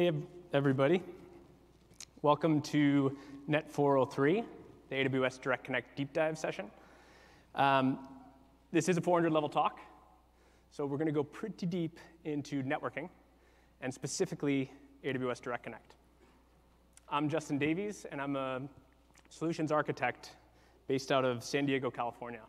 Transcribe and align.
Hey, 0.00 0.12
everybody. 0.54 1.02
Welcome 2.22 2.62
to 2.62 3.18
Net 3.46 3.70
403, 3.70 4.42
the 4.88 4.94
AWS 4.96 5.38
Direct 5.42 5.62
Connect 5.62 5.94
deep 5.94 6.14
dive 6.14 6.38
session. 6.38 6.70
Um, 7.54 7.98
this 8.72 8.88
is 8.88 8.96
a 8.96 9.02
400 9.02 9.30
level 9.30 9.50
talk, 9.50 9.78
so 10.70 10.86
we're 10.86 10.96
going 10.96 11.04
to 11.04 11.12
go 11.12 11.22
pretty 11.22 11.66
deep 11.66 12.00
into 12.24 12.62
networking 12.62 13.10
and 13.82 13.92
specifically 13.92 14.72
AWS 15.04 15.42
Direct 15.42 15.64
Connect. 15.64 15.96
I'm 17.10 17.28
Justin 17.28 17.58
Davies, 17.58 18.06
and 18.10 18.22
I'm 18.22 18.36
a 18.36 18.62
solutions 19.28 19.70
architect 19.70 20.30
based 20.88 21.12
out 21.12 21.26
of 21.26 21.44
San 21.44 21.66
Diego, 21.66 21.90
California. 21.90 22.40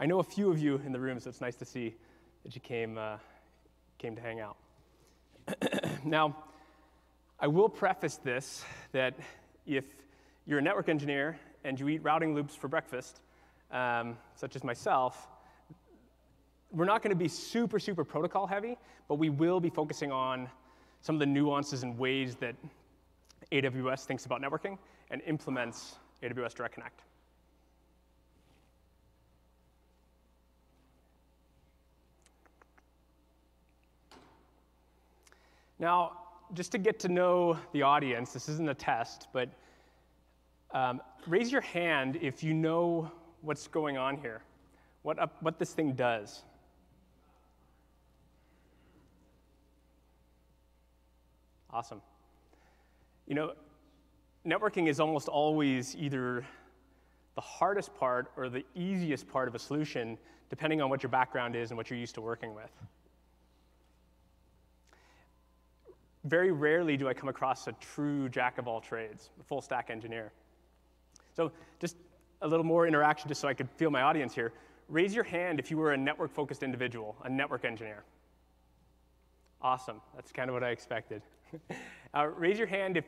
I 0.00 0.06
know 0.06 0.20
a 0.20 0.24
few 0.24 0.50
of 0.50 0.58
you 0.58 0.80
in 0.86 0.92
the 0.92 0.98
room, 0.98 1.20
so 1.20 1.28
it's 1.28 1.42
nice 1.42 1.56
to 1.56 1.66
see 1.66 1.94
that 2.42 2.54
you 2.54 2.62
came, 2.62 2.96
uh, 2.96 3.18
came 3.98 4.16
to 4.16 4.22
hang 4.22 4.40
out. 4.40 4.56
now, 6.04 6.36
I 7.40 7.46
will 7.46 7.68
preface 7.68 8.16
this 8.16 8.64
that 8.92 9.14
if 9.66 9.84
you're 10.46 10.58
a 10.58 10.62
network 10.62 10.88
engineer 10.88 11.38
and 11.64 11.78
you 11.78 11.88
eat 11.88 12.02
routing 12.02 12.34
loops 12.34 12.54
for 12.54 12.68
breakfast, 12.68 13.20
um, 13.70 14.16
such 14.34 14.56
as 14.56 14.64
myself, 14.64 15.28
we're 16.72 16.84
not 16.84 17.02
going 17.02 17.10
to 17.10 17.16
be 17.16 17.28
super, 17.28 17.78
super 17.78 18.04
protocol 18.04 18.46
heavy, 18.46 18.76
but 19.08 19.16
we 19.16 19.30
will 19.30 19.60
be 19.60 19.70
focusing 19.70 20.12
on 20.12 20.48
some 21.00 21.14
of 21.14 21.20
the 21.20 21.26
nuances 21.26 21.82
and 21.82 21.98
ways 21.98 22.34
that 22.36 22.54
AWS 23.52 24.04
thinks 24.04 24.26
about 24.26 24.42
networking 24.42 24.76
and 25.10 25.22
implements 25.26 25.96
AWS 26.22 26.54
Direct 26.54 26.74
Connect. 26.74 27.00
Now, 35.78 36.12
just 36.54 36.72
to 36.72 36.78
get 36.78 36.98
to 37.00 37.08
know 37.08 37.58
the 37.72 37.82
audience, 37.82 38.32
this 38.32 38.48
isn't 38.48 38.68
a 38.68 38.74
test, 38.74 39.28
but 39.32 39.48
um, 40.72 41.00
raise 41.26 41.52
your 41.52 41.60
hand 41.60 42.18
if 42.20 42.42
you 42.42 42.54
know 42.54 43.10
what's 43.42 43.68
going 43.68 43.96
on 43.96 44.16
here, 44.16 44.42
what, 45.02 45.18
what 45.42 45.58
this 45.58 45.72
thing 45.72 45.92
does. 45.92 46.42
Awesome. 51.70 52.00
You 53.26 53.34
know, 53.34 53.52
networking 54.46 54.88
is 54.88 55.00
almost 55.00 55.28
always 55.28 55.94
either 55.96 56.44
the 57.34 57.40
hardest 57.40 57.94
part 57.94 58.32
or 58.36 58.48
the 58.48 58.64
easiest 58.74 59.28
part 59.28 59.48
of 59.48 59.54
a 59.54 59.58
solution, 59.58 60.18
depending 60.50 60.80
on 60.80 60.90
what 60.90 61.02
your 61.02 61.10
background 61.10 61.54
is 61.54 61.70
and 61.70 61.76
what 61.76 61.90
you're 61.90 61.98
used 61.98 62.14
to 62.16 62.20
working 62.20 62.54
with. 62.54 62.70
Very 66.28 66.52
rarely 66.52 66.96
do 66.96 67.08
I 67.08 67.14
come 67.14 67.28
across 67.28 67.66
a 67.66 67.72
true 67.72 68.28
jack 68.28 68.58
of 68.58 68.68
all 68.68 68.80
trades, 68.80 69.30
a 69.40 69.42
full 69.42 69.60
stack 69.60 69.90
engineer. 69.90 70.32
So, 71.34 71.52
just 71.80 71.96
a 72.42 72.48
little 72.48 72.64
more 72.64 72.86
interaction 72.86 73.28
just 73.28 73.40
so 73.40 73.48
I 73.48 73.54
could 73.54 73.70
feel 73.70 73.90
my 73.90 74.02
audience 74.02 74.34
here. 74.34 74.52
Raise 74.88 75.14
your 75.14 75.24
hand 75.24 75.58
if 75.58 75.70
you 75.70 75.76
were 75.76 75.92
a 75.92 75.96
network 75.96 76.32
focused 76.32 76.62
individual, 76.62 77.16
a 77.24 77.28
network 77.28 77.64
engineer. 77.64 78.04
Awesome. 79.60 80.00
That's 80.14 80.32
kind 80.32 80.48
of 80.48 80.54
what 80.54 80.62
I 80.62 80.70
expected. 80.70 81.22
uh, 82.14 82.26
raise 82.26 82.58
your 82.58 82.68
hand 82.68 82.96
if 82.96 83.04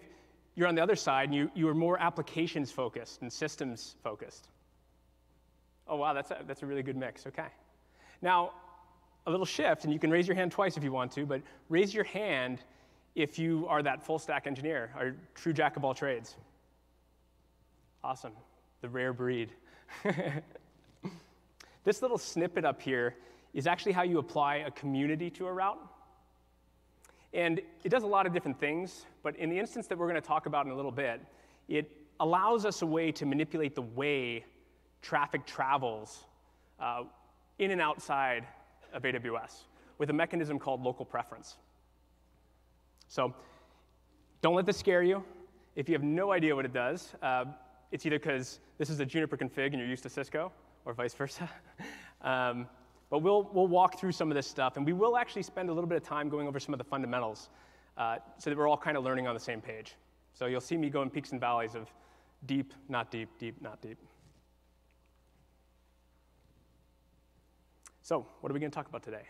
you're 0.57 0.67
on 0.67 0.75
the 0.75 0.83
other 0.83 0.97
side 0.97 1.29
and 1.29 1.35
you, 1.35 1.51
you 1.55 1.69
are 1.69 1.75
more 1.75 1.99
applications 1.99 2.71
focused 2.71 3.23
and 3.23 3.33
systems 3.33 3.97
focused. 4.03 4.49
Oh, 5.87 5.97
wow, 5.97 6.13
that's 6.13 6.31
a, 6.31 6.39
that's 6.47 6.63
a 6.63 6.67
really 6.67 6.83
good 6.83 6.97
mix. 6.97 7.27
Okay. 7.27 7.47
Now, 8.21 8.53
a 9.27 9.31
little 9.31 9.47
shift, 9.47 9.85
and 9.85 9.93
you 9.93 9.99
can 9.99 10.11
raise 10.11 10.27
your 10.27 10.35
hand 10.35 10.53
twice 10.53 10.77
if 10.77 10.85
you 10.85 10.93
want 10.93 11.13
to, 11.13 11.25
but 11.25 11.43
raise 11.69 11.95
your 11.95 12.05
hand 12.05 12.63
if 13.15 13.39
you 13.39 13.67
are 13.69 13.83
that 13.83 14.03
full 14.03 14.19
stack 14.19 14.47
engineer, 14.47 14.91
a 14.99 15.13
true 15.35 15.53
jack 15.53 15.77
of 15.77 15.85
all 15.85 15.95
trades. 15.95 16.37
Awesome, 18.03 18.33
the 18.81 18.89
rare 18.89 19.13
breed. 19.13 19.53
this 21.85 22.03
little 22.03 22.19
snippet 22.19 22.65
up 22.65 22.81
here 22.81 23.17
is 23.53 23.67
actually 23.67 23.93
how 23.93 24.03
you 24.03 24.19
apply 24.19 24.57
a 24.57 24.71
community 24.71 25.31
to 25.31 25.47
a 25.47 25.53
route. 25.53 25.79
And 27.33 27.61
it 27.85 27.89
does 27.89 28.03
a 28.03 28.07
lot 28.07 28.27
of 28.27 28.33
different 28.33 28.59
things, 28.59 29.07
but 29.23 29.37
in 29.37 29.51
the 29.51 29.59
instance 29.59 29.87
that 29.89 29.99
we're 29.99 30.09
going 30.09 30.21
to 30.21 30.27
talk 30.27 30.47
about 30.47 30.67
in 30.67 30.73
a 30.73 30.77
little 30.77 30.91
bit, 30.91 31.21
it 31.69 31.91
allows 32.19 32.65
us 32.65 32.83
a 32.83 32.87
way 32.87 33.13
to 33.13 33.27
manipulate 33.27 33.75
the 33.75 33.83
way 33.83 34.45
traffic 35.03 35.47
travels 35.47 36.25
uh, 36.81 37.05
in 37.59 37.71
and 37.71 37.81
outside 37.81 38.47
of 38.93 39.03
AWS 39.03 39.65
with 39.99 40.11
a 40.11 40.13
mechanism 40.13 40.59
called 40.59 40.83
local 40.83 41.05
preference. 41.05 41.57
So 43.11 43.35
don't 44.41 44.55
let 44.55 44.67
this 44.67 44.77
scare 44.77 45.03
you. 45.03 45.25
If 45.75 45.89
you 45.89 45.95
have 45.97 46.05
no 46.05 46.31
idea 46.31 46.55
what 46.55 46.65
it 46.65 46.73
does, 46.73 47.13
uh, 47.21 47.45
it's 47.91 48.07
either 48.07 48.21
because 48.21 48.61
this 48.79 48.89
is 48.89 49.01
a 49.01 49.05
Juniper 49.05 49.37
config 49.37 49.67
and 49.67 49.79
you're 49.79 49.89
used 49.89 50.05
to 50.05 50.09
Cisco, 50.09 50.53
or 50.85 50.95
vice 50.95 51.13
versa. 51.15 51.51
um, 52.23 52.69
but 53.11 53.19
we'll, 53.19 53.51
we'll 53.53 53.67
walk 53.67 53.99
through 53.99 54.13
some 54.13 54.31
of 54.31 54.37
this 54.37 54.47
stuff, 54.47 54.77
and 54.77 54.87
we 54.87 54.93
will 54.93 55.17
actually 55.17 55.43
spend 55.43 55.69
a 55.71 55.73
little 55.73 55.89
bit 55.89 55.97
of 55.97 56.05
time 56.05 56.29
going 56.29 56.47
over 56.47 56.61
some 56.61 56.73
of 56.73 56.79
the 56.79 56.85
fundamentals 56.85 57.49
uh, 57.99 58.19
so 58.39 58.49
that 58.49 58.57
we're 58.57 58.69
all 58.69 58.77
kind 58.77 58.97
of 58.97 59.03
learning 59.03 59.27
on 59.27 59.35
the 59.35 59.41
same 59.41 59.61
page. 59.61 59.97
So 60.33 60.47
you'll 60.47 60.61
see 60.61 60.77
me 60.77 60.89
go 60.89 61.03
in 61.03 61.11
peaks 61.11 61.33
and 61.33 61.41
valleys 61.41 61.75
of 61.75 61.93
deep, 62.47 62.73
not 62.89 63.11
deep, 63.11 63.29
deep, 63.41 63.61
not 63.61 63.83
deep. 63.83 63.99
So, 68.03 68.25
what 68.41 68.51
are 68.51 68.55
we 68.55 68.61
going 68.61 68.71
to 68.71 68.75
talk 68.75 68.89
about 68.89 69.03
today? 69.03 69.25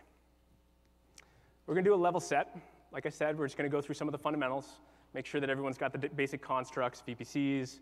We're 1.65 1.73
going 1.73 1.83
to 1.83 1.89
do 1.89 1.95
a 1.95 1.97
level 1.97 2.19
set 2.19 2.55
like 2.91 3.05
I 3.05 3.09
said, 3.09 3.37
we're 3.37 3.45
just 3.45 3.57
going 3.57 3.69
to 3.69 3.75
go 3.75 3.81
through 3.81 3.95
some 3.95 4.07
of 4.07 4.11
the 4.11 4.17
fundamentals, 4.17 4.79
make 5.13 5.25
sure 5.25 5.39
that 5.39 5.49
everyone's 5.49 5.77
got 5.77 5.93
the 5.93 6.09
basic 6.09 6.41
constructs, 6.41 7.03
VPCs, 7.07 7.79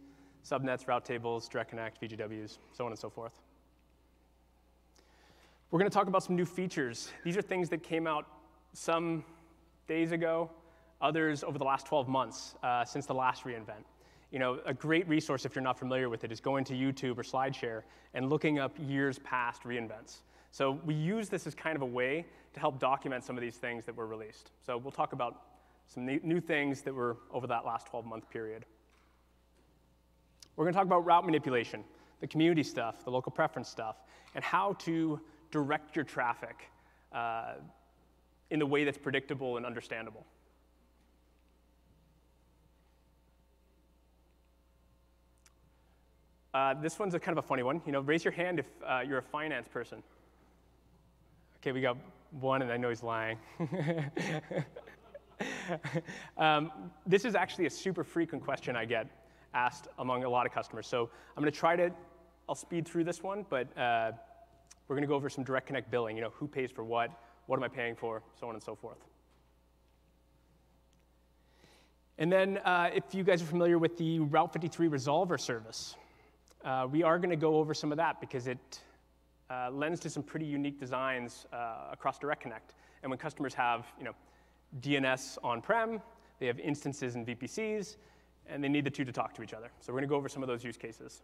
subnets, 0.48 0.88
route 0.88 1.06
tables, 1.06 1.48
direct 1.50 1.70
connect, 1.70 2.02
VGWs, 2.02 2.58
so 2.72 2.86
on 2.86 2.92
and 2.92 3.00
so 3.00 3.10
forth. 3.10 3.42
We're 5.72 5.80
going 5.80 5.90
to 5.90 5.94
talk 5.94 6.08
about 6.08 6.24
some 6.24 6.36
new 6.36 6.46
features. 6.46 7.12
These 7.24 7.38
are 7.38 7.42
things 7.42 7.70
that 7.70 7.84
came 7.84 8.08
out 8.08 8.26
some 8.74 9.24
days 9.88 10.12
ago, 10.12 10.50
others 11.02 11.44
over 11.44 11.58
the 11.58 11.64
last 11.64 11.86
12 11.86 12.08
months 12.08 12.56
uh, 12.64 12.84
since 12.86 13.06
the 13.06 13.14
last 13.14 13.44
reInvent. 13.44 13.84
You 14.32 14.40
know, 14.40 14.60
a 14.66 14.74
great 14.74 15.08
resource 15.08 15.46
if 15.46 15.56
you're 15.56 15.64
not 15.64 15.78
familiar 15.78 16.10
with 16.10 16.24
it 16.24 16.32
is 16.32 16.40
going 16.40 16.64
to 16.66 16.74
YouTube 16.74 17.18
or 17.18 17.24
SlideShare 17.24 17.82
and 18.14 18.30
looking 18.30 18.60
up 18.60 18.76
years 18.80 19.20
past 19.20 19.64
reInvents. 19.64 20.20
So 20.52 20.80
we 20.86 20.94
use 20.94 21.30
this 21.30 21.46
as 21.48 21.56
kind 21.56 21.76
of 21.76 21.82
a 21.82 21.86
way 21.86 22.26
to 22.54 22.60
help 22.60 22.80
document 22.80 23.24
some 23.24 23.38
of 23.38 23.42
these 23.42 23.56
things 23.56 23.86
that 23.86 23.96
were 23.96 24.08
released. 24.08 24.52
So 24.66 24.78
we'll 24.78 24.92
talk 24.92 25.14
about 25.14 25.44
some 25.86 26.06
new 26.06 26.40
things 26.40 26.82
that 26.82 26.94
were 26.94 27.18
over 27.32 27.48
that 27.48 27.66
last 27.66 27.88
12 27.88 28.06
month 28.06 28.30
period. 28.30 28.66
We're 30.56 30.66
going 30.66 30.74
to 30.74 30.78
talk 30.78 30.86
about 30.86 31.06
route 31.06 31.26
manipulation, 31.26 31.84
the 32.20 32.28
community 32.28 32.64
stuff, 32.64 33.04
the 33.04 33.12
local 33.12 33.32
preference 33.32 33.70
stuff, 33.70 33.98
and 34.36 34.44
how 34.44 34.74
to 34.80 35.20
direct 35.52 35.96
your 35.96 36.06
traffic 36.06 36.70
uh, 37.14 37.54
in 38.50 38.60
the 38.60 38.66
way 38.66 38.84
that's 38.84 38.98
predictable 38.98 39.58
and 39.58 39.66
understandable. 39.66 40.26
Uh, 46.54 46.74
this 46.74 46.98
one's 46.98 47.14
a 47.14 47.20
kind 47.20 47.38
of 47.38 47.44
a 47.44 47.48
funny 47.48 47.64
one. 47.64 47.82
You 47.86 47.92
know, 47.92 48.02
raise 48.02 48.26
your 48.26 48.32
hand 48.32 48.60
if 48.60 48.66
uh, 48.86 49.02
you're 49.08 49.20
a 49.20 49.24
finance 49.24 49.68
person. 49.68 50.02
Okay, 51.62 51.74
we 51.74 51.82
got 51.82 51.98
one, 52.40 52.62
and 52.62 52.72
I 52.72 52.78
know 52.78 52.88
he's 52.88 53.04
lying. 53.04 53.38
um, 56.38 56.72
this 57.06 57.26
is 57.26 57.36
actually 57.36 57.66
a 57.66 57.70
super 57.70 58.06
frequent 58.06 58.46
question 58.46 58.78
I 58.78 58.86
get 58.86 59.08
asked 59.54 59.90
among 59.98 60.24
a 60.24 60.30
lot 60.30 60.46
of 60.46 60.54
customers. 60.54 60.88
So 60.88 61.10
I'm 61.36 61.44
going 61.44 61.52
to 61.52 61.60
try 61.60 61.76
to, 61.76 61.92
I'll 62.48 62.56
speed 62.56 62.88
through 62.88 63.04
this 63.04 63.22
one, 63.22 63.46
but 63.50 63.78
uh, 63.78 64.14
we're 64.88 64.96
going 64.96 65.02
to 65.02 65.08
go 65.08 65.16
over 65.16 65.30
some 65.30 65.44
direct 65.44 65.68
connect 65.68 65.92
billing. 65.92 66.16
You 66.16 66.22
know, 66.22 66.30
who 66.30 66.48
pays 66.48 66.72
for 66.72 66.86
what, 66.86 67.12
what 67.48 67.58
am 67.58 67.64
I 67.64 67.68
paying 67.68 67.98
for, 67.98 68.24
so 68.40 68.48
on 68.48 68.56
and 68.56 68.64
so 68.64 68.74
forth. 68.74 69.00
And 72.18 72.32
then, 72.32 72.60
uh, 72.60 72.90
if 72.94 73.14
you 73.14 73.26
guys 73.26 73.42
are 73.42 73.46
familiar 73.46 73.78
with 73.78 73.98
the 73.98 74.20
Route 74.20 74.54
53 74.54 74.88
Resolver 74.88 75.38
service, 75.38 75.98
uh, 76.64 76.88
we 76.90 77.04
are 77.04 77.20
going 77.20 77.32
to 77.32 77.36
go 77.36 77.56
over 77.56 77.74
some 77.74 77.92
of 77.92 77.98
that 77.98 78.22
because 78.22 78.48
it 78.48 78.82
uh, 79.50 79.70
lends 79.72 80.00
to 80.02 80.10
some 80.10 80.24
pretty 80.24 80.46
unique 80.46 80.80
designs 80.80 81.46
uh, 81.52 81.90
across 81.92 82.20
Direct 82.20 82.42
Connect. 82.42 82.76
And 83.02 83.10
when 83.10 83.18
customers 83.18 83.54
have 83.54 83.88
you 83.98 84.06
know, 84.06 84.14
DNS 84.82 85.38
on-prem, 85.44 86.02
they 86.40 86.48
have 86.48 86.60
instances 86.60 87.16
and 87.16 87.26
VPCs, 87.26 87.98
and 88.48 88.64
they 88.64 88.70
need 88.70 88.86
the 88.86 88.90
two 88.90 89.06
to 89.06 89.12
talk 89.12 89.34
to 89.36 89.44
each 89.44 89.54
other. 89.54 89.70
So 89.80 89.92
we're 89.92 90.00
going 90.00 90.10
to 90.10 90.12
go 90.12 90.16
over 90.16 90.30
some 90.30 90.44
of 90.44 90.48
those 90.48 90.64
use 90.64 90.78
cases. 90.78 91.22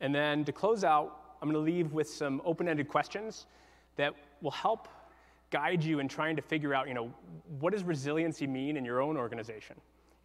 And 0.00 0.14
then 0.14 0.44
to 0.44 0.52
close 0.52 0.84
out, 0.84 1.36
I'm 1.40 1.50
going 1.50 1.64
to 1.64 1.72
leave 1.72 1.92
with 1.92 2.08
some 2.08 2.42
open-ended 2.44 2.88
questions 2.88 3.46
that 3.96 4.14
will 4.42 4.50
help 4.50 4.88
guide 5.50 5.82
you 5.82 6.00
in 6.00 6.08
trying 6.08 6.36
to 6.36 6.42
figure 6.42 6.74
out, 6.74 6.88
you 6.88 6.94
know, 6.94 7.12
what 7.60 7.72
does 7.72 7.84
resiliency 7.84 8.46
mean 8.46 8.76
in 8.76 8.84
your 8.84 9.00
own 9.00 9.16
organization? 9.16 9.76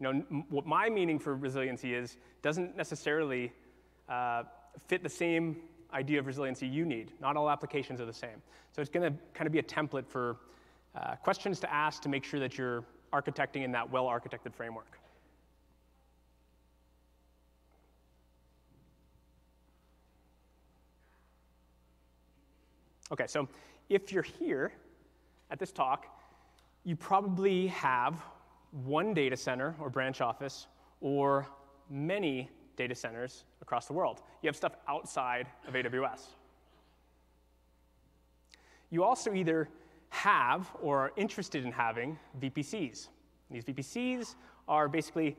You 0.01 0.11
know, 0.11 0.43
what 0.49 0.65
my 0.65 0.89
meaning 0.89 1.19
for 1.19 1.35
resiliency 1.35 1.93
is 1.93 2.17
doesn't 2.41 2.75
necessarily 2.75 3.53
uh, 4.09 4.43
fit 4.87 5.03
the 5.03 5.09
same 5.09 5.57
idea 5.93 6.17
of 6.17 6.25
resiliency 6.25 6.65
you 6.65 6.85
need. 6.85 7.11
Not 7.21 7.37
all 7.37 7.47
applications 7.51 8.01
are 8.01 8.05
the 8.05 8.13
same. 8.13 8.41
So 8.71 8.81
it's 8.81 8.89
going 8.89 9.13
to 9.13 9.19
kind 9.35 9.45
of 9.45 9.53
be 9.53 9.59
a 9.59 9.63
template 9.63 10.07
for 10.07 10.37
uh, 10.95 11.17
questions 11.17 11.59
to 11.59 11.71
ask 11.71 12.01
to 12.01 12.09
make 12.09 12.23
sure 12.23 12.39
that 12.39 12.57
you're 12.57 12.83
architecting 13.13 13.63
in 13.63 13.71
that 13.73 13.91
well 13.91 14.05
architected 14.05 14.55
framework. 14.55 14.97
Okay, 23.11 23.27
so 23.27 23.47
if 23.87 24.11
you're 24.11 24.23
here 24.23 24.71
at 25.51 25.59
this 25.59 25.71
talk, 25.71 26.07
you 26.85 26.95
probably 26.95 27.67
have 27.67 28.23
one 28.71 29.13
data 29.13 29.37
center 29.37 29.75
or 29.79 29.89
branch 29.89 30.21
office 30.21 30.67
or 31.01 31.47
many 31.89 32.49
data 32.77 32.95
centers 32.95 33.43
across 33.61 33.85
the 33.85 33.93
world. 33.93 34.21
You 34.41 34.47
have 34.47 34.55
stuff 34.55 34.75
outside 34.87 35.47
of 35.67 35.73
AWS. 35.73 36.27
You 38.89 39.03
also 39.03 39.33
either 39.33 39.69
have 40.09 40.69
or 40.81 40.99
are 40.99 41.11
interested 41.15 41.65
in 41.65 41.71
having 41.71 42.17
VPCs. 42.39 43.07
These 43.49 43.65
VPCs 43.65 44.35
are 44.67 44.87
basically 44.87 45.37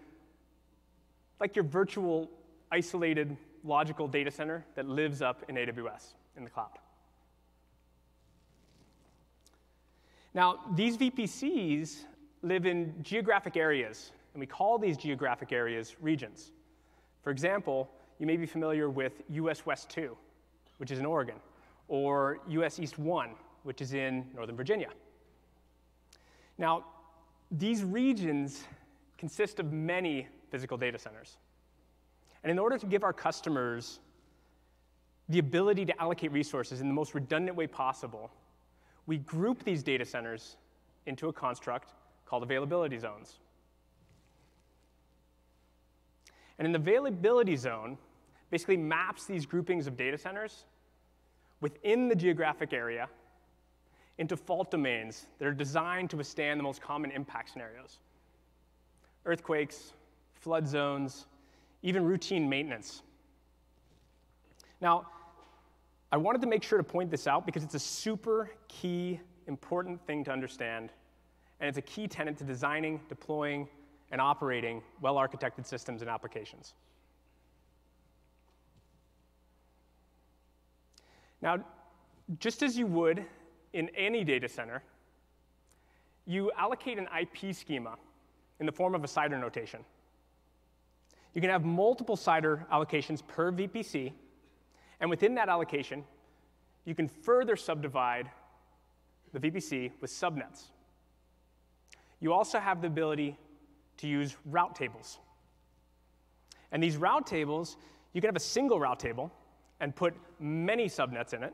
like 1.41 1.57
your 1.57 1.65
virtual, 1.65 2.31
isolated, 2.71 3.37
logical 3.65 4.09
data 4.09 4.31
center 4.31 4.65
that 4.75 4.89
lives 4.89 5.23
up 5.23 5.45
in 5.49 5.57
AWS 5.57 6.15
in 6.37 6.45
the 6.45 6.51
cloud. 6.51 6.79
Now, 10.35 10.61
these 10.75 10.97
VPCs 10.97 12.05
live 12.43 12.67
in 12.67 12.95
geographic 13.03 13.57
areas, 13.57 14.13
and 14.35 14.41
we 14.41 14.47
call 14.47 14.79
these 14.79 14.97
geographic 14.97 15.53
areas 15.53 15.97
regions. 16.01 16.53
For 17.23 17.31
example, 17.31 17.89
you 18.19 18.27
may 18.27 18.37
be 18.37 18.47
familiar 18.47 18.91
with 18.91 19.23
US 19.31 19.65
West 19.65 19.89
2, 19.91 20.17
which 20.79 20.91
is 20.91 20.99
in 20.99 21.07
Oregon, 21.07 21.37
or 21.89 22.41
US 22.49 22.79
East 22.79 22.99
1, 22.99 23.31
which 23.63 23.81
is 23.81 23.95
in 23.95 24.27
Northern 24.35 24.57
Virginia. 24.57 24.89
Now, 26.59 26.85
these 27.51 27.85
regions 27.85 28.65
consist 29.19 29.61
of 29.61 29.73
many 29.73 30.27
physical 30.51 30.77
data 30.77 30.99
centers. 30.99 31.37
And 32.43 32.51
in 32.51 32.59
order 32.59 32.77
to 32.77 32.87
give 32.87 33.05
our 33.05 33.13
customers 33.13 34.01
the 35.29 35.39
ability 35.39 35.85
to 35.87 36.01
allocate 36.01 36.33
resources 36.33 36.81
in 36.81 36.89
the 36.89 36.95
most 36.95 37.15
redundant 37.15 37.57
way 37.57 37.67
possible, 37.67 38.31
we 39.07 39.19
group 39.19 39.63
these 39.65 39.83
data 39.83 40.05
centers 40.05 40.57
into 41.07 41.29
a 41.29 41.33
construct 41.33 41.93
called 42.33 42.43
availability 42.43 42.99
zones. 42.99 43.41
And 46.59 46.67
an 46.67 46.75
availability 46.75 47.57
zone 47.57 47.99
basically 48.49 48.79
maps 48.79 49.27
these 49.27 49.45
groupings 49.45 49.87
of 49.87 49.99
data 49.99 50.17
centers 50.17 50.65
within 51.61 52.09
the 52.09 52.15
geographic 52.15 52.73
area 52.73 53.07
into 54.17 54.35
fault 54.35 54.71
domains 54.71 55.27
that 55.39 55.47
are 55.47 55.53
designed 55.53 56.09
to 56.09 56.17
withstand 56.17 56.59
the 56.59 56.65
most 56.65 56.81
common 56.81 57.11
impact 57.11 57.51
scenarios 57.51 57.99
earthquakes, 59.27 59.93
flood 60.33 60.67
zones, 60.67 61.27
even 61.83 62.03
routine 62.03 62.49
maintenance. 62.49 63.03
Now, 64.81 65.07
I 66.11 66.17
wanted 66.17 66.41
to 66.41 66.47
make 66.47 66.63
sure 66.63 66.79
to 66.79 66.85
point 66.85 67.11
this 67.11 67.27
out 67.27 67.45
because 67.45 67.63
it's 67.63 67.75
a 67.75 67.79
super 67.79 68.51
key, 68.69 69.21
important 69.47 70.01
thing 70.07 70.25
to 70.25 70.33
understand, 70.33 70.93
and 71.63 71.69
it's 71.69 71.79
a 71.79 71.83
key 71.83 72.09
tenet 72.09 72.37
to 72.37 72.45
designing, 72.45 73.01
deploying, 73.09 73.69
and 74.11 74.21
operating 74.21 74.83
well 75.01 75.15
architected 75.15 75.65
systems 75.65 76.03
and 76.03 76.11
applications. 76.11 76.75
Now, 81.41 81.65
just 82.41 82.65
as 82.65 82.77
you 82.77 82.87
would 82.89 83.25
in 83.73 83.89
any 83.97 84.25
data 84.25 84.49
center, 84.49 84.83
you 86.27 86.51
allocate 86.59 86.99
an 86.99 87.07
IP 87.19 87.55
schema 87.55 87.97
in 88.59 88.67
the 88.67 88.73
form 88.73 88.95
of 88.95 89.05
a 89.05 89.07
CIDR 89.07 89.41
notation. 89.41 89.85
You 91.33 91.41
can 91.41 91.51
have 91.51 91.65
multiple 91.65 92.17
CIDR 92.17 92.69
allocations 92.71 93.27
per 93.27 93.53
VPC, 93.53 94.13
and 95.01 95.09
within 95.09 95.35
that 95.37 95.49
allocation, 95.49 96.05
you 96.85 96.95
can 96.97 97.07
further 97.07 97.55
subdivide 97.55 98.29
the 99.33 99.39
VPC 99.39 99.93
with 100.01 100.11
subnets. 100.11 100.71
You 102.23 102.33
also 102.33 102.61
have 102.61 102.81
the 102.81 102.87
ability 102.87 103.37
to 103.99 104.07
use 104.07 104.37
route 104.47 104.77
tables. 104.77 105.19
And 106.71 106.81
these 106.83 106.97
route 106.97 107.27
tables, 107.27 107.77
you 108.13 108.21
can 108.21 108.29
have 108.29 108.37
a 108.37 108.41
single 108.41 108.79
route 108.79 109.01
table 109.01 109.31
and 109.81 109.95
put 109.95 110.15
many 110.39 110.87
subnets 110.87 111.35
in 111.35 111.43
it, 111.43 111.53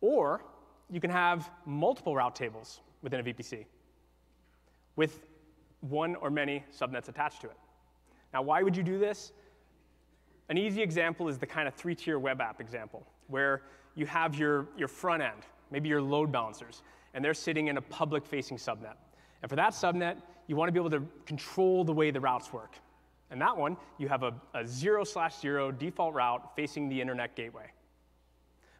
or 0.00 0.42
you 0.90 1.00
can 1.00 1.10
have 1.10 1.50
multiple 1.64 2.16
route 2.16 2.34
tables 2.34 2.80
within 3.00 3.20
a 3.20 3.22
VPC 3.22 3.64
with 4.96 5.20
one 5.82 6.16
or 6.16 6.28
many 6.28 6.64
subnets 6.76 7.08
attached 7.08 7.40
to 7.42 7.46
it. 7.46 7.56
Now, 8.34 8.42
why 8.42 8.62
would 8.64 8.76
you 8.76 8.82
do 8.82 8.98
this? 8.98 9.32
An 10.48 10.58
easy 10.58 10.82
example 10.82 11.28
is 11.28 11.38
the 11.38 11.46
kind 11.46 11.68
of 11.68 11.74
three 11.74 11.94
tier 11.94 12.18
web 12.18 12.40
app 12.40 12.60
example, 12.60 13.06
where 13.28 13.62
you 13.94 14.04
have 14.06 14.34
your, 14.34 14.66
your 14.76 14.88
front 14.88 15.22
end, 15.22 15.46
maybe 15.70 15.88
your 15.88 16.02
load 16.02 16.32
balancers, 16.32 16.82
and 17.14 17.24
they're 17.24 17.34
sitting 17.34 17.68
in 17.68 17.76
a 17.76 17.82
public 17.82 18.24
facing 18.24 18.56
subnet. 18.56 18.94
And 19.42 19.48
for 19.48 19.56
that 19.56 19.72
subnet, 19.72 20.16
you 20.46 20.56
want 20.56 20.68
to 20.68 20.72
be 20.72 20.78
able 20.78 20.90
to 20.90 21.06
control 21.26 21.84
the 21.84 21.92
way 21.92 22.10
the 22.10 22.20
routes 22.20 22.52
work. 22.52 22.74
And 23.30 23.40
that 23.40 23.56
one, 23.56 23.76
you 23.98 24.08
have 24.08 24.22
a, 24.22 24.34
a 24.54 24.66
zero 24.66 25.04
slash 25.04 25.38
zero 25.38 25.70
default 25.70 26.14
route 26.14 26.54
facing 26.56 26.88
the 26.88 27.00
internet 27.00 27.36
gateway. 27.36 27.70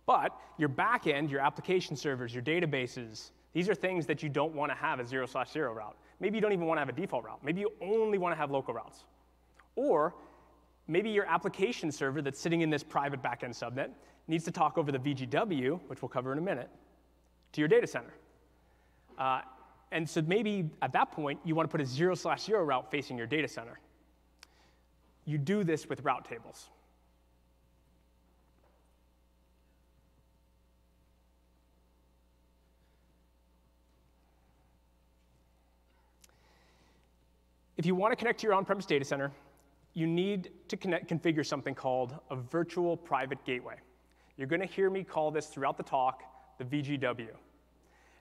But 0.06 0.36
your 0.58 0.68
backend, 0.68 1.30
your 1.30 1.40
application 1.40 1.94
servers, 1.94 2.34
your 2.34 2.42
databases, 2.42 3.30
these 3.52 3.68
are 3.68 3.74
things 3.74 4.06
that 4.06 4.22
you 4.22 4.28
don't 4.28 4.54
want 4.54 4.72
to 4.72 4.76
have 4.76 4.98
a 4.98 5.06
zero 5.06 5.26
slash 5.26 5.52
zero 5.52 5.72
route. 5.72 5.96
Maybe 6.18 6.36
you 6.36 6.42
don't 6.42 6.52
even 6.52 6.66
want 6.66 6.78
to 6.78 6.80
have 6.80 6.88
a 6.88 7.00
default 7.00 7.24
route. 7.24 7.40
Maybe 7.44 7.60
you 7.60 7.72
only 7.80 8.18
want 8.18 8.32
to 8.34 8.36
have 8.36 8.50
local 8.50 8.74
routes. 8.74 9.04
Or 9.76 10.14
maybe 10.88 11.10
your 11.10 11.26
application 11.26 11.92
server 11.92 12.22
that's 12.22 12.40
sitting 12.40 12.60
in 12.60 12.70
this 12.70 12.82
private 12.82 13.22
backend 13.22 13.58
subnet 13.58 13.90
needs 14.26 14.44
to 14.44 14.50
talk 14.50 14.78
over 14.78 14.92
the 14.92 14.98
VGW, 14.98 15.80
which 15.86 16.02
we'll 16.02 16.08
cover 16.08 16.32
in 16.32 16.38
a 16.38 16.42
minute, 16.42 16.70
to 17.52 17.60
your 17.60 17.68
data 17.68 17.86
center. 17.86 18.14
Uh, 19.20 19.42
and 19.92 20.08
so 20.08 20.22
maybe 20.22 20.70
at 20.82 20.92
that 20.92 21.12
point, 21.12 21.38
you 21.44 21.54
want 21.54 21.68
to 21.68 21.70
put 21.70 21.80
a 21.80 21.86
zero 21.86 22.14
slash 22.14 22.42
zero 22.42 22.64
route 22.64 22.90
facing 22.90 23.18
your 23.18 23.26
data 23.26 23.46
center. 23.46 23.78
You 25.26 25.36
do 25.36 25.62
this 25.62 25.88
with 25.88 26.02
route 26.02 26.24
tables. 26.24 26.70
If 37.76 37.86
you 37.86 37.94
want 37.94 38.12
to 38.12 38.16
connect 38.16 38.40
to 38.40 38.46
your 38.46 38.54
on-premise 38.54 38.84
data 38.84 39.04
center, 39.04 39.30
you 39.94 40.06
need 40.06 40.50
to 40.68 40.76
connect, 40.76 41.08
configure 41.08 41.44
something 41.44 41.74
called 41.74 42.14
a 42.30 42.36
virtual 42.36 42.96
private 42.96 43.42
gateway. 43.44 43.76
You're 44.36 44.48
going 44.48 44.60
to 44.60 44.66
hear 44.66 44.90
me 44.90 45.02
call 45.02 45.30
this 45.30 45.46
throughout 45.46 45.76
the 45.76 45.82
talk 45.82 46.22
the 46.58 46.64
VGW. 46.64 47.30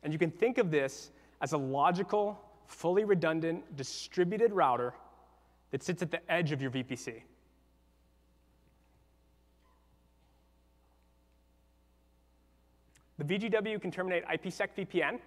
And 0.03 0.13
you 0.13 0.19
can 0.19 0.31
think 0.31 0.57
of 0.57 0.71
this 0.71 1.11
as 1.41 1.53
a 1.53 1.57
logical, 1.57 2.39
fully 2.67 3.03
redundant, 3.03 3.75
distributed 3.75 4.51
router 4.51 4.93
that 5.71 5.83
sits 5.83 6.01
at 6.01 6.11
the 6.11 6.31
edge 6.31 6.51
of 6.51 6.61
your 6.61 6.71
VPC. 6.71 7.21
The 13.17 13.25
VGW 13.25 13.81
can 13.81 13.91
terminate 13.91 14.25
IPsec 14.27 14.69
VPN 14.77 15.19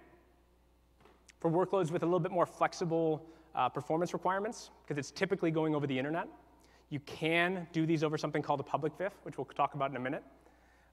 for 1.39 1.51
workloads 1.51 1.91
with 1.91 2.01
a 2.01 2.05
little 2.05 2.19
bit 2.19 2.31
more 2.31 2.45
flexible 2.45 3.23
uh, 3.53 3.69
performance 3.69 4.13
requirements, 4.13 4.71
because 4.83 4.97
it's 4.97 5.11
typically 5.11 5.51
going 5.51 5.75
over 5.75 5.85
the 5.85 5.97
internet. 5.97 6.27
You 6.89 6.99
can 7.01 7.67
do 7.71 7.85
these 7.85 8.03
over 8.03 8.17
something 8.17 8.41
called 8.41 8.59
a 8.59 8.63
public 8.63 8.97
VIF, 8.97 9.13
which 9.23 9.37
we'll 9.37 9.45
talk 9.45 9.75
about 9.75 9.91
in 9.91 9.97
a 9.97 9.99
minute. 9.99 10.23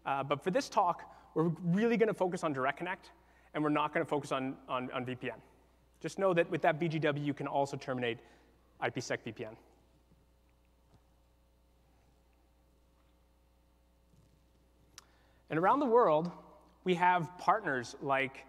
Uh, 0.04 0.22
but 0.22 0.42
for 0.42 0.50
this 0.50 0.68
talk, 0.68 1.14
we're 1.34 1.50
really 1.64 1.96
going 1.96 2.08
to 2.08 2.14
focus 2.14 2.44
on 2.44 2.52
Direct 2.52 2.78
Connect 2.78 3.10
and 3.54 3.62
we're 3.62 3.70
not 3.70 3.92
going 3.92 4.04
to 4.04 4.08
focus 4.08 4.32
on, 4.32 4.56
on, 4.68 4.90
on 4.92 5.04
VPN. 5.04 5.40
Just 6.00 6.18
know 6.18 6.32
that 6.34 6.50
with 6.50 6.62
that 6.62 6.80
VGW, 6.80 7.24
you 7.24 7.34
can 7.34 7.46
also 7.46 7.76
terminate 7.76 8.18
IPsec 8.82 9.18
VPN. 9.26 9.54
And 15.50 15.58
around 15.58 15.80
the 15.80 15.86
world, 15.86 16.30
we 16.84 16.94
have 16.94 17.36
partners 17.38 17.96
like 18.00 18.44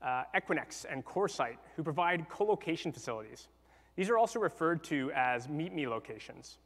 uh, 0.00 0.22
Equinix 0.34 0.86
and 0.88 1.04
CoreSite 1.04 1.56
who 1.74 1.82
provide 1.82 2.28
co-location 2.28 2.92
facilities. 2.92 3.48
These 3.96 4.10
are 4.10 4.16
also 4.16 4.38
referred 4.38 4.84
to 4.84 5.10
as 5.14 5.48
Meet 5.48 5.74
Me 5.74 5.88
locations. 5.88 6.58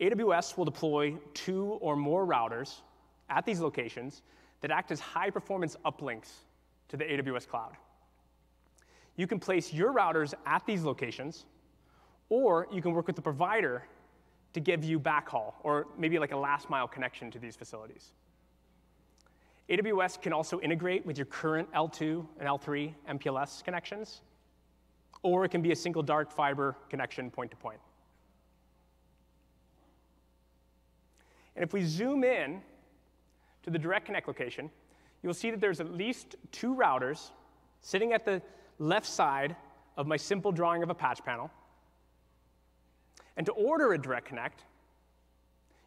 AWS 0.00 0.56
will 0.56 0.64
deploy 0.64 1.14
two 1.34 1.78
or 1.80 1.94
more 1.94 2.26
routers 2.26 2.80
at 3.28 3.44
these 3.44 3.60
locations 3.60 4.22
that 4.62 4.70
act 4.70 4.90
as 4.90 5.00
high 5.00 5.28
performance 5.28 5.76
uplinks 5.84 6.30
to 6.88 6.96
the 6.96 7.04
AWS 7.04 7.46
cloud. 7.46 7.76
You 9.16 9.26
can 9.26 9.38
place 9.38 9.72
your 9.72 9.92
routers 9.92 10.32
at 10.46 10.64
these 10.64 10.82
locations, 10.82 11.44
or 12.30 12.66
you 12.72 12.80
can 12.80 12.92
work 12.92 13.06
with 13.06 13.16
the 13.16 13.22
provider 13.22 13.84
to 14.54 14.60
give 14.60 14.84
you 14.84 14.98
backhaul 14.98 15.54
or 15.62 15.86
maybe 15.98 16.18
like 16.18 16.32
a 16.32 16.36
last 16.36 16.70
mile 16.70 16.88
connection 16.88 17.30
to 17.30 17.38
these 17.38 17.56
facilities. 17.56 18.12
AWS 19.68 20.20
can 20.20 20.32
also 20.32 20.60
integrate 20.60 21.04
with 21.06 21.16
your 21.16 21.26
current 21.26 21.70
L2 21.72 22.26
and 22.38 22.48
L3 22.48 22.94
MPLS 23.08 23.64
connections, 23.64 24.22
or 25.22 25.44
it 25.44 25.50
can 25.50 25.62
be 25.62 25.72
a 25.72 25.76
single 25.76 26.02
dark 26.02 26.30
fiber 26.30 26.76
connection 26.88 27.30
point 27.30 27.50
to 27.50 27.56
point. 27.56 27.78
And 31.54 31.62
if 31.62 31.72
we 31.72 31.84
zoom 31.84 32.24
in 32.24 32.62
to 33.62 33.70
the 33.70 33.78
direct 33.78 34.06
connect 34.06 34.28
location, 34.28 34.70
you'll 35.22 35.34
see 35.34 35.50
that 35.50 35.60
there's 35.60 35.80
at 35.80 35.92
least 35.92 36.36
two 36.50 36.74
routers 36.74 37.30
sitting 37.80 38.12
at 38.12 38.24
the 38.24 38.42
left 38.78 39.06
side 39.06 39.56
of 39.96 40.06
my 40.06 40.16
simple 40.16 40.52
drawing 40.52 40.82
of 40.82 40.90
a 40.90 40.94
patch 40.94 41.24
panel. 41.24 41.50
And 43.36 43.46
to 43.46 43.52
order 43.52 43.92
a 43.92 43.98
direct 43.98 44.26
connect, 44.26 44.64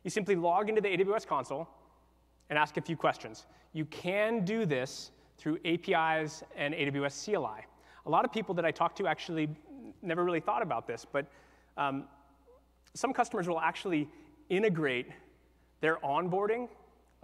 you 0.04 0.10
simply 0.10 0.36
log 0.36 0.70
into 0.70 0.82
the 0.82 0.90
AWS 0.90 1.26
console 1.26 1.68
and 2.50 2.60
ask 2.60 2.78
a 2.78 2.82
few 2.82 2.96
questions. 2.96 3.46
You 3.74 3.86
can 3.86 4.46
do 4.46 4.66
this 4.66 5.12
through 5.38 5.60
APIs 5.66 6.44
and 6.56 6.74
AWS 6.74 7.26
CLI. 7.26 7.66
A 8.06 8.10
lot 8.10 8.24
of 8.24 8.32
people 8.32 8.54
that 8.56 8.66
I 8.66 8.72
talk 8.72 8.96
to 8.98 9.08
actually 9.08 9.50
never 10.02 10.24
really 10.24 10.40
thought 10.40 10.62
about 10.62 10.88
this, 10.88 11.06
but 11.12 11.26
um, 11.78 12.06
some 12.94 13.14
customers 13.14 13.48
will 13.48 13.60
actually 13.60 14.08
integrate 14.50 15.08
their 15.82 15.98
onboarding 15.98 16.70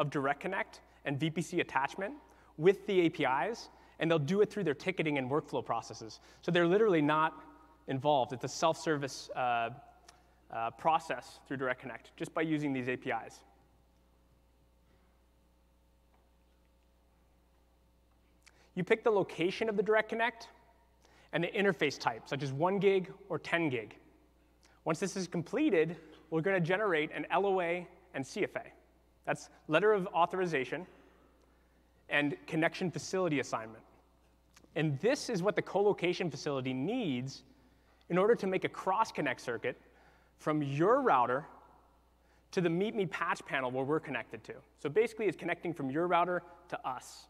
of 0.02 0.10
Direct 0.10 0.40
Connect 0.40 0.82
and 1.06 1.18
VPC 1.20 1.60
attachment 1.60 2.16
with 2.58 2.86
the 2.88 3.06
APIs, 3.06 3.70
and 4.00 4.10
they'll 4.10 4.20
do 4.20 4.42
it 4.42 4.52
through 4.52 4.64
their 4.64 4.74
ticketing 4.74 5.18
and 5.18 5.30
workflow 5.30 5.64
processes. 5.64 6.20
So 6.42 6.52
they're 6.52 6.68
literally 6.68 7.02
not 7.02 7.42
involved. 7.88 8.34
It's 8.34 8.44
a 8.44 8.50
self-service 8.50 9.30
uh, 9.36 9.70
uh, 10.52 10.72
process 10.72 11.40
through 11.48 11.58
Direct 11.58 11.80
Connect 11.80 12.12
just 12.18 12.34
by 12.34 12.42
using 12.42 12.74
these 12.74 12.90
APIs. 12.90 13.42
You 18.74 18.84
pick 18.84 19.04
the 19.04 19.12
location 19.12 19.70
of 19.70 19.78
the 19.78 19.84
Direct 19.84 20.10
Connect 20.10 20.48
and 21.34 21.44
the 21.44 21.50
interface 21.50 22.00
type, 22.00 22.24
such 22.26 22.42
as 22.42 22.52
1 22.52 22.80
gig 22.80 23.12
or 23.30 23.38
10 23.38 23.70
gig. 23.70 23.96
Once 24.84 25.00
this 25.00 25.16
is 25.16 25.28
completed, 25.28 25.96
we're 26.32 26.42
going 26.42 26.60
to 26.60 26.66
generate 26.66 27.12
an 27.14 27.26
LOA 27.32 27.86
and 28.14 28.26
CFA. 28.26 28.64
That's 29.26 29.50
letter 29.68 29.94
of 29.94 30.08
authorization 30.08 30.86
and 32.10 32.36
connection 32.48 32.92
facility 32.92 33.40
assignment. 33.40 33.84
And 34.76 35.00
this 35.00 35.30
is 35.30 35.44
what 35.44 35.56
the 35.56 35.62
colocation 35.62 36.30
facility 36.30 36.74
needs 36.74 37.44
in 38.10 38.18
order 38.18 38.36
to 38.36 38.48
make 38.48 38.64
a 38.64 38.70
cross 38.70 39.12
connect 39.12 39.42
circuit 39.42 39.78
from 40.38 40.62
your 40.62 41.02
router 41.02 41.46
to 42.52 42.62
the 42.62 42.70
Meet 42.70 42.96
Me 42.96 43.06
patch 43.06 43.46
panel 43.46 43.72
where 43.72 43.86
we're 43.86 44.00
connected 44.00 44.44
to. 44.46 44.54
So 44.80 44.90
basically, 44.90 45.28
it's 45.28 45.38
connecting 45.38 45.74
from 45.74 45.90
your 45.90 46.08
router 46.08 46.44
to 46.70 46.88
us. 46.88 47.28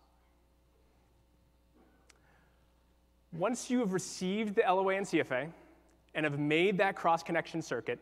Once 3.33 3.69
you 3.69 3.79
have 3.79 3.93
received 3.93 4.55
the 4.55 4.61
LOA 4.61 4.95
and 4.95 5.05
CFA 5.05 5.49
and 6.15 6.25
have 6.25 6.39
made 6.39 6.77
that 6.79 6.95
cross 6.95 7.23
connection 7.23 7.61
circuit, 7.61 7.99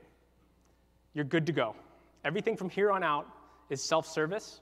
you're 1.14 1.26
good 1.26 1.46
to 1.46 1.52
go. 1.52 1.76
Everything 2.24 2.56
from 2.56 2.70
here 2.70 2.92
on 2.92 3.04
out 3.04 3.28
is 3.70 3.82
self 3.82 4.08
service. 4.08 4.62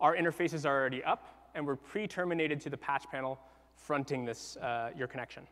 Our 0.00 0.16
interfaces 0.16 0.66
are 0.66 0.76
already 0.76 1.02
up, 1.02 1.50
and 1.54 1.66
we're 1.66 1.76
pre 1.76 2.06
terminated 2.06 2.60
to 2.62 2.70
the 2.70 2.76
patch 2.76 3.04
panel 3.10 3.38
fronting 3.76 4.24
this, 4.24 4.56
uh, 4.56 4.90
your 4.96 5.08
connection. 5.08 5.46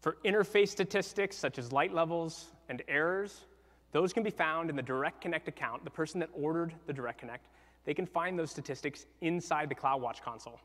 For 0.00 0.18
interface 0.24 0.68
statistics 0.68 1.36
such 1.36 1.58
as 1.58 1.72
light 1.72 1.92
levels 1.92 2.46
and 2.68 2.82
errors, 2.88 3.44
those 3.92 4.12
can 4.12 4.22
be 4.22 4.30
found 4.30 4.70
in 4.70 4.76
the 4.76 4.82
Direct 4.82 5.20
Connect 5.20 5.48
account. 5.48 5.84
The 5.84 5.90
person 5.90 6.20
that 6.20 6.30
ordered 6.32 6.74
the 6.86 6.92
Direct 6.92 7.18
Connect, 7.18 7.46
they 7.84 7.94
can 7.94 8.06
find 8.06 8.38
those 8.38 8.50
statistics 8.50 9.06
inside 9.20 9.68
the 9.68 9.74
CloudWatch 9.74 10.20
console. 10.22 10.60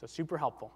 So, 0.00 0.06
super 0.06 0.36
helpful. 0.36 0.72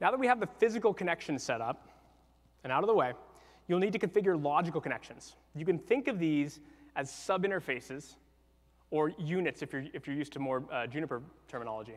Now 0.00 0.10
that 0.10 0.20
we 0.20 0.26
have 0.26 0.40
the 0.40 0.48
physical 0.58 0.92
connection 0.92 1.38
set 1.38 1.60
up 1.60 1.88
and 2.66 2.72
out 2.72 2.82
of 2.82 2.88
the 2.88 2.94
way, 2.94 3.12
you'll 3.68 3.78
need 3.78 3.92
to 3.92 3.98
configure 4.00 4.42
logical 4.42 4.80
connections. 4.80 5.36
You 5.54 5.64
can 5.64 5.78
think 5.78 6.08
of 6.08 6.18
these 6.18 6.58
as 6.96 7.08
sub-interfaces 7.12 8.16
or 8.90 9.10
units 9.10 9.62
if 9.62 9.72
you're, 9.72 9.84
if 9.94 10.08
you're 10.08 10.16
used 10.16 10.32
to 10.32 10.40
more 10.40 10.64
uh, 10.72 10.88
Juniper 10.88 11.22
terminology. 11.46 11.96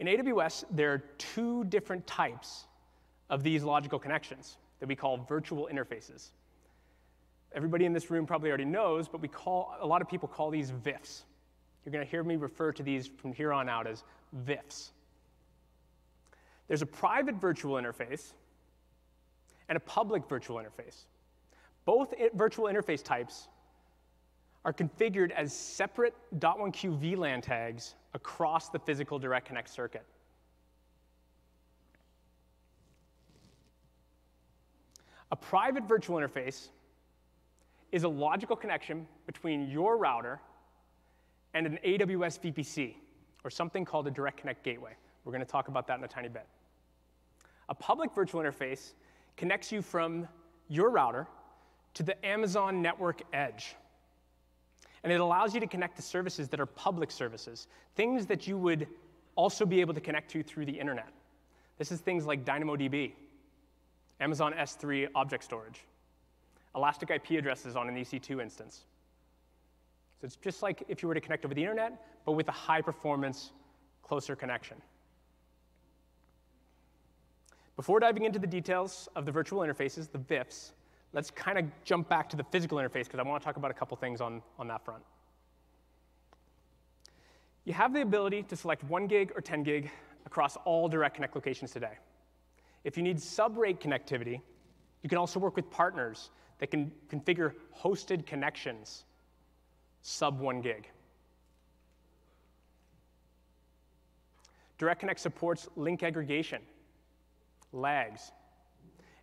In 0.00 0.08
AWS, 0.08 0.64
there 0.72 0.92
are 0.92 0.98
two 1.16 1.62
different 1.62 2.04
types 2.08 2.64
of 3.28 3.44
these 3.44 3.62
logical 3.62 4.00
connections 4.00 4.56
that 4.80 4.88
we 4.88 4.96
call 4.96 5.18
virtual 5.18 5.68
interfaces. 5.72 6.30
Everybody 7.54 7.84
in 7.84 7.92
this 7.92 8.10
room 8.10 8.26
probably 8.26 8.48
already 8.48 8.64
knows, 8.64 9.06
but 9.06 9.20
we 9.20 9.28
call, 9.28 9.76
a 9.80 9.86
lot 9.86 10.02
of 10.02 10.08
people 10.08 10.26
call 10.26 10.50
these 10.50 10.72
VIFs. 10.72 11.22
You're 11.84 11.92
going 11.92 12.04
to 12.04 12.10
hear 12.10 12.24
me 12.24 12.34
refer 12.34 12.72
to 12.72 12.82
these 12.82 13.06
from 13.06 13.32
here 13.32 13.52
on 13.52 13.68
out 13.68 13.86
as 13.86 14.02
VIFs. 14.44 14.90
There's 16.66 16.82
a 16.82 16.86
private 16.86 17.36
virtual 17.36 17.80
interface 17.80 18.32
and 19.70 19.76
a 19.76 19.80
public 19.80 20.28
virtual 20.28 20.56
interface. 20.56 21.04
Both 21.86 22.12
virtual 22.34 22.66
interface 22.66 23.02
types 23.02 23.48
are 24.64 24.72
configured 24.72 25.30
as 25.30 25.54
separate 25.54 26.14
.1q 26.38 27.00
VLAN 27.00 27.40
tags 27.40 27.94
across 28.12 28.68
the 28.68 28.78
physical 28.80 29.18
Direct 29.18 29.46
Connect 29.46 29.70
circuit. 29.70 30.04
A 35.30 35.36
private 35.36 35.84
virtual 35.84 36.18
interface 36.18 36.68
is 37.92 38.02
a 38.02 38.08
logical 38.08 38.56
connection 38.56 39.06
between 39.26 39.70
your 39.70 39.96
router 39.96 40.40
and 41.54 41.66
an 41.66 41.78
AWS 41.84 42.40
VPC, 42.40 42.94
or 43.44 43.50
something 43.50 43.84
called 43.84 44.08
a 44.08 44.10
Direct 44.10 44.36
Connect 44.36 44.64
gateway. 44.64 44.92
We're 45.24 45.32
going 45.32 45.44
to 45.44 45.50
talk 45.50 45.68
about 45.68 45.86
that 45.86 45.98
in 45.98 46.04
a 46.04 46.08
tiny 46.08 46.28
bit. 46.28 46.46
A 47.68 47.74
public 47.74 48.12
virtual 48.12 48.42
interface 48.42 48.94
connects 49.40 49.72
you 49.72 49.80
from 49.80 50.28
your 50.68 50.90
router 50.90 51.26
to 51.94 52.02
the 52.02 52.26
Amazon 52.26 52.82
Network 52.82 53.22
Edge. 53.32 53.74
And 55.02 55.10
it 55.10 55.18
allows 55.18 55.54
you 55.54 55.60
to 55.60 55.66
connect 55.66 55.96
to 55.96 56.02
services 56.02 56.46
that 56.50 56.60
are 56.60 56.66
public 56.66 57.10
services, 57.10 57.66
things 57.96 58.26
that 58.26 58.46
you 58.46 58.58
would 58.58 58.86
also 59.36 59.64
be 59.64 59.80
able 59.80 59.94
to 59.94 60.00
connect 60.00 60.30
to 60.32 60.42
through 60.42 60.66
the 60.66 60.78
internet. 60.78 61.08
This 61.78 61.90
is 61.90 62.00
things 62.00 62.26
like 62.26 62.44
DynamoDB, 62.44 63.12
Amazon 64.20 64.52
S3 64.52 65.08
object 65.14 65.42
storage, 65.42 65.86
elastic 66.76 67.08
IP 67.08 67.30
addresses 67.38 67.76
on 67.76 67.88
an 67.88 67.96
EC2 67.96 68.42
instance. 68.42 68.80
So 70.20 70.26
it's 70.26 70.36
just 70.36 70.60
like 70.62 70.82
if 70.86 71.00
you 71.00 71.08
were 71.08 71.14
to 71.14 71.20
connect 71.22 71.46
over 71.46 71.54
the 71.54 71.62
internet, 71.62 72.04
but 72.26 72.32
with 72.32 72.48
a 72.48 72.52
high 72.52 72.82
performance, 72.82 73.52
closer 74.02 74.36
connection. 74.36 74.76
Before 77.80 77.98
diving 77.98 78.26
into 78.26 78.38
the 78.38 78.46
details 78.46 79.08
of 79.16 79.24
the 79.24 79.32
virtual 79.32 79.62
interfaces, 79.62 80.12
the 80.12 80.18
VIFs, 80.18 80.72
let's 81.14 81.30
kind 81.30 81.56
of 81.56 81.64
jump 81.82 82.10
back 82.10 82.28
to 82.28 82.36
the 82.36 82.44
physical 82.44 82.76
interface 82.76 83.04
because 83.04 83.18
I 83.18 83.22
want 83.22 83.40
to 83.40 83.44
talk 83.46 83.56
about 83.56 83.70
a 83.70 83.74
couple 83.74 83.96
things 83.96 84.20
on, 84.20 84.42
on 84.58 84.68
that 84.68 84.84
front. 84.84 85.02
You 87.64 87.72
have 87.72 87.94
the 87.94 88.02
ability 88.02 88.42
to 88.42 88.54
select 88.54 88.84
1 88.84 89.06
gig 89.06 89.32
or 89.34 89.40
10 89.40 89.62
gig 89.62 89.90
across 90.26 90.58
all 90.66 90.90
Direct 90.90 91.14
Connect 91.14 91.34
locations 91.34 91.70
today. 91.70 91.94
If 92.84 92.98
you 92.98 93.02
need 93.02 93.18
sub-rate 93.18 93.80
connectivity, 93.80 94.42
you 95.02 95.08
can 95.08 95.16
also 95.16 95.40
work 95.40 95.56
with 95.56 95.70
partners 95.70 96.32
that 96.58 96.70
can 96.70 96.92
configure 97.08 97.54
hosted 97.74 98.26
connections 98.26 99.04
sub 100.02 100.38
1 100.38 100.60
gig. 100.60 100.86
Direct 104.76 105.00
Connect 105.00 105.18
supports 105.18 105.66
link 105.76 106.02
aggregation 106.02 106.60
lags. 107.72 108.32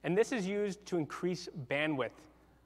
And 0.04 0.18
this 0.18 0.32
is 0.32 0.48
used 0.48 0.86
to 0.88 0.98
increase 0.98 1.50
bandwidth 1.70 2.12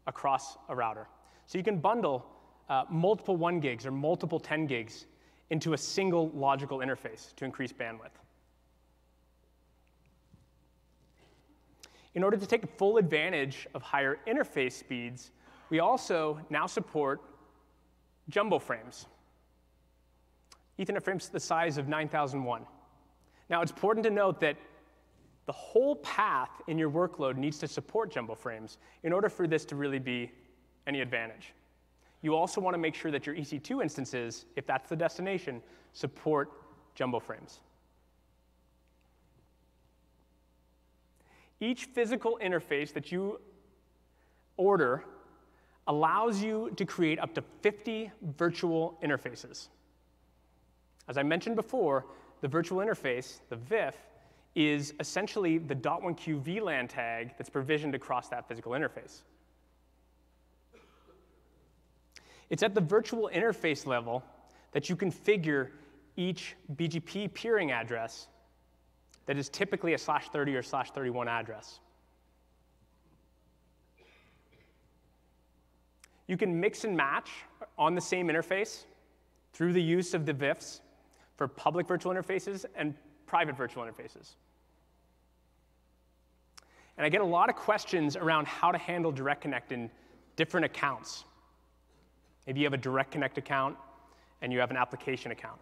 across 0.07 0.57
a 0.69 0.75
router. 0.75 1.07
So 1.45 1.57
you 1.57 1.63
can 1.63 1.79
bundle 1.79 2.25
uh, 2.69 2.83
multiple 2.89 3.35
1 3.35 3.59
gigs 3.59 3.85
or 3.85 3.91
multiple 3.91 4.39
10 4.39 4.67
gigs 4.67 5.05
into 5.49 5.73
a 5.73 5.77
single 5.77 6.29
logical 6.29 6.79
interface 6.79 7.35
to 7.35 7.45
increase 7.45 7.73
bandwidth. 7.73 8.15
In 12.13 12.23
order 12.23 12.37
to 12.37 12.45
take 12.45 12.65
full 12.77 12.97
advantage 12.97 13.67
of 13.73 13.81
higher 13.81 14.19
interface 14.27 14.73
speeds, 14.73 15.31
we 15.69 15.79
also 15.79 16.39
now 16.49 16.65
support 16.65 17.21
jumbo 18.29 18.59
frames. 18.59 19.05
Ethernet 20.77 21.03
frames 21.03 21.29
the 21.29 21.39
size 21.39 21.77
of 21.77 21.87
9001. 21.87 22.65
Now, 23.49 23.61
it's 23.61 23.71
important 23.71 24.03
to 24.05 24.09
note 24.09 24.39
that 24.41 24.57
the 25.51 25.57
whole 25.57 25.97
path 25.97 26.61
in 26.67 26.77
your 26.77 26.89
workload 26.89 27.35
needs 27.35 27.57
to 27.57 27.67
support 27.67 28.09
jumbo 28.09 28.33
frames 28.33 28.77
in 29.03 29.11
order 29.11 29.27
for 29.27 29.47
this 29.47 29.65
to 29.65 29.75
really 29.75 29.99
be 29.99 30.31
any 30.87 31.01
advantage. 31.01 31.51
You 32.21 32.37
also 32.37 32.61
want 32.61 32.73
to 32.73 32.77
make 32.77 32.95
sure 32.95 33.11
that 33.11 33.25
your 33.25 33.35
EC2 33.35 33.81
instances, 33.81 34.45
if 34.55 34.65
that's 34.65 34.87
the 34.87 34.95
destination, 34.95 35.61
support 35.91 36.51
jumbo 36.95 37.19
frames. 37.19 37.59
Each 41.59 41.83
physical 41.83 42.39
interface 42.41 42.93
that 42.93 43.11
you 43.11 43.41
order 44.55 45.03
allows 45.87 46.41
you 46.41 46.71
to 46.77 46.85
create 46.85 47.19
up 47.19 47.33
to 47.33 47.43
50 47.61 48.09
virtual 48.37 48.97
interfaces. 49.03 49.67
As 51.09 51.17
I 51.17 51.23
mentioned 51.23 51.57
before, 51.57 52.05
the 52.39 52.47
virtual 52.47 52.77
interface, 52.77 53.39
the 53.49 53.57
VIF, 53.57 53.97
is 54.55 54.93
essentially 54.99 55.57
the 55.57 55.75
.1q 55.75 56.41
VLAN 56.41 56.89
tag 56.89 57.33
that's 57.37 57.49
provisioned 57.49 57.95
across 57.95 58.27
that 58.29 58.47
physical 58.47 58.73
interface. 58.73 59.21
It's 62.49 62.63
at 62.63 62.75
the 62.75 62.81
virtual 62.81 63.29
interface 63.33 63.85
level 63.85 64.23
that 64.73 64.89
you 64.89 64.95
configure 64.95 65.69
each 66.17 66.55
BGP 66.75 67.33
peering 67.33 67.71
address 67.71 68.27
that 69.25 69.37
is 69.37 69.47
typically 69.47 69.93
a 69.93 69.97
slash 69.97 70.27
30 70.29 70.55
or 70.55 70.63
slash 70.63 70.91
31 70.91 71.29
address. 71.29 71.79
You 76.27 76.37
can 76.37 76.59
mix 76.59 76.83
and 76.83 76.95
match 76.95 77.29
on 77.77 77.95
the 77.95 78.01
same 78.01 78.27
interface 78.27 78.83
through 79.53 79.73
the 79.73 79.81
use 79.81 80.13
of 80.13 80.25
the 80.25 80.33
VIFs 80.33 80.81
for 81.35 81.47
public 81.47 81.87
virtual 81.87 82.13
interfaces 82.13 82.65
and 82.75 82.93
private 83.31 83.55
virtual 83.55 83.81
interfaces. 83.85 84.31
And 86.97 87.05
I 87.05 87.09
get 87.09 87.21
a 87.21 87.25
lot 87.25 87.47
of 87.47 87.55
questions 87.55 88.17
around 88.17 88.45
how 88.45 88.73
to 88.73 88.77
handle 88.77 89.09
Direct 89.09 89.39
Connect 89.39 89.71
in 89.71 89.89
different 90.35 90.65
accounts. 90.65 91.23
Maybe 92.45 92.59
you 92.59 92.65
have 92.65 92.73
a 92.73 92.77
Direct 92.77 93.09
Connect 93.09 93.37
account 93.37 93.77
and 94.41 94.51
you 94.51 94.59
have 94.59 94.69
an 94.69 94.75
application 94.75 95.31
account. 95.31 95.61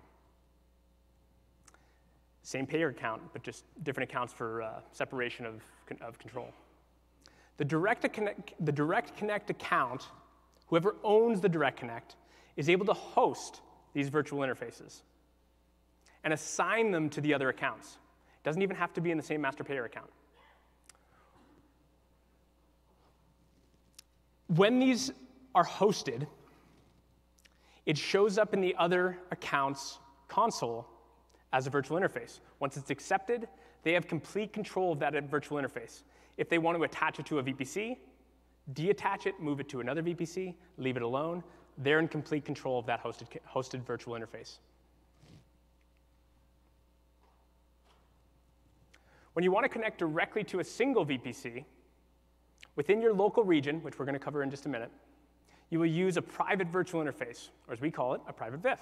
Same 2.42 2.66
payer 2.66 2.90
account, 2.90 3.22
but 3.34 3.44
just 3.44 3.66
different 3.84 4.10
accounts 4.10 4.34
for 4.34 4.64
uh, 4.64 4.80
separation 4.92 5.46
of, 5.46 5.62
of 6.02 6.18
control. 6.18 6.52
The 7.58 7.66
direct, 7.66 8.12
connect, 8.12 8.54
the 8.66 8.72
direct 8.72 9.16
Connect 9.16 9.52
account, 9.52 10.08
whoever 10.66 10.96
owns 11.04 11.40
the 11.40 11.50
Direct 11.50 11.78
Connect, 11.78 12.16
is 12.58 12.68
able 12.68 12.88
to 12.88 12.94
host 12.94 13.62
these 13.94 14.10
virtual 14.10 14.40
interfaces 14.40 15.02
and 16.24 16.34
assign 16.34 16.92
them 16.92 17.10
to 17.10 17.22
the 17.22 17.34
other 17.34 17.50
accounts. 17.50 17.98
It 18.42 18.44
doesn't 18.44 18.62
even 18.62 18.76
have 18.76 18.94
to 18.94 19.02
be 19.02 19.12
in 19.12 19.18
the 19.18 19.24
same 19.24 19.42
master 19.42 19.64
payer 19.64 19.86
account. 19.86 20.10
When 24.48 24.80
these 24.80 25.12
are 25.54 25.66
hosted, 25.66 26.26
it 27.86 27.98
shows 27.98 28.38
up 28.38 28.54
in 28.54 28.62
the 28.62 28.76
other 28.78 29.18
account's 29.32 30.00
console 30.28 30.88
as 31.54 31.68
a 31.68 31.70
virtual 31.70 32.00
interface. 32.00 32.40
Once 32.60 32.78
it's 32.78 32.90
accepted, 32.90 33.48
they 33.84 33.94
have 33.94 34.08
complete 34.08 34.54
control 34.54 34.92
of 34.92 35.00
that 35.00 35.14
virtual 35.30 35.58
interface. 35.58 36.04
If 36.38 36.50
they 36.50 36.58
want 36.58 36.78
to 36.78 36.84
attach 36.84 37.20
it 37.20 37.26
to 37.28 37.40
a 37.40 37.44
VPC, 37.44 37.98
deattach 38.74 39.26
it, 39.26 39.40
move 39.40 39.60
it 39.60 39.70
to 39.70 39.82
another 39.82 40.04
VPC, 40.04 40.54
leave 40.78 40.98
it 40.98 41.04
alone, 41.04 41.44
they're 41.78 42.00
in 42.00 42.08
complete 42.08 42.46
control 42.46 42.78
of 42.78 42.86
that 42.86 43.04
hosted, 43.04 43.28
hosted 43.50 43.84
virtual 43.84 44.16
interface. 44.20 44.58
When 49.34 49.44
you 49.44 49.52
want 49.52 49.64
to 49.66 49.70
connect 49.70 50.00
directly 50.00 50.44
to 50.46 50.60
a 50.60 50.64
single 50.64 51.06
VPC, 51.06 51.64
within 52.76 53.02
your 53.02 53.14
local 53.14 53.44
region, 53.44 53.82
which 53.84 54.00
we're 54.00 54.06
going 54.06 54.14
to 54.14 54.20
cover 54.20 54.44
in 54.44 54.50
just 54.50 54.66
a 54.66 54.70
minute, 54.70 54.92
you 55.70 55.80
will 55.80 55.86
use 55.86 56.18
a 56.18 56.22
private 56.22 56.68
virtual 56.68 57.04
interface, 57.04 57.50
or 57.68 57.74
as 57.74 57.82
we 57.82 57.92
call 57.92 58.14
it, 58.14 58.22
a 58.28 58.34
private 58.34 58.62
VIF. 58.62 58.80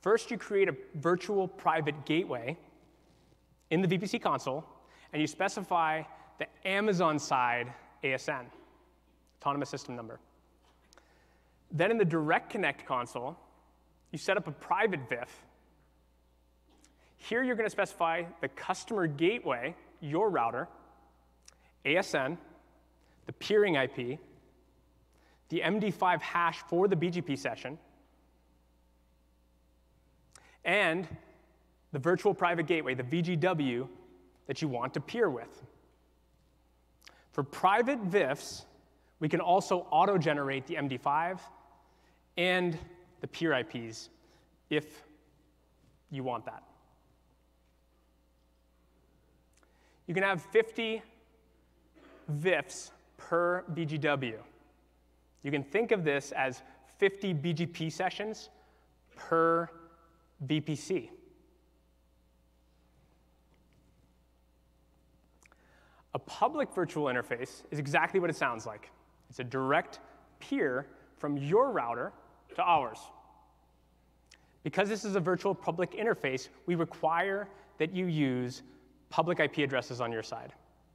First, 0.00 0.30
you 0.30 0.38
create 0.38 0.68
a 0.68 0.76
virtual 0.94 1.48
private 1.48 2.04
gateway 2.04 2.56
in 3.70 3.80
the 3.80 3.88
VPC 3.88 4.20
console, 4.20 4.64
and 5.12 5.20
you 5.20 5.26
specify 5.26 6.02
the 6.38 6.46
Amazon 6.66 7.18
side 7.18 7.72
ASN, 8.02 8.46
Autonomous 9.40 9.68
System 9.68 9.96
Number. 9.96 10.20
Then 11.70 11.90
in 11.90 11.98
the 11.98 12.04
Direct 12.04 12.50
Connect 12.50 12.86
console, 12.86 13.36
you 14.10 14.18
set 14.18 14.36
up 14.36 14.48
a 14.48 14.52
private 14.52 15.08
VIF. 15.08 15.28
Here 17.20 17.42
you're 17.42 17.54
going 17.54 17.66
to 17.66 17.70
specify 17.70 18.24
the 18.40 18.48
customer 18.48 19.06
gateway, 19.06 19.76
your 20.00 20.30
router, 20.30 20.68
ASN, 21.84 22.38
the 23.26 23.32
peering 23.34 23.74
IP, 23.74 24.18
the 25.50 25.60
MD5 25.60 26.22
hash 26.22 26.58
for 26.68 26.88
the 26.88 26.96
BGP 26.96 27.38
session, 27.38 27.78
and 30.64 31.06
the 31.92 31.98
virtual 31.98 32.32
private 32.32 32.66
gateway, 32.66 32.94
the 32.94 33.02
VGW, 33.02 33.86
that 34.46 34.62
you 34.62 34.68
want 34.68 34.94
to 34.94 35.00
peer 35.00 35.28
with. 35.28 35.62
For 37.32 37.42
private 37.42 38.02
VIFs, 38.10 38.64
we 39.20 39.28
can 39.28 39.40
also 39.40 39.86
auto 39.90 40.16
generate 40.16 40.66
the 40.66 40.76
MD5 40.76 41.38
and 42.38 42.78
the 43.20 43.26
peer 43.26 43.52
IPs 43.52 44.08
if 44.70 45.02
you 46.10 46.24
want 46.24 46.46
that. 46.46 46.62
You 50.10 50.14
can 50.14 50.24
have 50.24 50.42
50 50.42 51.02
VIFs 52.40 52.90
per 53.16 53.62
VGW. 53.72 54.38
You 55.44 55.50
can 55.52 55.62
think 55.62 55.92
of 55.92 56.02
this 56.02 56.32
as 56.32 56.62
50 56.98 57.32
BGP 57.32 57.92
sessions 57.92 58.48
per 59.14 59.70
VPC. 60.48 61.10
A 66.14 66.18
public 66.18 66.74
virtual 66.74 67.04
interface 67.04 67.62
is 67.70 67.78
exactly 67.78 68.18
what 68.18 68.30
it 68.30 68.36
sounds 68.36 68.66
like. 68.66 68.90
It's 69.28 69.38
a 69.38 69.44
direct 69.44 70.00
peer 70.40 70.88
from 71.18 71.36
your 71.36 71.70
router 71.70 72.12
to 72.56 72.62
ours. 72.62 72.98
Because 74.64 74.88
this 74.88 75.04
is 75.04 75.14
a 75.14 75.20
virtual 75.20 75.54
public 75.54 75.92
interface, 75.92 76.48
we 76.66 76.74
require 76.74 77.46
that 77.78 77.94
you 77.94 78.06
use 78.06 78.64
public 79.10 79.40
IP 79.40 79.58
addresses 79.58 80.00
on 80.00 80.10
your 80.10 80.22
side. 80.22 80.52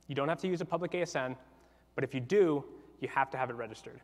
You 0.08 0.16
don't 0.16 0.30
have 0.30 0.40
to 0.42 0.48
use 0.48 0.62
a 0.62 0.66
public 0.66 0.92
ASN, 0.92 1.36
but 1.94 2.04
if 2.04 2.14
you 2.14 2.20
do, 2.20 2.64
you 3.02 3.08
have 3.10 3.30
to 3.32 3.38
have 3.38 3.50
it 3.50 3.54
registered. 3.54 4.00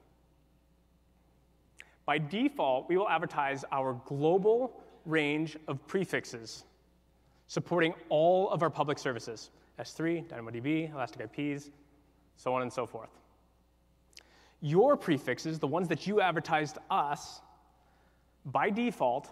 By 2.05 2.17
default, 2.17 2.89
we 2.89 2.97
will 2.97 3.09
advertise 3.09 3.63
our 3.71 3.99
global 4.05 4.81
range 5.05 5.57
of 5.67 5.85
prefixes 5.87 6.65
supporting 7.47 7.93
all 8.09 8.49
of 8.49 8.63
our 8.63 8.69
public 8.69 8.97
services, 8.97 9.49
S3, 9.79 10.27
DynamoDB, 10.27 10.93
Elastic 10.93 11.29
IPs, 11.37 11.69
so 12.37 12.53
on 12.53 12.61
and 12.61 12.71
so 12.71 12.85
forth. 12.85 13.09
Your 14.61 14.95
prefixes, 14.95 15.59
the 15.59 15.67
ones 15.67 15.87
that 15.89 16.07
you 16.07 16.21
advertised 16.21 16.77
us, 16.89 17.41
by 18.45 18.69
default, 18.69 19.29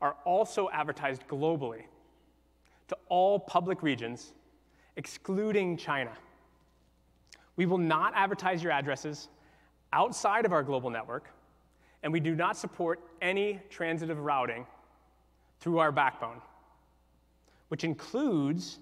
are 0.00 0.16
also 0.24 0.70
advertised 0.72 1.26
globally 1.28 1.82
to 2.88 2.96
all 3.08 3.38
public 3.38 3.82
regions, 3.82 4.32
excluding 4.96 5.76
China. 5.76 6.12
We 7.56 7.66
will 7.66 7.78
not 7.78 8.12
advertise 8.14 8.62
your 8.62 8.72
addresses 8.72 9.28
outside 9.92 10.44
of 10.44 10.52
our 10.52 10.62
global 10.62 10.90
network, 10.90 11.28
and 12.02 12.12
we 12.12 12.20
do 12.20 12.34
not 12.34 12.56
support 12.56 13.00
any 13.20 13.60
transitive 13.70 14.18
routing 14.18 14.66
through 15.60 15.78
our 15.78 15.92
backbone, 15.92 16.40
which 17.68 17.84
includes 17.84 18.78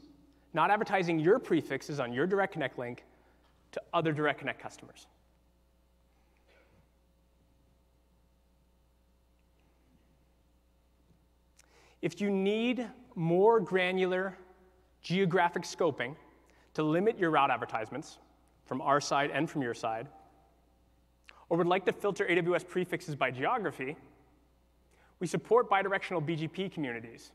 not 0.54 0.70
advertising 0.70 1.18
your 1.18 1.38
prefixes 1.38 2.00
on 2.00 2.12
your 2.12 2.26
Direct 2.26 2.52
Connect 2.52 2.78
link 2.78 3.04
to 3.72 3.80
other 3.92 4.12
Direct 4.12 4.38
Connect 4.38 4.60
customers. 4.60 5.06
If 12.02 12.20
you 12.20 12.30
need 12.30 12.88
more 13.14 13.60
granular 13.60 14.36
geographic 15.02 15.62
scoping 15.62 16.14
to 16.74 16.82
limit 16.82 17.18
your 17.18 17.30
route 17.30 17.50
advertisements 17.50 18.18
from 18.64 18.80
our 18.80 19.00
side 19.00 19.30
and 19.32 19.50
from 19.50 19.62
your 19.62 19.74
side, 19.74 20.06
or 21.48 21.58
would 21.58 21.66
like 21.66 21.84
to 21.84 21.92
filter 21.92 22.24
AWS 22.26 22.66
prefixes 22.68 23.16
by 23.16 23.30
geography, 23.30 23.96
we 25.18 25.26
support 25.26 25.68
bidirectional 25.68 26.24
BGP 26.24 26.72
communities 26.72 27.32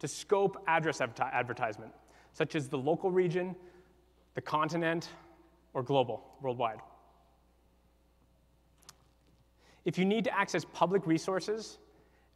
to 0.00 0.08
scope 0.08 0.62
address 0.66 1.00
advertisement, 1.00 1.92
such 2.32 2.56
as 2.56 2.68
the 2.68 2.76
local 2.76 3.10
region, 3.10 3.54
the 4.34 4.40
continent, 4.40 5.08
or 5.72 5.82
global, 5.82 6.24
worldwide. 6.42 6.80
If 9.84 9.98
you 9.98 10.04
need 10.04 10.24
to 10.24 10.36
access 10.36 10.64
public 10.64 11.06
resources 11.06 11.78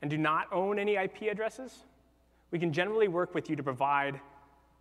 and 0.00 0.10
do 0.10 0.16
not 0.16 0.46
own 0.52 0.78
any 0.78 0.96
IP 0.96 1.22
addresses, 1.22 1.84
we 2.50 2.58
can 2.58 2.72
generally 2.72 3.08
work 3.08 3.34
with 3.34 3.50
you 3.50 3.56
to 3.56 3.62
provide 3.62 4.20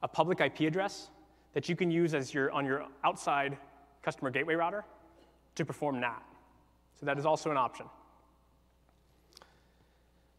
a 0.04 0.08
public 0.08 0.40
IP 0.40 0.62
address 0.62 1.10
that 1.54 1.68
you 1.68 1.76
can 1.76 1.90
use 1.92 2.14
as 2.14 2.34
your, 2.34 2.52
on 2.52 2.66
your 2.66 2.86
outside 3.04 3.58
customer 4.04 4.30
gateway 4.30 4.56
router 4.56 4.86
to 5.56 5.66
perform 5.66 6.00
NAT. 6.00 6.22
So 7.00 7.06
that 7.06 7.18
is 7.18 7.26
also 7.26 7.52
an 7.52 7.58
option. 7.58 7.88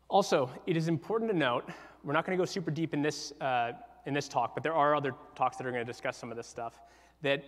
Also, 0.08 0.50
it 0.66 0.76
is 0.76 0.88
important 0.88 1.30
to 1.30 1.36
note, 1.36 1.68
we're 2.02 2.12
not 2.12 2.24
going 2.24 2.36
to 2.36 2.40
go 2.40 2.46
super 2.46 2.70
deep 2.70 2.94
in 2.94 3.02
this, 3.02 3.32
uh, 3.40 3.72
in 4.06 4.14
this 4.14 4.28
talk, 4.28 4.54
but 4.54 4.62
there 4.62 4.72
are 4.72 4.94
other 4.94 5.12
talks 5.34 5.56
that 5.56 5.66
are 5.66 5.70
going 5.70 5.84
to 5.84 5.92
discuss 5.92 6.16
some 6.16 6.30
of 6.30 6.36
this 6.36 6.46
stuff, 6.46 6.80
that 7.20 7.44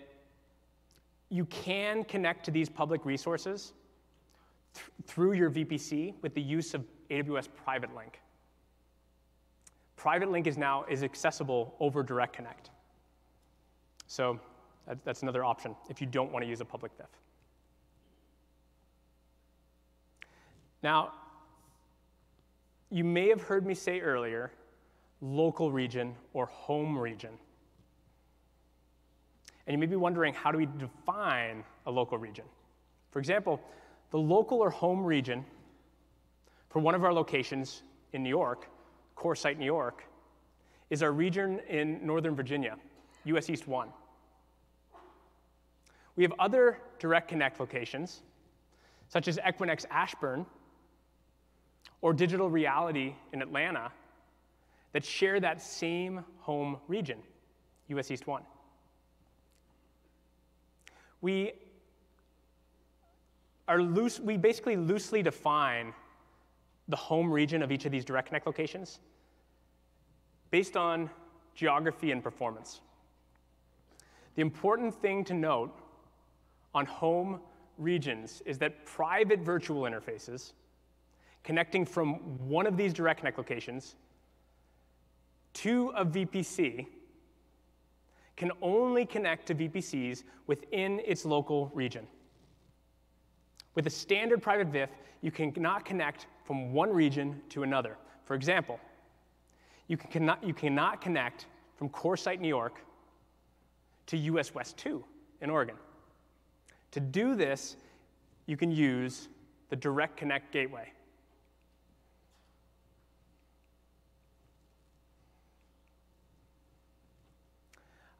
you 1.31 1.45
can 1.47 2.05
connect 2.05 2.45
to 2.45 2.51
these 2.51 2.69
public 2.69 3.07
resources 3.07 3.73
th- 4.75 4.87
through 5.07 5.33
your 5.33 5.51
VPC 5.51 6.14
with 6.23 6.35
the 6.35 6.43
use 6.43 6.75
of 6.75 6.85
AWS 7.09 7.49
Private 7.64 7.95
Link. 7.95 8.21
Private 10.01 10.31
Link 10.31 10.47
is 10.47 10.57
now 10.57 10.87
is 10.89 11.03
accessible 11.03 11.75
over 11.79 12.03
Direct 12.03 12.33
Connect. 12.33 12.71
So 14.07 14.41
that, 14.89 14.97
that's 15.05 15.21
another 15.21 15.45
option 15.45 15.77
if 15.91 16.01
you 16.01 16.07
don't 16.07 16.33
want 16.33 16.43
to 16.43 16.49
use 16.49 16.63
a 16.63 16.65
public 16.65 16.91
VIF. 16.97 17.07
Now, 20.83 21.13
you 22.89 23.05
may 23.05 23.29
have 23.29 23.43
heard 23.43 23.67
me 23.67 23.75
say 23.75 24.01
earlier 24.01 24.51
local 25.21 25.71
region 25.71 26.15
or 26.33 26.47
home 26.47 26.99
region. 26.99 27.33
And 29.67 29.75
you 29.75 29.79
may 29.79 29.85
be 29.85 29.97
wondering 29.97 30.33
how 30.33 30.51
do 30.51 30.57
we 30.57 30.67
define 30.79 31.63
a 31.85 31.91
local 31.91 32.17
region? 32.17 32.47
For 33.11 33.19
example, 33.19 33.61
the 34.13 34.19
local 34.19 34.61
or 34.61 34.71
home 34.71 35.05
region 35.05 35.45
for 36.71 36.79
one 36.79 36.95
of 36.95 37.05
our 37.05 37.13
locations 37.13 37.83
in 38.15 38.23
New 38.23 38.31
York, 38.31 38.67
CoreSite 39.20 39.59
New 39.59 39.66
York, 39.66 40.04
is 40.88 41.02
our 41.02 41.12
region 41.12 41.61
in 41.68 42.04
Northern 42.04 42.35
Virginia, 42.35 42.76
US 43.24 43.50
East 43.50 43.68
1. 43.68 43.88
We 46.16 46.24
have 46.24 46.33
other 46.38 46.78
direct 46.98 47.28
connect 47.28 47.61
locations, 47.61 48.22
such 49.09 49.28
as 49.28 49.38
Equinix 49.38 49.85
Ashburn 49.90 50.46
or 52.00 52.14
Digital 52.14 52.48
Reality 52.48 53.14
in 53.33 53.42
Atlanta, 53.42 53.92
that 54.92 55.04
share 55.04 55.38
that 55.38 55.61
same 55.61 56.24
home 56.38 56.78
region, 56.88 57.18
US 57.88 58.11
East 58.11 58.26
1. 58.26 58.42
We 61.20 61.52
are 63.68 63.83
loose, 63.83 64.18
we 64.18 64.38
basically 64.38 64.76
loosely 64.76 65.22
define 65.22 65.92
the 66.88 66.96
home 66.96 67.30
region 67.30 67.62
of 67.62 67.70
each 67.70 67.85
of 67.85 67.92
these 67.92 68.04
direct 68.04 68.28
connect 68.28 68.46
locations 68.46 68.98
based 70.51 70.77
on 70.77 71.11
geography 71.55 72.13
and 72.13 72.23
performance. 72.23 72.81
The 74.35 74.43
important 74.43 74.95
thing 74.95 75.25
to 75.25 75.35
note 75.35 75.77
on 76.75 76.87
home 76.87 77.41
regions 77.79 78.43
is 78.47 78.59
that 78.59 78.85
private 78.87 79.41
virtual 79.41 79.83
interfaces 79.83 80.53
connecting 81.43 81.85
from 81.85 82.15
one 82.49 82.67
of 82.67 82.77
these 82.77 82.93
direct 82.93 83.21
connect 83.21 83.39
locations 83.39 83.97
to 85.55 85.93
a 85.97 86.05
VPC 86.05 86.87
can 88.37 88.53
only 88.63 89.05
connect 89.05 89.47
to 89.47 89.55
VPCs 89.55 90.23
within 90.47 91.01
its 91.05 91.25
local 91.25 91.71
region. 91.75 92.07
With 93.75 93.87
a 93.87 93.91
standard 93.91 94.43
private 94.43 94.69
VIF, 94.69 94.91
you 95.21 95.31
cannot 95.31 95.85
connect 95.85 96.27
from 96.45 96.73
one 96.73 96.91
region 96.91 97.41
to 97.51 97.63
another. 97.63 97.99
For 98.25 98.35
example, 98.35 98.81
you, 99.90 99.96
cannot, 99.96 100.44
you 100.44 100.55
cannot 100.55 101.00
connect 101.00 101.46
from 101.74 101.88
CoreSite 101.88 102.38
New 102.38 102.46
York 102.46 102.79
to 104.07 104.16
US 104.16 104.55
West 104.55 104.76
2 104.76 105.05
in 105.40 105.50
Oregon. 105.50 105.74
To 106.92 107.00
do 107.00 107.35
this, 107.35 107.76
you 108.46 108.57
can 108.57 108.70
use 108.70 109.29
the 109.68 109.74
Direct 109.74 110.16
Connect 110.16 110.53
Gateway. 110.53 110.92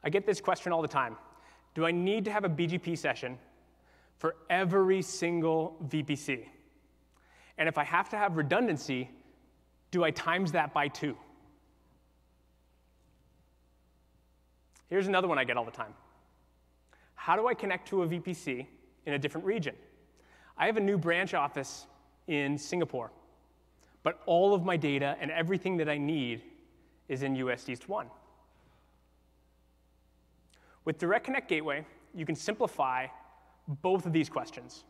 I 0.03 0.09
get 0.09 0.25
this 0.25 0.41
question 0.41 0.73
all 0.73 0.81
the 0.81 0.89
time 0.89 1.15
Do 1.73 1.85
I 1.85 1.91
need 1.91 2.25
to 2.25 2.33
have 2.33 2.43
a 2.43 2.49
BGP 2.49 2.97
session 2.97 3.37
for 4.17 4.35
every 4.49 5.01
single 5.01 5.77
VPC? 5.87 6.47
And 7.57 7.69
if 7.69 7.77
I 7.77 7.85
have 7.85 8.09
to 8.09 8.17
have 8.17 8.35
redundancy, 8.35 9.09
do 9.89 10.03
I 10.03 10.11
times 10.11 10.51
that 10.51 10.73
by 10.73 10.89
two? 10.89 11.15
Here's 14.91 15.07
another 15.07 15.29
one 15.29 15.39
I 15.39 15.45
get 15.45 15.55
all 15.55 15.63
the 15.63 15.71
time 15.71 15.93
How 17.15 17.37
do 17.37 17.47
I 17.47 17.53
connect 17.53 17.87
to 17.87 18.03
a 18.03 18.07
VPC 18.07 18.67
in 19.05 19.13
a 19.13 19.17
different 19.17 19.47
region? 19.47 19.73
I 20.57 20.65
have 20.65 20.75
a 20.75 20.81
new 20.81 20.97
branch 20.97 21.33
office 21.33 21.87
in 22.27 22.57
Singapore, 22.57 23.09
but 24.03 24.19
all 24.25 24.53
of 24.53 24.65
my 24.65 24.75
data 24.75 25.15
and 25.21 25.31
everything 25.31 25.77
that 25.77 25.87
I 25.87 25.97
need 25.97 26.43
is 27.07 27.23
in 27.23 27.35
US 27.37 27.69
East 27.69 27.87
1. 27.87 28.05
With 30.83 30.97
Direct 30.97 31.23
Connect 31.23 31.47
Gateway, 31.47 31.85
you 32.13 32.25
can 32.25 32.35
simplify 32.35 33.07
both 33.81 34.05
of 34.05 34.11
these 34.11 34.27
questions 34.29 34.83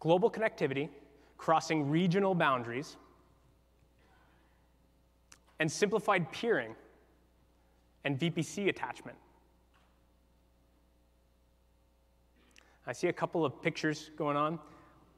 global 0.00 0.30
connectivity, 0.30 0.90
crossing 1.38 1.88
regional 1.88 2.34
boundaries, 2.34 2.98
and 5.60 5.72
simplified 5.72 6.30
peering 6.30 6.74
and 8.04 8.18
VPC 8.18 8.68
attachment. 8.68 9.16
I 12.86 12.92
see 12.92 13.08
a 13.08 13.12
couple 13.12 13.44
of 13.44 13.60
pictures 13.60 14.10
going 14.16 14.36
on. 14.36 14.58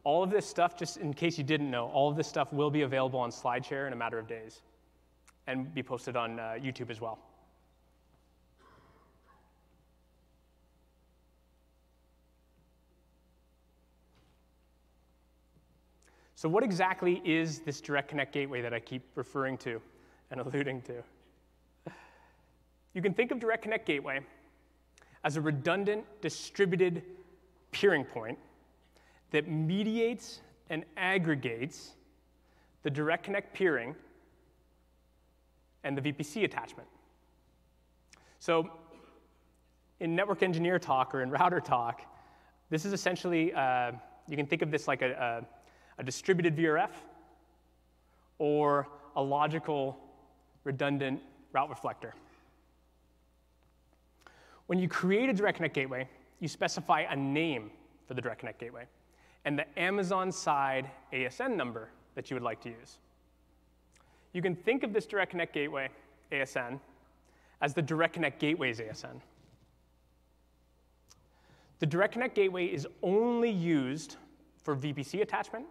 All 0.05 0.23
of 0.23 0.31
this 0.31 0.47
stuff, 0.47 0.77
just 0.77 0.97
in 0.97 1.13
case 1.13 1.37
you 1.37 1.45
didn't 1.45 1.71
know, 1.71 1.89
all 1.89 2.09
of 2.09 2.17
this 2.17 2.27
stuff 2.27 2.53
will 2.53 2.71
be 2.71 2.83
available 2.83 3.21
on 3.21 3.31
SlideShare 3.31 3.87
in 3.87 3.93
a 3.93 3.97
matter 3.97 4.19
of 4.19 4.27
days 4.27 4.63
and 5.47 5.75
be 5.75 5.83
posted 5.83 6.17
on 6.17 6.39
uh, 6.39 6.57
YouTube 6.59 6.91
as 6.91 7.01
well. 7.01 7.19
So, 16.37 16.49
what 16.49 16.63
exactly 16.63 17.21
is 17.25 17.59
this 17.61 17.81
Direct 17.81 18.09
Connect 18.09 18.33
gateway 18.33 18.63
that 18.63 18.73
I 18.73 18.79
keep 18.79 19.03
referring 19.17 19.59
to 19.59 19.83
and 20.31 20.41
alluding 20.45 20.83
to? 20.83 21.03
You 22.95 23.03
can 23.03 23.13
think 23.13 23.33
of 23.33 23.41
Direct 23.41 23.63
Connect 23.63 23.85
gateway 23.85 24.21
as 25.25 25.37
a 25.37 25.41
redundant, 25.41 26.05
distributed 26.23 27.03
peering 27.73 28.05
point 28.05 28.39
that 29.31 29.49
mediates 29.49 30.41
and 30.71 30.85
aggregates 30.97 31.93
the 32.83 32.91
Direct 32.91 33.25
Connect 33.25 33.55
peering 33.55 33.95
and 35.85 35.97
the 35.97 36.13
VPC 36.13 36.45
attachment. 36.45 36.89
So, 38.39 38.71
in 40.01 40.15
network 40.15 40.43
engineer 40.43 40.79
talk 40.79 41.15
or 41.15 41.23
in 41.23 41.31
router 41.31 41.61
talk, 41.61 42.03
this 42.71 42.85
is 42.85 42.93
essentially, 42.93 43.53
uh, 43.53 43.93
you 44.29 44.37
can 44.37 44.47
think 44.47 44.63
of 44.63 44.71
this 44.71 44.87
like 44.87 45.03
a, 45.03 45.43
a 45.43 45.47
a 45.99 46.03
distributed 46.03 46.57
VRF, 46.57 46.91
or 48.39 48.89
a 49.17 49.23
logical 49.23 49.99
redundant 50.65 51.21
route 51.53 51.69
reflector. 51.69 52.15
When 54.67 54.79
you 54.79 54.89
create 54.89 55.29
a 55.29 55.33
Direct 55.33 55.57
Connect 55.57 55.75
gateway, 55.75 56.09
you 56.41 56.49
specify 56.49 57.01
a 57.09 57.17
name 57.17 57.71
for 58.07 58.15
the 58.15 58.21
Direct 58.21 58.41
Connect 58.41 58.61
gateway 58.61 58.85
and 59.45 59.59
the 59.59 59.79
Amazon 59.79 60.33
side 60.33 60.91
ASN 61.13 61.57
number 61.57 61.91
that 62.15 62.31
you 62.31 62.35
would 62.35 62.43
like 62.43 62.61
to 62.63 62.69
use. 62.69 62.99
You 64.33 64.43
can 64.43 64.55
think 64.55 64.83
of 64.83 64.93
this 64.93 65.07
Direct 65.07 65.31
Connect 65.31 65.53
gateway 65.55 65.89
ASN 66.33 66.81
as 67.61 67.75
the 67.75 67.83
Direct 67.83 68.15
Connect 68.15 68.39
gateway's 68.39 68.81
ASN. 68.81 69.21
The 71.79 71.87
Direct 71.87 72.13
Connect 72.13 72.35
gateway 72.35 72.67
is 72.67 72.87
only 73.03 73.51
used 73.51 74.17
for 74.63 74.77
VPC 74.77 75.23
attachment 75.23 75.65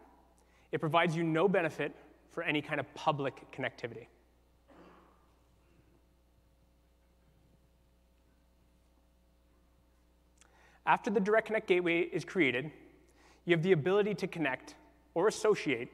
it 0.71 0.79
provides 0.79 1.15
you 1.15 1.23
no 1.23 1.47
benefit 1.47 1.93
for 2.31 2.43
any 2.43 2.61
kind 2.61 2.79
of 2.79 2.93
public 2.93 3.49
connectivity. 3.51 4.07
After 10.87 11.09
the 11.09 11.19
Direct 11.19 11.47
Connect 11.47 11.67
gateway 11.67 11.99
is 11.99 12.23
created, 12.23 12.71
you 13.43 13.53
have 13.53 13.61
the 13.61 13.73
ability 13.73 14.15
to 14.15 14.27
connect 14.27 14.75
or 15.15 15.27
associate 15.27 15.89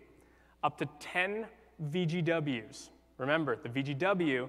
up 0.64 0.78
to 0.78 0.88
10 1.00 1.48
VGWs. 1.90 2.90
Remember, 3.18 3.56
the 3.56 3.70
VGW 3.70 4.48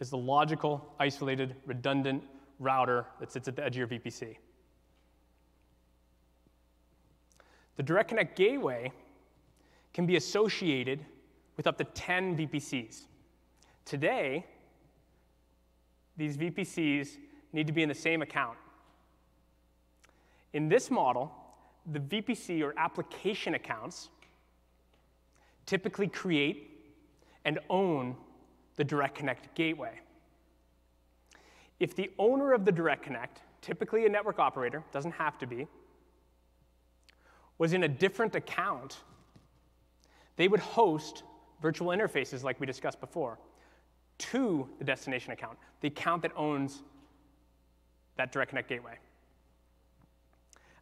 is 0.00 0.10
the 0.10 0.18
logical, 0.18 0.94
isolated, 1.00 1.56
redundant 1.64 2.22
router 2.58 3.06
that 3.20 3.32
sits 3.32 3.48
at 3.48 3.56
the 3.56 3.64
edge 3.64 3.78
of 3.78 3.90
your 3.90 4.00
VPC. 4.00 4.36
The 7.76 7.82
Direct 7.82 8.10
Connect 8.10 8.36
gateway 8.36 8.92
can 9.94 10.04
be 10.04 10.16
associated 10.16 11.00
with 11.56 11.66
up 11.66 11.78
to 11.78 11.84
10 11.84 12.36
VPCs. 12.36 13.06
Today, 13.86 14.44
these 16.18 16.36
VPCs 16.36 17.16
need 17.54 17.66
to 17.66 17.72
be 17.72 17.82
in 17.82 17.88
the 17.88 17.94
same 17.94 18.20
account. 18.20 18.58
In 20.52 20.68
this 20.68 20.90
model, 20.90 21.32
the 21.90 22.00
VPC 22.00 22.62
or 22.62 22.74
application 22.78 23.54
accounts 23.54 24.08
typically 25.66 26.08
create 26.08 26.70
and 27.44 27.58
own 27.68 28.16
the 28.76 28.84
Direct 28.84 29.14
Connect 29.14 29.54
gateway. 29.54 30.00
If 31.80 31.94
the 31.94 32.10
owner 32.18 32.52
of 32.52 32.64
the 32.64 32.72
Direct 32.72 33.02
Connect, 33.02 33.40
typically 33.60 34.06
a 34.06 34.08
network 34.08 34.38
operator, 34.38 34.82
doesn't 34.92 35.12
have 35.12 35.38
to 35.38 35.46
be, 35.46 35.66
was 37.58 37.72
in 37.72 37.84
a 37.84 37.88
different 37.88 38.34
account, 38.34 38.98
they 40.36 40.48
would 40.48 40.60
host 40.60 41.24
virtual 41.60 41.88
interfaces 41.88 42.44
like 42.44 42.60
we 42.60 42.66
discussed 42.66 43.00
before 43.00 43.38
to 44.18 44.68
the 44.78 44.84
destination 44.84 45.32
account, 45.32 45.58
the 45.80 45.88
account 45.88 46.22
that 46.22 46.32
owns 46.36 46.82
that 48.16 48.32
Direct 48.32 48.50
Connect 48.50 48.68
gateway. 48.68 48.98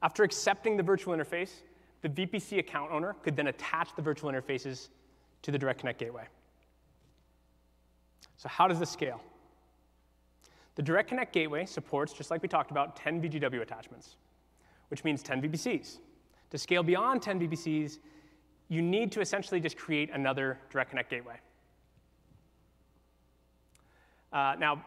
After 0.07 0.23
accepting 0.23 0.77
the 0.77 0.85
virtual 0.85 1.17
interface, 1.17 1.51
the 2.03 2.09
VPC 2.09 2.61
account 2.61 2.93
owner 2.93 3.17
could 3.25 3.35
then 3.35 3.49
attach 3.49 3.89
the 3.97 4.03
virtual 4.03 4.31
interfaces 4.31 4.91
to 5.43 5.51
the 5.51 5.59
Direct 5.59 5.81
Connect 5.81 5.99
gateway. 5.99 6.23
So 8.37 8.49
how 8.49 8.69
does 8.69 8.79
this 8.79 8.89
scale? 8.89 9.21
The 10.77 10.83
Direct 10.83 11.09
Connect 11.09 11.33
gateway 11.33 11.67
supports, 11.67 12.13
just 12.13 12.31
like 12.31 12.41
we 12.41 12.47
talked 12.47 12.71
about, 12.71 12.95
10 12.95 13.21
VGW 13.21 13.61
attachments, 13.61 14.15
which 14.91 15.03
means 15.03 15.25
10 15.25 15.43
VPCs. 15.43 15.99
To 16.51 16.59
scale 16.59 16.85
beyond 16.85 17.21
10 17.21 17.41
VPCs, 17.41 17.99
you 18.69 18.83
need 18.83 19.11
to 19.11 19.21
essentially 19.21 19.59
just 19.59 19.77
create 19.77 20.11
another 20.13 20.61
Direct 20.71 20.91
Connect 20.91 21.11
gateway. 21.11 21.41
Uh, 24.33 24.55
now, 24.57 24.85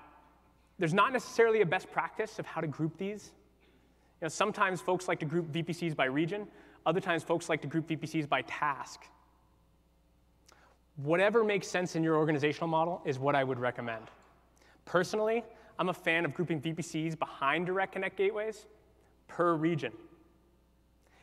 there's 0.77 0.93
not 0.93 1.11
necessarily 1.11 1.59
a 1.59 1.65
best 1.65 1.91
practice 1.91 2.39
of 2.39 2.45
how 2.45 2.61
to 2.61 2.67
group 2.67 2.97
these. 2.97 3.31
You 4.21 4.25
know, 4.25 4.29
sometimes 4.29 4.81
folks 4.81 5.07
like 5.07 5.19
to 5.19 5.25
group 5.25 5.51
VPCs 5.51 5.95
by 5.95 6.05
region. 6.05 6.47
Other 6.85 6.99
times, 6.99 7.23
folks 7.23 7.47
like 7.47 7.61
to 7.61 7.67
group 7.67 7.87
VPCs 7.87 8.27
by 8.27 8.41
task. 8.43 9.01
Whatever 10.97 11.43
makes 11.43 11.67
sense 11.67 11.95
in 11.95 12.03
your 12.03 12.17
organizational 12.17 12.67
model 12.67 13.01
is 13.05 13.17
what 13.17 13.35
I 13.35 13.43
would 13.43 13.59
recommend. 13.59 14.05
Personally, 14.83 15.43
I'm 15.77 15.89
a 15.89 15.93
fan 15.93 16.25
of 16.25 16.33
grouping 16.33 16.59
VPCs 16.61 17.17
behind 17.17 17.65
Direct 17.65 17.93
Connect 17.93 18.17
gateways 18.17 18.65
per 19.27 19.55
region. 19.55 19.93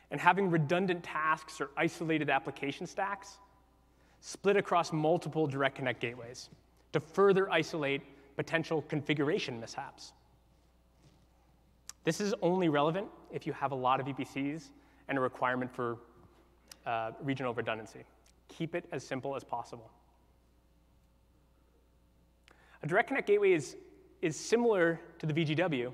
And 0.09 0.19
having 0.19 0.49
redundant 0.49 1.03
tasks 1.03 1.61
or 1.61 1.69
isolated 1.77 2.29
application 2.29 2.87
stacks 2.87 3.37
split 4.21 4.57
across 4.57 4.91
multiple 4.91 5.45
Direct 5.45 5.75
Connect 5.75 5.99
gateways 5.99 6.49
to 6.93 6.99
further 6.99 7.51
isolate 7.51 8.01
potential 8.35 8.81
configuration 8.83 9.59
mishaps. 9.59 10.13
This 12.07 12.21
is 12.21 12.33
only 12.41 12.69
relevant 12.69 13.09
if 13.33 13.45
you 13.45 13.51
have 13.51 13.73
a 13.73 13.75
lot 13.75 13.99
of 13.99 14.05
VPCs 14.05 14.69
and 15.09 15.17
a 15.17 15.21
requirement 15.21 15.69
for 15.69 15.97
uh, 16.85 17.11
regional 17.21 17.53
redundancy. 17.53 18.05
Keep 18.47 18.75
it 18.75 18.85
as 18.93 19.05
simple 19.05 19.35
as 19.35 19.43
possible. 19.43 19.91
A 22.81 22.87
Direct 22.87 23.09
Connect 23.09 23.27
gateway 23.27 23.51
is 23.51 23.75
is 24.21 24.37
similar 24.37 25.01
to 25.19 25.25
the 25.25 25.33
VGW 25.33 25.91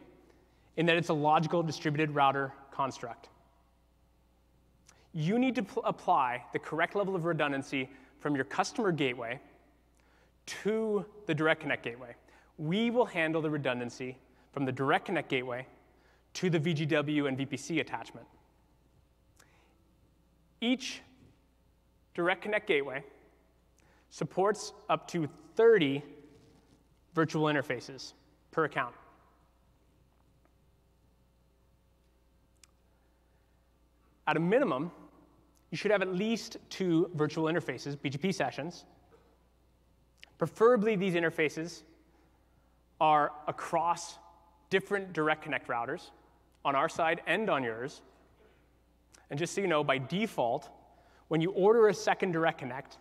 in 0.78 0.86
that 0.86 0.98
it's 0.98 1.10
a 1.10 1.14
logical 1.16 1.64
distributed 1.64 2.14
router 2.14 2.54
construct. 2.70 3.30
You 5.14 5.40
need 5.40 5.56
to 5.56 5.64
pl- 5.64 5.82
apply 5.84 6.44
the 6.54 6.60
correct 6.60 6.96
level 6.96 7.16
of 7.16 7.26
redundancy 7.26 7.90
from 8.20 8.36
your 8.36 8.46
customer 8.46 8.92
gateway 8.92 9.40
to 10.46 11.04
the 11.26 11.34
Direct 11.34 11.62
Connect 11.62 11.84
gateway. 11.84 12.14
We 12.60 12.92
will 12.92 13.08
handle 13.08 13.42
the 13.42 13.50
redundancy 13.50 14.20
from 14.52 14.64
the 14.66 14.72
Direct 14.72 15.06
Connect 15.06 15.28
gateway 15.28 15.66
to 16.34 16.50
the 16.50 16.60
VGW 16.60 17.28
and 17.28 17.38
VPC 17.38 17.80
attachment. 17.80 18.26
Each 20.62 21.02
Direct 22.14 22.42
Connect 22.42 22.68
gateway 22.68 23.04
supports 24.10 24.74
up 24.90 25.08
to 25.10 25.28
30 25.56 26.04
virtual 27.14 27.46
interfaces 27.46 28.14
per 28.52 28.66
account. 28.66 28.94
At 34.28 34.38
a 34.38 34.40
minimum, 34.40 34.92
you 35.72 35.78
should 35.78 35.92
have 35.92 36.02
at 36.02 36.14
least 36.14 36.58
two 36.70 37.10
virtual 37.16 37.46
interfaces, 37.46 37.98
BGP 37.98 38.34
sessions. 38.34 38.86
Preferably, 40.38 40.96
these 40.96 41.16
interfaces 41.16 41.82
are 43.02 43.32
across 43.48 44.18
different 44.70 45.14
direct 45.14 45.42
connect 45.42 45.68
routers 45.68 46.12
on 46.66 46.76
our 46.76 46.90
side 46.90 47.22
and 47.28 47.50
on 47.50 47.64
yours. 47.64 48.02
And 49.30 49.40
just 49.40 49.54
so 49.54 49.62
you 49.62 49.68
know, 49.68 49.84
by 49.84 49.98
default, 49.98 50.70
when 51.28 51.42
you 51.42 51.52
order 51.52 51.88
a 51.88 51.94
second 51.94 52.32
direct 52.32 52.60
connect 52.60 52.98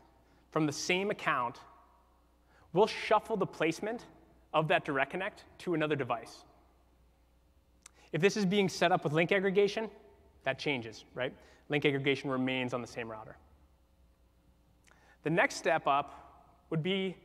from 0.50 0.66
the 0.66 0.72
same 0.72 1.10
account 1.10 1.58
we'll 2.72 2.86
shuffle 2.86 3.36
the 3.36 3.46
placement 3.46 4.06
of 4.54 4.68
that 4.68 4.84
direct 4.84 5.10
connect 5.10 5.44
to 5.58 5.74
another 5.74 5.96
device. 5.96 6.44
If 8.12 8.20
this 8.20 8.36
is 8.36 8.44
being 8.44 8.68
set 8.68 8.92
up 8.92 9.04
with 9.04 9.12
link 9.12 9.32
aggregation, 9.32 9.90
that 10.44 10.58
changes, 10.58 11.04
right? 11.14 11.32
Link 11.68 11.84
aggregation 11.84 12.30
remains 12.30 12.74
on 12.74 12.80
the 12.82 12.86
same 12.86 13.10
router. 13.10 13.36
The 15.22 15.30
next 15.30 15.56
step 15.56 15.86
up 15.86 16.44
would 16.70 16.82
be 16.82 17.16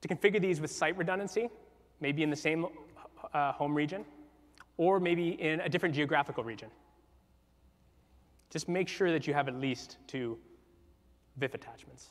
to 0.00 0.08
configure 0.08 0.40
these 0.40 0.60
with 0.60 0.70
site 0.70 0.96
redundancy, 0.96 1.48
maybe 2.00 2.22
in 2.22 2.30
the 2.30 2.36
same 2.36 2.66
uh, 3.34 3.52
home 3.52 3.74
region, 3.74 4.04
or 4.80 4.98
maybe 4.98 5.38
in 5.42 5.60
a 5.60 5.68
different 5.68 5.94
geographical 5.94 6.42
region. 6.42 6.70
Just 8.48 8.66
make 8.66 8.88
sure 8.88 9.12
that 9.12 9.26
you 9.26 9.34
have 9.34 9.46
at 9.46 9.54
least 9.54 9.98
two 10.06 10.38
VIF 11.36 11.52
attachments. 11.52 12.06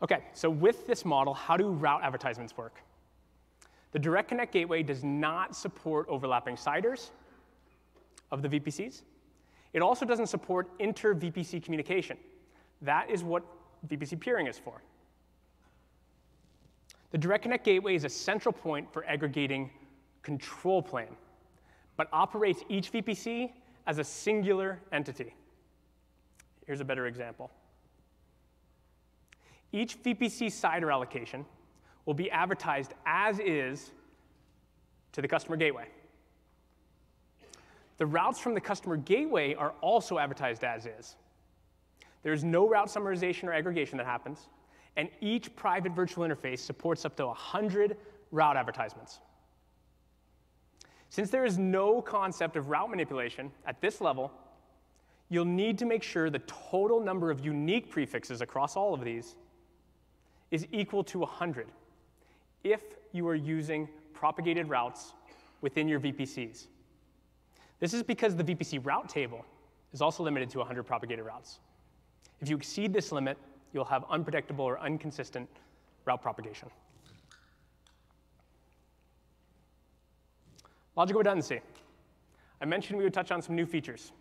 Okay, 0.00 0.22
so 0.32 0.48
with 0.48 0.86
this 0.86 1.04
model, 1.04 1.34
how 1.34 1.56
do 1.56 1.66
route 1.70 2.04
advertisements 2.04 2.56
work? 2.56 2.80
The 3.90 3.98
Direct 3.98 4.28
Connect 4.28 4.52
Gateway 4.52 4.84
does 4.84 5.02
not 5.02 5.56
support 5.56 6.06
overlapping 6.08 6.54
CIDRs 6.54 7.10
of 8.30 8.42
the 8.42 8.48
VPCs. 8.48 9.02
It 9.72 9.82
also 9.82 10.06
doesn't 10.06 10.28
support 10.28 10.70
inter-VPC 10.78 11.64
communication. 11.64 12.16
That 12.80 13.10
is 13.10 13.24
what 13.24 13.42
VPC 13.88 14.20
peering 14.20 14.46
is 14.46 14.56
for. 14.56 14.82
The 17.12 17.18
Direct 17.18 17.42
Connect 17.42 17.64
Gateway 17.64 17.94
is 17.94 18.04
a 18.04 18.08
central 18.08 18.54
point 18.54 18.90
for 18.90 19.04
aggregating 19.04 19.70
control 20.22 20.82
plane, 20.82 21.14
but 21.98 22.08
operates 22.10 22.62
each 22.70 22.90
VPC 22.90 23.52
as 23.86 23.98
a 23.98 24.04
singular 24.04 24.80
entity. 24.92 25.34
Here's 26.66 26.80
a 26.80 26.84
better 26.84 27.06
example. 27.06 27.50
Each 29.72 30.02
VPC 30.02 30.46
CIDR 30.46 30.90
allocation 30.90 31.44
will 32.06 32.14
be 32.14 32.30
advertised 32.30 32.94
as 33.04 33.38
is 33.40 33.90
to 35.12 35.20
the 35.20 35.28
customer 35.28 35.56
gateway. 35.56 35.88
The 37.98 38.06
routes 38.06 38.38
from 38.38 38.54
the 38.54 38.60
customer 38.60 38.96
gateway 38.96 39.54
are 39.54 39.74
also 39.82 40.18
advertised 40.18 40.64
as 40.64 40.86
is. 40.86 41.16
There's 42.22 42.42
no 42.42 42.66
route 42.66 42.88
summarization 42.88 43.44
or 43.44 43.52
aggregation 43.52 43.98
that 43.98 44.06
happens, 44.06 44.48
and 44.96 45.08
each 45.20 45.54
private 45.56 45.92
virtual 45.92 46.26
interface 46.26 46.58
supports 46.58 47.04
up 47.04 47.16
to 47.16 47.26
100 47.26 47.96
route 48.30 48.56
advertisements. 48.56 49.20
Since 51.08 51.30
there 51.30 51.44
is 51.44 51.58
no 51.58 52.00
concept 52.00 52.56
of 52.56 52.68
route 52.68 52.90
manipulation 52.90 53.50
at 53.66 53.80
this 53.80 54.00
level, 54.00 54.32
you'll 55.28 55.44
need 55.44 55.78
to 55.78 55.84
make 55.84 56.02
sure 56.02 56.30
the 56.30 56.40
total 56.40 57.00
number 57.00 57.30
of 57.30 57.44
unique 57.44 57.90
prefixes 57.90 58.40
across 58.40 58.76
all 58.76 58.94
of 58.94 59.04
these 59.04 59.34
is 60.50 60.66
equal 60.72 61.04
to 61.04 61.20
100 61.20 61.68
if 62.64 62.82
you 63.12 63.26
are 63.28 63.34
using 63.34 63.88
propagated 64.12 64.68
routes 64.68 65.14
within 65.60 65.88
your 65.88 66.00
VPCs. 66.00 66.66
This 67.80 67.94
is 67.94 68.02
because 68.02 68.36
the 68.36 68.44
VPC 68.44 68.84
route 68.84 69.08
table 69.08 69.44
is 69.92 70.00
also 70.00 70.22
limited 70.22 70.50
to 70.50 70.58
100 70.58 70.84
propagated 70.84 71.24
routes. 71.24 71.58
If 72.40 72.48
you 72.48 72.56
exceed 72.56 72.92
this 72.92 73.12
limit, 73.12 73.36
you'll 73.72 73.84
have 73.84 74.04
unpredictable 74.10 74.64
or 74.64 74.78
inconsistent 74.86 75.48
route 76.04 76.22
propagation. 76.22 76.68
Logical 80.96 81.20
redundancy. 81.20 81.60
I 82.60 82.64
mentioned 82.64 82.98
we 82.98 83.04
would 83.04 83.14
touch 83.14 83.30
on 83.30 83.40
some 83.40 83.56
new 83.56 83.66
features. 83.66 84.12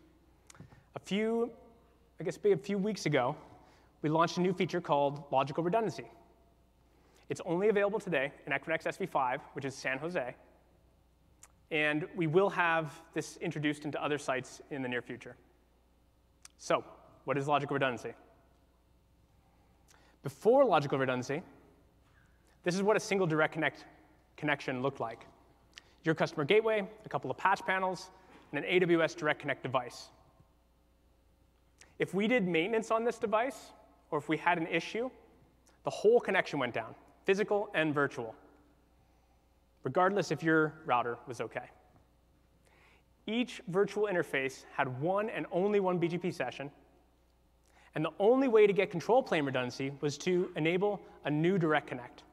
A 0.96 1.00
few, 1.00 1.52
I 2.20 2.24
guess 2.24 2.40
maybe 2.44 2.54
a 2.54 2.64
few 2.64 2.78
weeks 2.78 3.06
ago, 3.06 3.36
we 4.02 4.10
launched 4.10 4.38
a 4.38 4.42
new 4.42 4.54
feature 4.54 4.82
called 4.82 5.24
logical 5.32 5.64
redundancy. 5.64 6.06
It's 7.30 7.42
only 7.46 7.70
available 7.70 8.00
today 8.00 8.32
in 8.46 8.54
Equinix 8.54 8.84
SV5, 8.84 9.40
which 9.54 9.66
is 9.66 9.76
San 9.76 9.98
Jose. 10.00 10.36
And 11.72 12.06
we 12.16 12.28
will 12.28 12.50
have 12.50 12.92
this 13.14 13.38
introduced 13.38 13.86
into 13.86 14.02
other 14.04 14.18
sites 14.18 14.62
in 14.72 14.82
the 14.82 14.90
near 14.90 15.02
future. 15.02 15.36
So, 16.58 16.84
what 17.26 17.38
is 17.38 17.48
logical 17.48 17.76
redundancy? 17.76 18.14
Before 20.24 20.64
logical 20.66 20.98
redundancy, 20.98 21.42
this 22.64 22.76
is 22.76 22.84
what 22.84 22.96
a 22.96 23.00
single 23.00 23.28
direct 23.28 23.54
connect 23.54 23.86
connection 24.38 24.82
looked 24.82 25.00
like. 25.00 25.26
Your 26.04 26.16
customer 26.16 26.46
gateway, 26.46 26.88
a 27.06 27.10
couple 27.10 27.30
of 27.30 27.38
patch 27.38 27.62
panels, 27.66 28.10
and 28.52 28.64
an 28.64 28.82
AWS 28.82 29.16
Direct 29.16 29.40
Connect 29.40 29.64
device. 29.64 30.10
If 32.00 32.14
we 32.14 32.28
did 32.28 32.48
maintenance 32.48 32.92
on 32.92 33.04
this 33.04 33.18
device, 33.18 33.72
or 34.10 34.18
if 34.18 34.28
we 34.28 34.38
had 34.38 34.58
an 34.58 34.68
issue, 34.68 35.10
the 35.84 35.90
whole 35.90 36.20
connection 36.20 36.60
went 36.60 36.74
down, 36.74 36.96
physical 37.26 37.70
and 37.74 37.94
virtual, 37.94 38.36
regardless 39.84 40.32
if 40.32 40.44
your 40.44 40.74
router 40.86 41.18
was 41.28 41.42
okay. 41.42 41.70
Each 43.28 43.62
virtual 43.68 44.08
interface 44.12 44.66
had 44.74 45.00
one 45.00 45.30
and 45.30 45.46
only 45.52 45.80
one 45.80 46.00
BGP 46.00 46.34
session, 46.34 46.72
and 47.96 48.06
the 48.06 48.12
only 48.20 48.48
way 48.48 48.66
to 48.68 48.74
get 48.74 48.90
control 48.90 49.22
plane 49.22 49.46
redundancy 49.46 49.92
was 50.02 50.18
to 50.20 50.52
enable 50.56 51.02
a 51.26 51.32
new 51.32 51.58
direct 51.58 51.88
connect. 51.88 52.24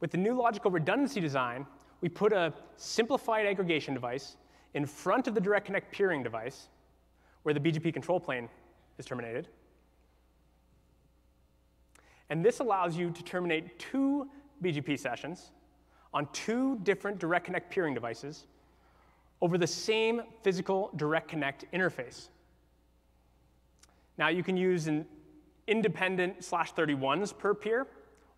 With 0.00 0.10
the 0.10 0.18
new 0.18 0.34
logical 0.34 0.70
redundancy 0.70 1.20
design, 1.20 1.66
we 2.00 2.08
put 2.08 2.32
a 2.32 2.52
simplified 2.76 3.46
aggregation 3.46 3.94
device 3.94 4.36
in 4.74 4.84
front 4.84 5.26
of 5.26 5.34
the 5.34 5.40
direct 5.40 5.66
connect 5.66 5.90
peering 5.92 6.22
device, 6.22 6.68
where 7.42 7.54
the 7.54 7.60
BGP 7.60 7.92
control 7.92 8.20
plane 8.20 8.48
is 8.98 9.06
terminated. 9.06 9.48
And 12.28 12.44
this 12.44 12.60
allows 12.60 12.96
you 12.96 13.10
to 13.10 13.22
terminate 13.22 13.78
two 13.78 14.28
BGP 14.62 14.98
sessions 14.98 15.52
on 16.12 16.28
two 16.32 16.78
different 16.82 17.18
direct 17.18 17.44
connect 17.44 17.70
peering 17.70 17.94
devices 17.94 18.46
over 19.40 19.58
the 19.58 19.66
same 19.66 20.22
physical 20.42 20.90
direct 20.96 21.28
connect 21.28 21.70
interface. 21.72 22.28
Now 24.18 24.28
you 24.28 24.42
can 24.42 24.56
use 24.56 24.86
an 24.86 25.06
independent 25.66 26.44
slash 26.44 26.72
31s 26.74 27.36
per 27.36 27.54
peer, 27.54 27.86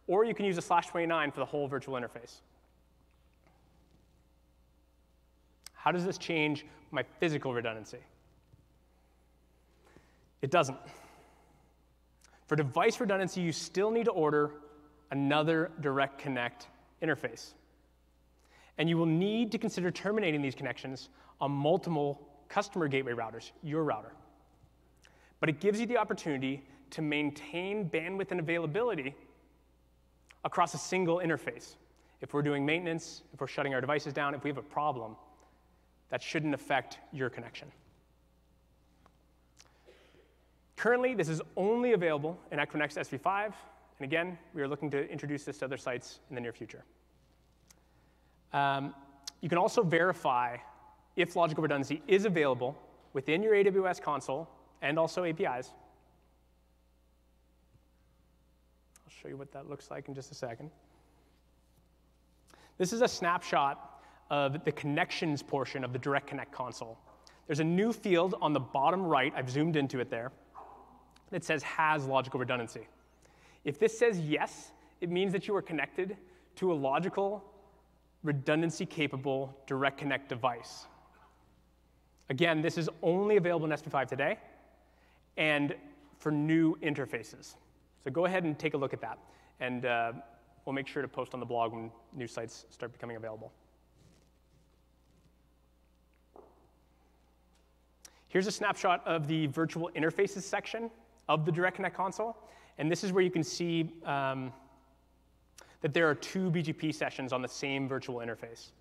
or 0.06 0.24
you 0.24 0.34
can 0.34 0.46
use 0.46 0.58
a 0.58 0.62
slash 0.62 0.86
29 0.86 1.30
for 1.30 1.40
the 1.40 1.46
whole 1.46 1.68
virtual 1.68 1.94
interface. 1.94 2.40
How 5.74 5.92
does 5.92 6.04
this 6.04 6.18
change 6.18 6.66
my 6.90 7.02
physical 7.20 7.54
redundancy? 7.54 7.98
It 10.42 10.50
doesn't. 10.50 10.78
For 12.46 12.56
device 12.56 12.98
redundancy, 13.00 13.40
you 13.40 13.52
still 13.52 13.90
need 13.90 14.04
to 14.04 14.10
order 14.10 14.52
another 15.10 15.70
direct 15.80 16.18
connect 16.18 16.68
interface. 17.02 17.52
And 18.78 18.88
you 18.88 18.96
will 18.96 19.06
need 19.06 19.52
to 19.52 19.58
consider 19.58 19.90
terminating 19.90 20.40
these 20.40 20.54
connections 20.54 21.10
on 21.40 21.50
multiple 21.50 22.20
customer 22.48 22.88
gateway 22.88 23.12
routers, 23.12 23.50
your 23.62 23.84
router. 23.84 24.12
But 25.40 25.48
it 25.48 25.60
gives 25.60 25.80
you 25.80 25.86
the 25.86 25.96
opportunity 25.96 26.64
to 26.90 27.02
maintain 27.02 27.88
bandwidth 27.88 28.30
and 28.30 28.40
availability 28.40 29.14
across 30.44 30.74
a 30.74 30.78
single 30.78 31.18
interface. 31.18 31.76
If 32.20 32.34
we're 32.34 32.42
doing 32.42 32.66
maintenance, 32.66 33.22
if 33.32 33.40
we're 33.40 33.46
shutting 33.46 33.74
our 33.74 33.80
devices 33.80 34.12
down, 34.12 34.34
if 34.34 34.42
we 34.42 34.50
have 34.50 34.58
a 34.58 34.62
problem, 34.62 35.14
that 36.10 36.22
shouldn't 36.22 36.54
affect 36.54 36.98
your 37.12 37.30
connection. 37.30 37.70
Currently, 40.76 41.14
this 41.14 41.28
is 41.28 41.42
only 41.56 41.92
available 41.92 42.38
in 42.50 42.58
Equinix 42.58 42.96
SV5, 42.96 43.46
and 43.46 44.04
again, 44.04 44.38
we 44.54 44.62
are 44.62 44.68
looking 44.68 44.90
to 44.92 45.10
introduce 45.10 45.44
this 45.44 45.58
to 45.58 45.64
other 45.64 45.76
sites 45.76 46.20
in 46.30 46.34
the 46.36 46.40
near 46.40 46.52
future. 46.52 46.84
Um, 48.52 48.94
you 49.40 49.48
can 49.48 49.58
also 49.58 49.82
verify 49.82 50.56
if 51.16 51.36
logical 51.36 51.62
redundancy 51.62 52.00
is 52.06 52.24
available 52.24 52.76
within 53.12 53.42
your 53.42 53.54
AWS 53.54 54.00
console 54.00 54.48
and 54.82 54.98
also 54.98 55.24
APIs. 55.24 55.70
I'll 59.04 59.22
show 59.22 59.28
you 59.28 59.36
what 59.36 59.52
that 59.52 59.68
looks 59.68 59.90
like 59.90 60.08
in 60.08 60.14
just 60.14 60.30
a 60.30 60.34
second. 60.34 60.70
This 62.78 62.92
is 62.92 63.02
a 63.02 63.08
snapshot 63.08 64.02
of 64.30 64.64
the 64.64 64.72
connections 64.72 65.42
portion 65.42 65.84
of 65.84 65.92
the 65.92 65.98
Direct 65.98 66.26
Connect 66.26 66.52
console. 66.52 66.98
There's 67.46 67.60
a 67.60 67.64
new 67.64 67.92
field 67.92 68.34
on 68.40 68.52
the 68.52 68.60
bottom 68.60 69.02
right, 69.02 69.32
I've 69.34 69.50
zoomed 69.50 69.76
into 69.76 70.00
it 70.00 70.10
there, 70.10 70.30
that 71.30 71.44
says 71.44 71.62
has 71.62 72.06
logical 72.06 72.38
redundancy. 72.38 72.86
If 73.64 73.78
this 73.78 73.98
says 73.98 74.20
yes, 74.20 74.72
it 75.00 75.10
means 75.10 75.32
that 75.32 75.48
you 75.48 75.56
are 75.56 75.62
connected 75.62 76.16
to 76.56 76.72
a 76.72 76.74
logical, 76.74 77.42
redundancy 78.22 78.84
capable 78.84 79.56
Direct 79.66 79.98
Connect 79.98 80.28
device. 80.28 80.86
Again, 82.30 82.60
this 82.60 82.76
is 82.76 82.90
only 83.02 83.38
available 83.38 83.66
in 83.66 83.72
SV5 83.72 84.06
today 84.06 84.38
and 85.38 85.74
for 86.18 86.30
new 86.30 86.76
interfaces. 86.82 87.54
So 88.04 88.10
go 88.10 88.26
ahead 88.26 88.44
and 88.44 88.58
take 88.58 88.74
a 88.74 88.76
look 88.76 88.92
at 88.92 89.00
that. 89.00 89.18
And 89.60 89.86
uh, 89.86 90.12
we'll 90.66 90.74
make 90.74 90.86
sure 90.86 91.00
to 91.00 91.08
post 91.08 91.32
on 91.32 91.40
the 91.40 91.46
blog 91.46 91.72
when 91.72 91.90
new 92.14 92.26
sites 92.26 92.66
start 92.68 92.92
becoming 92.92 93.16
available. 93.16 93.52
Here's 98.28 98.46
a 98.46 98.52
snapshot 98.52 99.06
of 99.06 99.26
the 99.26 99.46
virtual 99.46 99.90
interfaces 99.96 100.42
section 100.42 100.90
of 101.28 101.46
the 101.46 101.52
Direct 101.52 101.76
Connect 101.76 101.96
console. 101.96 102.36
And 102.76 102.90
this 102.90 103.02
is 103.02 103.12
where 103.12 103.24
you 103.24 103.30
can 103.30 103.42
see 103.42 103.90
um, 104.04 104.52
that 105.80 105.94
there 105.94 106.08
are 106.10 106.14
two 106.14 106.50
BGP 106.50 106.94
sessions 106.94 107.32
on 107.32 107.40
the 107.40 107.48
same 107.48 107.88
virtual 107.88 108.16
interface. 108.16 108.72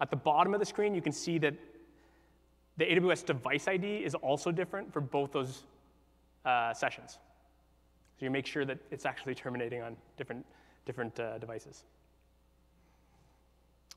At 0.00 0.10
the 0.10 0.16
bottom 0.16 0.54
of 0.54 0.60
the 0.60 0.66
screen, 0.66 0.94
you 0.94 1.02
can 1.02 1.12
see 1.12 1.38
that 1.38 1.54
the 2.76 2.84
AWS 2.84 3.24
device 3.24 3.68
ID 3.68 4.04
is 4.04 4.14
also 4.14 4.52
different 4.52 4.92
for 4.92 5.00
both 5.00 5.32
those 5.32 5.64
uh, 6.44 6.74
sessions. 6.74 7.18
So 8.18 8.24
you 8.24 8.30
make 8.30 8.46
sure 8.46 8.64
that 8.64 8.78
it's 8.90 9.06
actually 9.06 9.34
terminating 9.34 9.82
on 9.82 9.96
different, 10.16 10.44
different 10.84 11.18
uh, 11.18 11.38
devices. 11.38 11.84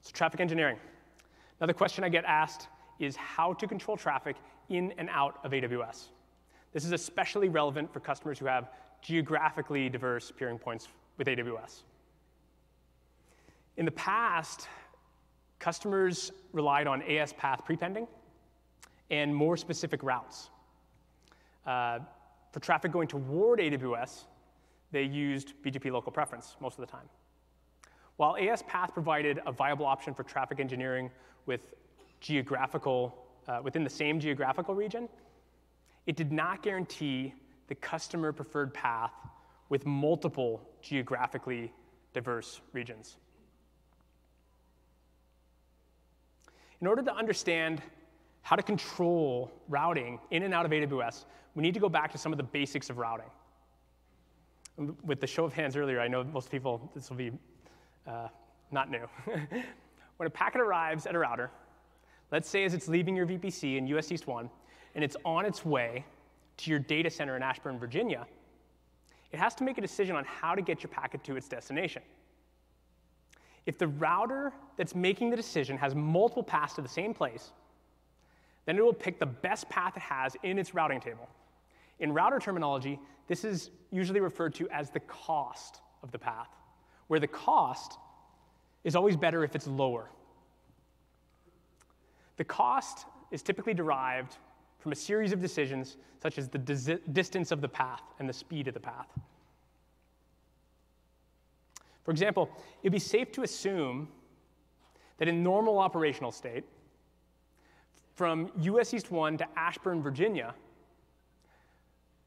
So 0.01 0.11
traffic 0.13 0.39
engineering. 0.39 0.77
Another 1.59 1.73
question 1.73 2.03
I 2.03 2.09
get 2.09 2.25
asked 2.25 2.67
is 2.99 3.15
how 3.15 3.53
to 3.53 3.67
control 3.67 3.97
traffic 3.97 4.35
in 4.69 4.93
and 4.97 5.09
out 5.09 5.39
of 5.43 5.51
AWS. 5.51 6.07
This 6.73 6.85
is 6.85 6.91
especially 6.91 7.49
relevant 7.49 7.91
for 7.91 7.99
customers 7.99 8.39
who 8.39 8.45
have 8.45 8.69
geographically 9.01 9.89
diverse 9.89 10.31
peering 10.31 10.57
points 10.57 10.87
with 11.17 11.27
AWS. 11.27 11.83
In 13.77 13.85
the 13.85 13.91
past, 13.91 14.67
customers 15.57 16.31
relied 16.51 16.87
on 16.87 17.01
AS 17.03 17.33
path 17.33 17.61
prepending 17.65 18.07
and 19.09 19.33
more 19.33 19.57
specific 19.57 20.03
routes. 20.03 20.49
Uh, 21.65 21.99
for 22.51 22.59
traffic 22.59 22.91
going 22.91 23.07
toward 23.07 23.59
AWS, 23.59 24.25
they 24.91 25.03
used 25.03 25.53
BGP 25.63 25.91
local 25.91 26.11
preference 26.11 26.55
most 26.59 26.79
of 26.79 26.85
the 26.85 26.91
time. 26.91 27.07
While 28.17 28.35
AS 28.37 28.63
path 28.63 28.93
provided 28.93 29.39
a 29.45 29.51
viable 29.51 29.85
option 29.85 30.13
for 30.13 30.23
traffic 30.23 30.59
engineering 30.59 31.09
with 31.45 31.73
geographical, 32.19 33.25
uh, 33.47 33.61
within 33.63 33.83
the 33.83 33.89
same 33.89 34.19
geographical 34.19 34.75
region, 34.75 35.07
it 36.05 36.15
did 36.15 36.31
not 36.31 36.63
guarantee 36.63 37.33
the 37.67 37.75
customer 37.75 38.33
preferred 38.33 38.73
path 38.73 39.13
with 39.69 39.85
multiple 39.85 40.67
geographically 40.81 41.71
diverse 42.13 42.61
regions. 42.73 43.17
In 46.81 46.87
order 46.87 47.01
to 47.03 47.13
understand 47.13 47.81
how 48.41 48.55
to 48.55 48.63
control 48.63 49.51
routing 49.67 50.19
in 50.31 50.43
and 50.43 50.53
out 50.53 50.65
of 50.65 50.71
AWS, 50.71 51.25
we 51.55 51.63
need 51.63 51.73
to 51.73 51.79
go 51.79 51.89
back 51.89 52.11
to 52.11 52.17
some 52.17 52.31
of 52.31 52.37
the 52.37 52.43
basics 52.43 52.89
of 52.89 52.97
routing. 52.97 53.29
With 55.03 55.19
the 55.19 55.27
show 55.27 55.43
of 55.43 55.53
hands 55.53 55.75
earlier, 55.75 55.99
I 55.99 56.07
know 56.07 56.23
most 56.23 56.49
people, 56.49 56.89
this 56.95 57.09
will 57.09 57.17
be 57.17 57.31
uh, 58.07 58.27
not 58.71 58.89
new. 58.89 59.07
when 60.17 60.27
a 60.27 60.29
packet 60.29 60.61
arrives 60.61 61.05
at 61.05 61.15
a 61.15 61.19
router, 61.19 61.51
let's 62.31 62.49
say 62.49 62.63
as 62.63 62.73
it's 62.73 62.87
leaving 62.87 63.15
your 63.15 63.25
VPC 63.25 63.77
in 63.77 63.87
US 63.87 64.11
East 64.11 64.27
1, 64.27 64.49
and 64.95 65.03
it's 65.03 65.17
on 65.25 65.45
its 65.45 65.65
way 65.65 66.05
to 66.57 66.69
your 66.69 66.79
data 66.79 67.09
center 67.09 67.35
in 67.35 67.43
Ashburn, 67.43 67.77
Virginia, 67.77 68.25
it 69.31 69.39
has 69.39 69.53
to 69.55 69.63
make 69.63 69.77
a 69.77 69.81
decision 69.81 70.15
on 70.15 70.25
how 70.25 70.55
to 70.55 70.61
get 70.61 70.81
your 70.81 70.89
packet 70.89 71.23
to 71.25 71.35
its 71.35 71.47
destination. 71.47 72.01
If 73.65 73.77
the 73.77 73.87
router 73.87 74.51
that's 74.77 74.95
making 74.95 75.29
the 75.29 75.35
decision 75.35 75.77
has 75.77 75.93
multiple 75.93 76.43
paths 76.43 76.73
to 76.75 76.81
the 76.81 76.89
same 76.89 77.13
place, 77.13 77.51
then 78.65 78.77
it 78.77 78.83
will 78.83 78.93
pick 78.93 79.19
the 79.19 79.25
best 79.25 79.67
path 79.69 79.97
it 79.97 80.03
has 80.03 80.35
in 80.43 80.59
its 80.59 80.73
routing 80.73 80.99
table. 80.99 81.27
In 81.99 82.13
router 82.13 82.39
terminology, 82.39 82.99
this 83.27 83.43
is 83.43 83.71
usually 83.91 84.19
referred 84.19 84.53
to 84.55 84.69
as 84.69 84.89
the 84.89 84.99
cost 85.01 85.81
of 86.03 86.11
the 86.11 86.19
path, 86.19 86.49
where 87.07 87.19
the 87.19 87.27
cost 87.27 87.97
is 88.83 88.95
always 88.95 89.15
better 89.17 89.43
if 89.43 89.55
it's 89.55 89.67
lower. 89.67 90.09
The 92.37 92.43
cost 92.45 93.05
is 93.31 93.41
typically 93.41 93.73
derived 93.73 94.37
from 94.79 94.93
a 94.93 94.95
series 94.95 95.33
of 95.33 95.41
decisions, 95.41 95.97
such 96.21 96.37
as 96.37 96.47
the 96.47 96.57
distance 97.11 97.51
of 97.51 97.59
the 97.59 97.67
path 97.67 98.01
and 98.19 98.29
the 98.29 98.33
speed 98.33 98.67
of 98.67 98.73
the 98.73 98.79
path. 98.79 99.07
For 102.03 102.11
example, 102.11 102.49
it'd 102.81 102.93
be 102.93 102.99
safe 102.99 103.31
to 103.33 103.43
assume 103.43 104.07
that 105.17 105.27
in 105.27 105.43
normal 105.43 105.79
operational 105.79 106.31
state, 106.31 106.63
from 108.19 108.51
US 108.59 108.93
East 108.93 109.11
1 109.11 109.37
to 109.37 109.47
Ashburn, 109.55 110.01
Virginia, 110.03 110.53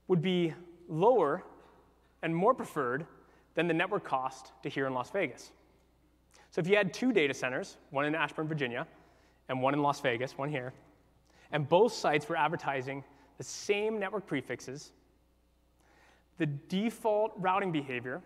would 0.08 0.22
be 0.22 0.54
lower 0.88 1.42
and 2.22 2.34
more 2.34 2.54
preferred 2.54 3.04
than 3.54 3.68
the 3.68 3.74
network 3.74 4.02
cost 4.02 4.52
to 4.62 4.70
here 4.70 4.86
in 4.86 4.94
Las 4.94 5.10
Vegas. 5.10 5.52
So 6.50 6.62
if 6.62 6.66
you 6.66 6.76
had 6.76 6.94
two 6.94 7.12
data 7.12 7.34
centers, 7.34 7.76
one 7.90 8.06
in 8.06 8.14
Ashburn, 8.14 8.48
Virginia, 8.48 8.86
and 9.50 9.60
one 9.60 9.74
in 9.74 9.82
Las 9.82 10.00
Vegas, 10.00 10.38
one 10.38 10.48
here, 10.48 10.72
and 11.50 11.68
both 11.68 11.92
sites 11.92 12.26
were 12.26 12.36
advertising 12.38 13.04
the 13.36 13.44
same 13.44 13.98
network 13.98 14.26
prefixes, 14.26 14.92
the 16.38 16.46
default 16.46 17.32
routing 17.36 17.70
behavior 17.70 18.22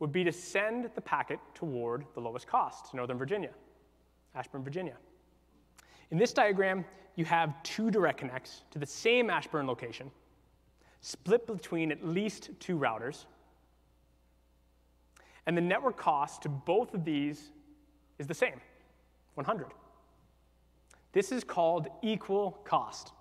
would 0.00 0.12
be 0.12 0.22
to 0.22 0.32
send 0.32 0.90
the 0.94 1.00
packet 1.00 1.38
toward 1.54 2.04
the 2.12 2.20
lowest 2.20 2.46
cost, 2.46 2.92
Northern 2.92 3.16
Virginia, 3.16 3.52
Ashburn, 4.34 4.62
Virginia. 4.62 4.98
In 6.10 6.18
this 6.18 6.32
diagram, 6.32 6.84
you 7.16 7.24
have 7.24 7.62
two 7.62 7.90
direct 7.90 8.18
connects 8.18 8.62
to 8.70 8.78
the 8.78 8.86
same 8.86 9.30
Ashburn 9.30 9.66
location, 9.66 10.10
split 11.00 11.46
between 11.46 11.92
at 11.92 12.04
least 12.06 12.50
two 12.60 12.78
routers. 12.78 13.26
And 15.46 15.56
the 15.56 15.60
network 15.60 15.96
cost 15.96 16.42
to 16.42 16.48
both 16.48 16.94
of 16.94 17.04
these 17.04 17.50
is 18.18 18.26
the 18.26 18.34
same, 18.34 18.60
100. 19.34 19.68
This 21.12 21.30
is 21.30 21.44
called 21.44 21.88
equal 22.02 22.52
cost. 22.64 23.12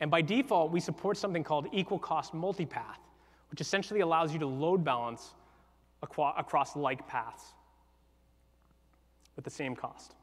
And 0.00 0.10
by 0.10 0.22
default, 0.22 0.70
we 0.70 0.80
support 0.80 1.16
something 1.16 1.42
called 1.42 1.66
equal 1.72 1.98
cost 1.98 2.32
multipath, 2.32 2.98
which 3.50 3.60
essentially 3.60 4.00
allows 4.00 4.32
you 4.32 4.38
to 4.40 4.46
load 4.46 4.84
balance 4.84 5.34
across 6.02 6.76
like 6.76 7.06
paths 7.08 7.54
with 9.36 9.44
the 9.44 9.50
same 9.50 9.74
cost. 9.74 10.14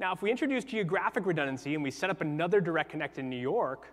Now, 0.00 0.12
if 0.12 0.22
we 0.22 0.30
introduce 0.30 0.64
geographic 0.64 1.24
redundancy 1.26 1.74
and 1.74 1.82
we 1.82 1.90
set 1.90 2.10
up 2.10 2.20
another 2.20 2.60
direct 2.60 2.90
connect 2.90 3.18
in 3.18 3.30
New 3.30 3.40
York, 3.40 3.88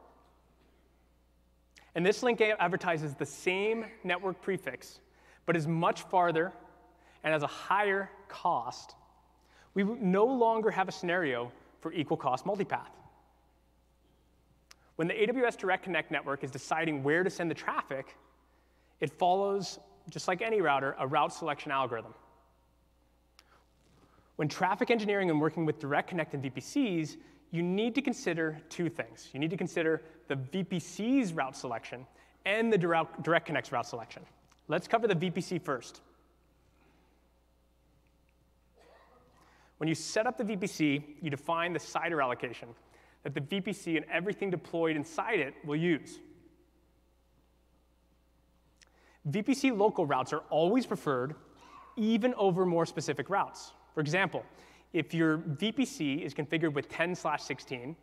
and 1.93 2.05
this 2.05 2.23
link 2.23 2.41
advertises 2.41 3.13
the 3.15 3.25
same 3.25 3.85
network 4.03 4.41
prefix, 4.41 4.99
but 5.45 5.55
is 5.55 5.67
much 5.67 6.03
farther 6.03 6.51
and 7.23 7.33
has 7.33 7.43
a 7.43 7.47
higher 7.47 8.09
cost, 8.27 8.95
we 9.73 9.83
no 9.83 10.25
longer 10.25 10.71
have 10.71 10.87
a 10.87 10.91
scenario 10.91 11.51
for 11.79 11.93
equal 11.93 12.17
cost 12.17 12.45
multipath. 12.45 12.91
When 14.95 15.07
the 15.07 15.13
AWS 15.13 15.57
Direct 15.57 15.83
Connect 15.83 16.11
network 16.11 16.43
is 16.43 16.51
deciding 16.51 17.03
where 17.03 17.23
to 17.23 17.29
send 17.29 17.49
the 17.49 17.55
traffic, 17.55 18.15
it 18.99 19.09
follows, 19.11 19.79
just 20.09 20.27
like 20.27 20.41
any 20.41 20.61
router, 20.61 20.95
a 20.99 21.07
route 21.07 21.33
selection 21.33 21.71
algorithm. 21.71 22.13
When 24.41 24.47
traffic 24.47 24.89
engineering 24.89 25.29
and 25.29 25.39
working 25.39 25.67
with 25.67 25.77
Direct 25.77 26.09
Connect 26.09 26.33
and 26.33 26.41
VPCs, 26.43 27.17
you 27.51 27.61
need 27.61 27.93
to 27.93 28.01
consider 28.01 28.57
two 28.69 28.89
things. 28.89 29.29
You 29.33 29.39
need 29.39 29.51
to 29.51 29.55
consider 29.55 30.01
the 30.27 30.35
VPC's 30.35 31.31
route 31.31 31.55
selection 31.55 32.07
and 32.47 32.73
the 32.73 32.77
Direct 32.79 33.45
Connect's 33.45 33.71
route 33.71 33.85
selection. 33.85 34.23
Let's 34.67 34.87
cover 34.87 35.07
the 35.07 35.13
VPC 35.13 35.61
first. 35.61 36.01
When 39.77 39.87
you 39.87 39.93
set 39.93 40.25
up 40.25 40.39
the 40.39 40.43
VPC, 40.43 41.03
you 41.21 41.29
define 41.29 41.71
the 41.71 41.79
CIDR 41.79 42.23
allocation 42.23 42.69
that 43.21 43.35
the 43.35 43.41
VPC 43.41 43.95
and 43.95 44.07
everything 44.11 44.49
deployed 44.49 44.95
inside 44.95 45.39
it 45.39 45.53
will 45.63 45.75
use. 45.75 46.17
VPC 49.29 49.77
local 49.77 50.07
routes 50.07 50.33
are 50.33 50.41
always 50.49 50.87
preferred, 50.87 51.35
even 51.95 52.33
over 52.33 52.65
more 52.65 52.87
specific 52.87 53.29
routes. 53.29 53.73
For 53.93 54.01
example, 54.01 54.45
if 54.93 55.13
your 55.13 55.37
VPC 55.37 56.21
is 56.21 56.33
configured 56.33 56.73
with 56.73 56.89
10 56.89 57.15
slash 57.15 57.43
16, 57.43 57.95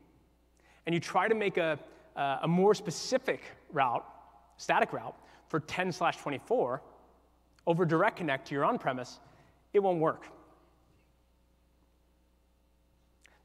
and 0.86 0.94
you 0.94 1.00
try 1.00 1.28
to 1.28 1.34
make 1.34 1.56
a, 1.58 1.78
uh, 2.16 2.38
a 2.42 2.48
more 2.48 2.74
specific 2.74 3.42
route, 3.72 4.04
static 4.56 4.92
route, 4.92 5.14
for 5.48 5.60
10 5.60 5.92
slash 5.92 6.16
24, 6.18 6.82
over 7.66 7.84
direct 7.84 8.16
connect 8.16 8.48
to 8.48 8.54
your 8.54 8.64
on-premise, 8.64 9.20
it 9.72 9.80
won't 9.80 10.00
work. 10.00 10.26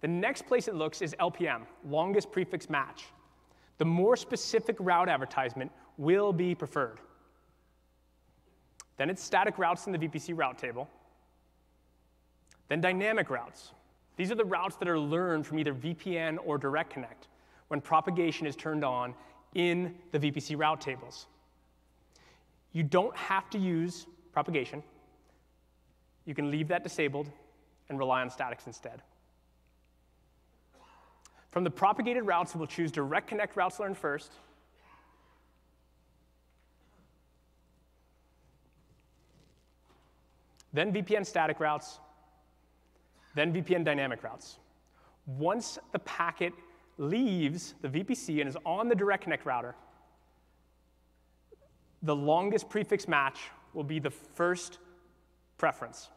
The 0.01 0.07
next 0.07 0.45
place 0.45 0.67
it 0.67 0.75
looks 0.75 1.01
is 1.01 1.15
LPM, 1.19 1.61
longest 1.85 2.31
prefix 2.31 2.69
match. 2.69 3.05
The 3.77 3.85
more 3.85 4.15
specific 4.15 4.75
route 4.79 5.09
advertisement 5.09 5.71
will 5.97 6.33
be 6.33 6.55
preferred. 6.55 6.99
Then 8.97 9.09
it's 9.09 9.23
static 9.23 9.57
routes 9.57 9.87
in 9.87 9.93
the 9.93 9.97
VPC 9.97 10.37
route 10.37 10.57
table. 10.57 10.89
Then 12.70 12.82
dynamic 12.82 13.30
routes. 13.30 13.72
These 14.16 14.32
are 14.32 14.36
the 14.36 14.45
routes 14.45 14.76
that 14.78 14.88
are 14.88 14.99
learned 14.99 15.45
from 15.45 15.59
either 15.59 15.74
VPN 15.74 16.38
or 16.45 16.57
Direct 16.57 16.91
Connect 16.91 17.28
when 17.68 17.82
propagation 17.82 18.45
is 18.45 18.55
turned 18.55 18.84
on 18.84 19.14
in 19.55 19.95
the 20.11 20.20
VPC 20.20 20.57
route 20.57 20.82
tables. 20.82 21.28
You 22.72 22.84
don't 22.84 23.16
have 23.16 23.49
to 23.51 23.57
use 23.57 24.05
propagation. 24.32 24.84
You 26.26 26.34
can 26.34 26.51
leave 26.51 26.68
that 26.70 26.84
disabled 26.84 27.30
and 27.89 27.99
rely 27.99 28.22
on 28.22 28.30
statics 28.30 28.68
instead. 28.68 29.01
From 31.51 31.64
the 31.64 31.70
propagated 31.70 32.26
routes, 32.26 32.55
we'll 32.55 32.66
choose 32.66 32.91
direct 32.91 33.28
connect 33.28 33.55
routes 33.55 33.80
learned 33.80 33.97
first. 33.97 34.32
Then 40.74 40.91
VPN 40.91 41.26
static 41.26 41.59
routes, 41.59 41.99
then 43.36 43.53
VPN 43.53 43.84
dynamic 43.84 44.23
routes. 44.23 44.59
Once 45.25 45.79
the 45.91 45.99
packet 45.99 46.53
leaves 46.97 47.75
the 47.81 47.88
VPC 47.88 48.39
and 48.39 48.49
is 48.49 48.57
on 48.65 48.88
the 48.88 48.95
direct 48.95 49.23
connect 49.23 49.45
router, 49.45 49.75
the 52.03 52.15
longest 52.15 52.69
prefix 52.69 53.07
match 53.07 53.39
will 53.73 53.84
be 53.84 53.99
the 53.99 54.09
first 54.09 54.79
preference. 55.57 56.09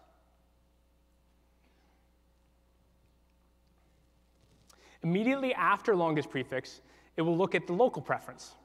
Immediately 5.03 5.55
after 5.55 5.95
longest 5.95 6.31
prefix, 6.31 6.81
it 7.17 7.23
will 7.23 7.37
look 7.37 7.55
at 7.55 7.67
the 7.67 7.73
local 7.73 8.03
preference. 8.03 8.57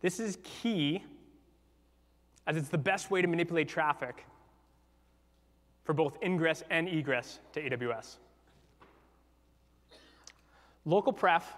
This 0.00 0.18
is 0.18 0.38
key 0.42 1.04
as 2.46 2.56
it's 2.56 2.68
the 2.68 2.78
best 2.78 3.10
way 3.10 3.22
to 3.22 3.28
manipulate 3.28 3.68
traffic 3.68 4.24
for 5.84 5.92
both 5.92 6.16
ingress 6.22 6.62
and 6.70 6.88
egress 6.88 7.40
to 7.52 7.62
AWS. 7.62 8.16
Local 10.84 11.12
pref 11.12 11.56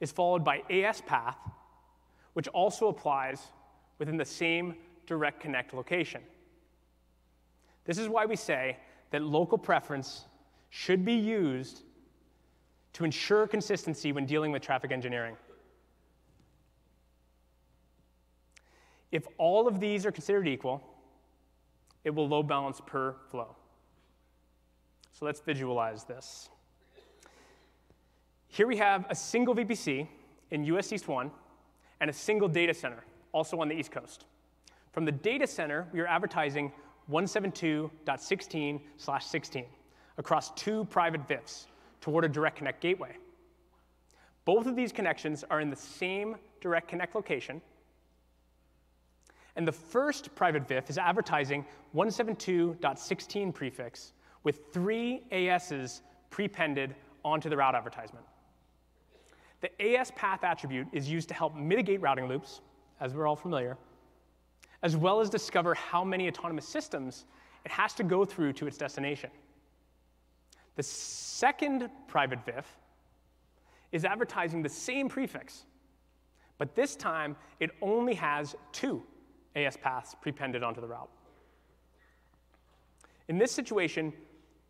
is 0.00 0.12
followed 0.12 0.44
by 0.44 0.62
AS 0.70 1.00
path, 1.02 1.38
which 2.34 2.48
also 2.48 2.88
applies 2.88 3.40
within 3.98 4.16
the 4.16 4.24
same 4.24 4.74
direct 5.06 5.40
connect 5.40 5.74
location. 5.74 6.20
This 7.84 7.98
is 7.98 8.08
why 8.08 8.26
we 8.26 8.36
say 8.36 8.78
that 9.10 9.22
local 9.22 9.58
preference 9.58 10.24
should 10.70 11.04
be 11.04 11.14
used 11.14 11.82
to 12.94 13.04
ensure 13.04 13.46
consistency 13.46 14.12
when 14.12 14.24
dealing 14.24 14.52
with 14.52 14.62
traffic 14.62 14.92
engineering. 14.92 15.36
If 19.12 19.26
all 19.38 19.68
of 19.68 19.78
these 19.78 20.06
are 20.06 20.12
considered 20.12 20.48
equal, 20.48 20.82
it 22.04 22.14
will 22.14 22.28
load 22.28 22.46
balance 22.46 22.80
per 22.84 23.16
flow. 23.30 23.56
So 25.12 25.24
let's 25.24 25.40
visualize 25.40 26.04
this. 26.04 26.50
Here 28.48 28.66
we 28.66 28.76
have 28.76 29.06
a 29.10 29.14
single 29.14 29.54
VPC 29.54 30.06
in 30.50 30.64
US 30.64 30.92
East 30.92 31.08
1 31.08 31.30
and 32.00 32.10
a 32.10 32.12
single 32.12 32.48
data 32.48 32.74
center, 32.74 33.04
also 33.32 33.60
on 33.60 33.68
the 33.68 33.74
East 33.74 33.90
Coast. 33.90 34.26
From 34.92 35.04
the 35.04 35.12
data 35.12 35.46
center, 35.46 35.88
we 35.92 36.00
are 36.00 36.06
advertising 36.06 36.72
172.16/16 37.10 39.66
across 40.16 40.50
two 40.52 40.84
private 40.86 41.26
VIFs 41.26 41.66
toward 42.00 42.24
a 42.24 42.28
Direct 42.28 42.56
Connect 42.56 42.80
gateway. 42.80 43.16
Both 44.44 44.66
of 44.66 44.76
these 44.76 44.92
connections 44.92 45.44
are 45.50 45.60
in 45.60 45.70
the 45.70 45.76
same 45.76 46.36
Direct 46.60 46.88
Connect 46.88 47.14
location. 47.14 47.60
And 49.56 49.66
the 49.66 49.72
first 49.72 50.34
private 50.34 50.66
VIF 50.66 50.90
is 50.90 50.98
advertising 50.98 51.64
172.16 51.94 53.54
prefix 53.54 54.12
with 54.42 54.72
three 54.72 55.22
ASs 55.30 56.02
prepended 56.30 56.94
onto 57.24 57.48
the 57.48 57.56
route 57.56 57.74
advertisement. 57.74 58.24
The 59.60 59.96
AS 59.96 60.10
path 60.10 60.44
attribute 60.44 60.88
is 60.92 61.08
used 61.08 61.28
to 61.28 61.34
help 61.34 61.54
mitigate 61.54 62.00
routing 62.00 62.28
loops, 62.28 62.60
as 63.00 63.14
we're 63.14 63.26
all 63.26 63.36
familiar, 63.36 63.78
as 64.82 64.96
well 64.96 65.20
as 65.20 65.30
discover 65.30 65.74
how 65.74 66.04
many 66.04 66.28
autonomous 66.28 66.68
systems 66.68 67.24
it 67.64 67.70
has 67.70 67.94
to 67.94 68.04
go 68.04 68.24
through 68.24 68.52
to 68.54 68.66
its 68.66 68.76
destination. 68.76 69.30
The 70.76 70.82
second 70.82 71.88
private 72.08 72.44
VIF 72.44 72.66
is 73.92 74.04
advertising 74.04 74.62
the 74.62 74.68
same 74.68 75.08
prefix, 75.08 75.64
but 76.58 76.74
this 76.74 76.96
time 76.96 77.36
it 77.60 77.70
only 77.80 78.14
has 78.14 78.56
two 78.72 79.02
AS 79.56 79.76
paths 79.76 80.14
prepended 80.20 80.62
onto 80.62 80.80
the 80.80 80.86
route. 80.86 81.10
In 83.28 83.38
this 83.38 83.52
situation, 83.52 84.12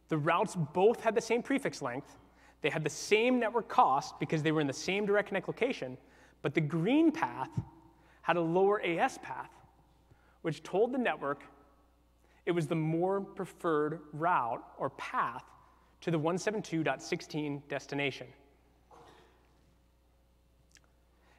the 0.09 0.19
routes 0.19 0.55
both 0.55 1.01
had 1.01 1.15
the 1.15 1.21
same 1.21 1.43
prefix 1.43 1.83
length, 1.83 2.19
they 2.63 2.71
had 2.71 2.85
the 2.85 2.91
same 2.91 3.39
network 3.39 3.69
cost 3.69 4.19
because 4.19 4.43
they 4.43 4.53
were 4.53 4.61
in 4.61 4.67
the 4.67 4.73
same 4.73 5.05
direct 5.07 5.29
connect 5.29 5.49
location, 5.49 5.99
but 6.43 6.55
the 6.55 6.61
green 6.61 7.11
path 7.11 7.51
had 8.23 8.37
a 8.37 8.41
lower 8.41 8.81
AS 8.83 9.19
path, 9.19 9.51
which 10.43 10.63
told 10.63 10.93
the 10.93 10.99
network 10.99 11.43
it 12.47 12.53
was 12.53 12.67
the 12.67 12.75
more 12.75 13.21
preferred 13.21 14.01
route 14.13 14.63
or 14.79 14.91
path 14.91 15.45
to 16.03 16.11
the 16.11 16.19
172.16 16.19 17.63
destination. 17.69 18.27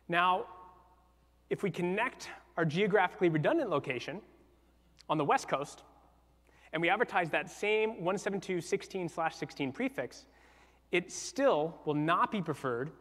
Now, 0.08 0.46
if 1.50 1.64
we 1.64 1.70
connect 1.70 2.30
our 2.58 2.66
geographically 2.66 3.30
redundant 3.30 3.70
location 3.70 4.22
on 5.10 5.18
the 5.18 5.26
West 5.26 5.48
Coast, 5.48 5.84
and 6.74 6.82
we 6.82 6.90
advertise 6.90 7.30
that 7.30 7.50
same 7.50 8.02
172.16/16 8.02 9.74
prefix, 9.74 10.26
it 10.92 11.12
still 11.12 11.80
will 11.86 11.94
not 11.94 12.32
be 12.32 12.42
preferred 12.42 12.92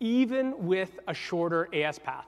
even 0.00 0.66
with 0.66 0.98
a 1.08 1.14
shorter 1.14 1.68
AS 1.74 1.98
path, 1.98 2.26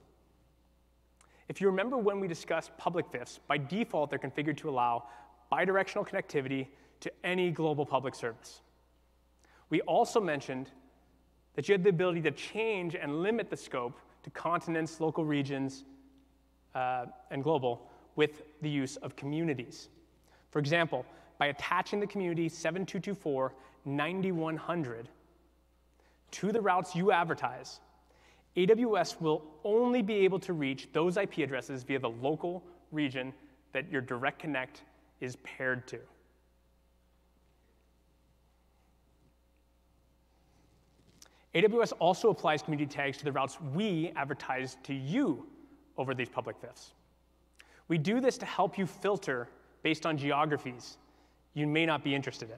If 1.52 1.60
you 1.60 1.68
remember 1.68 1.98
when 1.98 2.22
we 2.22 2.30
discussed 2.30 2.72
public 2.78 3.12
VIFs, 3.12 3.40
by 3.46 3.58
default 3.58 4.10
they're 4.10 4.18
configured 4.18 4.56
to 4.60 4.70
allow 4.70 5.04
bidirectional 5.52 6.08
connectivity 6.08 6.68
to 7.02 7.12
any 7.26 7.52
global 7.52 7.86
public 7.86 8.16
service. 8.16 8.62
We 9.70 9.82
also 9.82 10.22
mentioned 10.22 10.70
that 11.56 11.68
you 11.68 11.74
had 11.74 11.84
the 11.84 11.90
ability 11.90 12.22
to 12.22 12.32
change 12.32 12.96
and 12.96 13.22
limit 13.22 13.50
the 13.50 13.58
scope 13.58 14.00
to 14.24 14.30
continents, 14.30 15.02
local 15.02 15.26
regions, 15.26 15.84
uh, 16.74 17.08
and 17.32 17.44
global 17.44 17.90
with 18.16 18.44
the 18.62 18.70
use 18.70 18.96
of 18.96 19.18
communities. 19.18 19.90
For 20.52 20.60
example, 20.60 21.06
by 21.38 21.48
attaching 21.48 22.00
the 22.00 22.08
community 22.08 22.48
7224 22.48 23.54
9100 23.84 25.10
to 26.32 26.52
the 26.54 26.62
routes 26.62 26.96
you 26.96 27.12
advertise, 27.12 27.82
AWS 28.58 29.22
will 29.22 29.44
only 29.64 30.02
be 30.02 30.16
able 30.16 30.40
to 30.40 30.54
reach 30.54 30.90
those 30.92 31.18
IP 31.18 31.40
addresses 31.40 31.84
via 31.84 32.00
the 32.00 32.10
local 32.10 32.64
region 32.92 33.34
that 33.72 33.90
your 33.90 34.02
direct 34.02 34.40
connect 34.40 34.82
is 35.22 35.38
paired 35.38 35.88
to. 35.88 36.00
AWS 41.56 41.94
also 42.00 42.30
applies 42.30 42.62
community 42.62 42.90
tags 42.90 43.18
to 43.18 43.26
the 43.26 43.32
routes 43.32 43.60
we 43.74 44.12
advertise 44.16 44.78
to 44.84 44.94
you 44.94 45.46
over 45.98 46.14
these 46.14 46.30
public 46.30 46.56
VIFs. 46.62 46.92
We 47.88 47.98
do 47.98 48.22
this 48.22 48.38
to 48.38 48.46
help 48.46 48.78
you 48.78 48.86
filter 48.86 49.50
based 49.84 50.06
on 50.06 50.18
geographies 50.18 50.98
you 51.54 51.68
may 51.68 51.86
not 51.86 52.04
be 52.04 52.16
interested 52.16 52.50
in. 52.50 52.58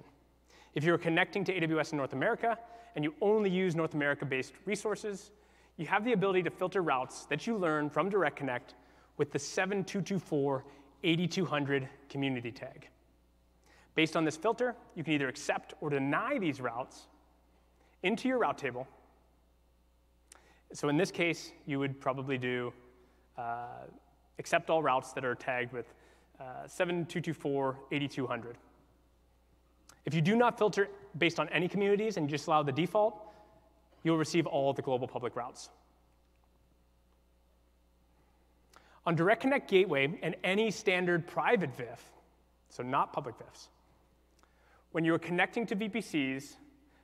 If 0.75 0.83
you're 0.83 0.97
connecting 0.97 1.43
to 1.45 1.59
AWS 1.59 1.93
in 1.93 1.97
North 1.97 2.13
America 2.13 2.57
and 2.95 3.03
you 3.03 3.15
only 3.21 3.49
use 3.49 3.75
North 3.75 3.95
America 3.95 4.25
based 4.25 4.53
resources, 4.65 5.31
you 5.77 5.85
have 5.87 6.05
the 6.05 6.13
ability 6.13 6.43
to 6.43 6.49
filter 6.49 6.81
routes 6.81 7.25
that 7.25 7.47
you 7.47 7.57
learn 7.57 7.89
from 7.89 8.09
Direct 8.09 8.35
Connect 8.35 8.75
with 9.17 9.31
the 9.31 9.39
7224 9.39 10.63
8200 11.03 11.89
community 12.09 12.51
tag. 12.51 12.87
Based 13.95 14.15
on 14.15 14.25
this 14.25 14.37
filter, 14.37 14.75
you 14.95 15.03
can 15.03 15.13
either 15.13 15.27
accept 15.27 15.73
or 15.81 15.89
deny 15.89 16.37
these 16.39 16.61
routes 16.61 17.07
into 18.03 18.27
your 18.27 18.39
route 18.39 18.57
table. 18.57 18.87
So 20.73 20.89
in 20.89 20.97
this 20.97 21.11
case, 21.11 21.51
you 21.67 21.79
would 21.79 21.99
probably 21.99 22.37
do 22.37 22.73
uh, 23.37 23.85
accept 24.39 24.69
all 24.69 24.81
routes 24.81 25.13
that 25.13 25.25
are 25.25 25.35
tagged 25.35 25.71
with 25.73 25.93
uh, 26.39 26.67
7224 26.67 27.79
8200. 27.91 28.57
If 30.05 30.13
you 30.13 30.21
do 30.21 30.35
not 30.35 30.57
filter 30.57 30.89
based 31.17 31.39
on 31.39 31.47
any 31.49 31.67
communities 31.67 32.17
and 32.17 32.27
you 32.27 32.35
just 32.35 32.47
allow 32.47 32.63
the 32.63 32.71
default, 32.71 33.32
you'll 34.03 34.17
receive 34.17 34.45
all 34.45 34.73
the 34.73 34.81
global 34.81 35.07
public 35.07 35.35
routes. 35.35 35.69
On 39.05 39.15
Direct 39.15 39.41
Connect 39.41 39.69
Gateway 39.69 40.17
and 40.21 40.35
any 40.43 40.71
standard 40.71 41.27
private 41.27 41.75
VIF, 41.75 42.01
so 42.69 42.83
not 42.83 43.11
public 43.11 43.35
VIFs, 43.37 43.67
when 44.91 45.03
you 45.03 45.13
are 45.13 45.19
connecting 45.19 45.65
to 45.65 45.75
VPCs, 45.75 46.55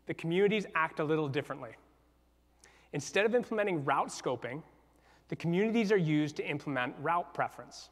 the 0.05 0.13
communities 0.13 0.65
act 0.75 0.99
a 0.99 1.03
little 1.03 1.27
differently. 1.27 1.71
Instead 2.93 3.25
of 3.25 3.35
implementing 3.35 3.83
route 3.83 4.09
scoping, 4.09 4.63
the 5.27 5.35
communities 5.35 5.91
are 5.91 5.97
used 5.97 6.35
to 6.37 6.47
implement 6.47 6.95
route 7.01 7.33
preference. 7.33 7.89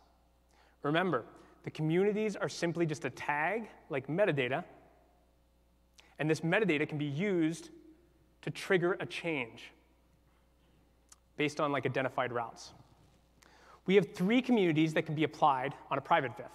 Remember, 0.84 1.26
the 1.64 1.72
communities 1.72 2.36
are 2.36 2.50
simply 2.50 2.86
just 2.86 3.06
a 3.06 3.10
tag, 3.10 3.68
like 3.90 4.08
metadata, 4.08 4.64
and 6.20 6.30
this 6.30 6.42
metadata 6.42 6.88
can 6.88 6.98
be 6.98 7.06
used 7.06 7.70
to 8.48 8.52
trigger 8.52 8.96
a 9.02 9.06
change 9.06 9.74
based 11.36 11.60
on 11.60 11.74
like 11.74 11.86
identified 11.86 12.32
routes. 12.32 12.72
We 13.88 13.96
have 13.96 14.14
three 14.14 14.42
communities 14.42 14.94
that 14.94 15.02
can 15.06 15.16
be 15.16 15.26
applied 15.26 15.76
on 15.92 15.98
a 15.98 16.02
private 16.02 16.32
VIF 16.38 16.52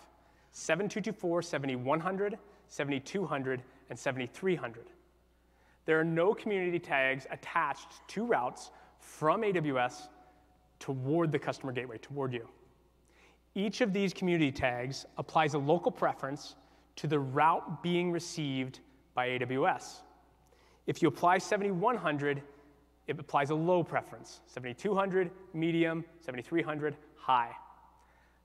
7224, 0.52 1.42
7100, 1.42 2.38
7200, 2.68 3.62
and 3.90 3.98
7300. 3.98 4.84
There 5.84 6.00
are 6.00 6.04
no 6.04 6.32
community 6.32 6.78
tags 6.78 7.26
attached 7.30 7.88
to 8.08 8.24
routes 8.24 8.70
from 8.98 9.42
AWS 9.42 10.08
toward 10.78 11.30
the 11.30 11.38
customer 11.38 11.72
gateway, 11.72 11.98
toward 11.98 12.32
you. 12.32 12.48
Each 13.54 13.82
of 13.82 13.92
these 13.92 14.14
community 14.14 14.50
tags 14.50 15.04
applies 15.18 15.52
a 15.52 15.58
local 15.58 15.92
preference 15.92 16.54
to 16.96 17.06
the 17.06 17.18
route 17.18 17.82
being 17.82 18.10
received 18.10 18.80
by 19.12 19.28
AWS. 19.28 20.00
If 20.86 21.02
you 21.02 21.08
apply 21.08 21.38
7100, 21.38 22.42
it 23.06 23.18
applies 23.18 23.50
a 23.50 23.54
low 23.54 23.82
preference 23.82 24.40
7200, 24.46 25.30
medium, 25.54 26.04
7300, 26.20 26.96
high. 27.16 27.50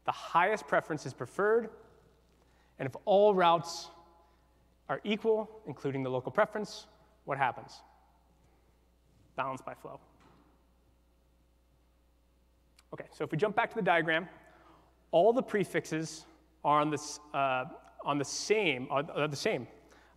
The 0.05 0.11
highest 0.11 0.67
preference 0.67 1.05
is 1.05 1.13
preferred, 1.13 1.69
and 2.79 2.87
if 2.87 2.95
all 3.05 3.33
routes 3.33 3.89
are 4.89 5.01
equal, 5.03 5.49
including 5.67 6.03
the 6.03 6.09
local 6.09 6.31
preference, 6.31 6.87
what 7.25 7.37
happens? 7.37 7.81
Balance 9.35 9.61
by 9.61 9.73
flow. 9.73 9.99
Okay, 12.93 13.05
so 13.11 13.23
if 13.23 13.31
we 13.31 13.37
jump 13.37 13.55
back 13.55 13.69
to 13.69 13.75
the 13.75 13.81
diagram, 13.81 14.29
all 15.11 15.33
the 15.33 15.43
prefixes 15.43 16.25
are 16.63 16.79
on, 16.79 16.89
this, 16.89 17.19
uh, 17.33 17.65
on 18.05 18.17
the 18.17 18.25
same, 18.25 18.87
are, 18.89 19.27
the 19.27 19.35
same 19.35 19.67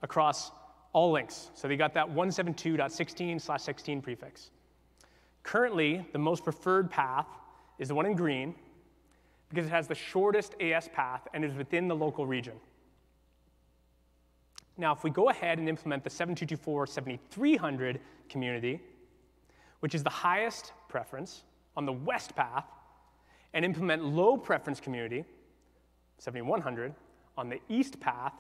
across 0.03 0.53
all 0.93 1.13
links. 1.13 1.51
So 1.55 1.69
they 1.69 1.77
got 1.77 1.95
that 1.95 2.09
172.16 2.09 3.41
slash 3.41 3.63
16 3.63 4.03
prefix. 4.03 4.51
Currently, 5.43 6.07
the 6.13 6.19
most 6.19 6.45
preferred 6.45 6.91
path 6.91 7.27
is 7.79 7.89
the 7.89 7.95
one 7.95 8.07
in 8.07 8.15
green. 8.15 8.55
because 9.49 9.67
it 9.67 9.71
has 9.71 9.89
the 9.89 9.95
shortest 9.97 10.55
AS 10.61 10.89
path 10.89 11.27
and 11.35 11.45
is 11.45 11.53
within 11.55 11.89
the 11.89 11.97
local 11.97 12.25
region. 12.25 12.55
Now, 14.79 14.93
if 14.93 15.03
we 15.03 15.11
go 15.11 15.29
ahead 15.29 15.59
and 15.59 15.69
implement 15.69 16.05
the 16.05 16.11
7224-7300 16.11 17.99
community, 18.29 18.81
which 19.81 19.95
is 19.95 20.05
the 20.05 20.11
highest 20.11 20.73
preference 20.89 21.43
on 21.77 21.85
the 21.85 21.93
west 21.93 22.37
path, 22.37 22.65
and 23.53 23.65
implement 23.65 24.05
low 24.05 24.37
preference 24.37 24.79
community, 24.79 25.25
7100, 26.19 26.95
on 27.37 27.49
the 27.49 27.59
east 27.69 27.99
path, 27.99 28.35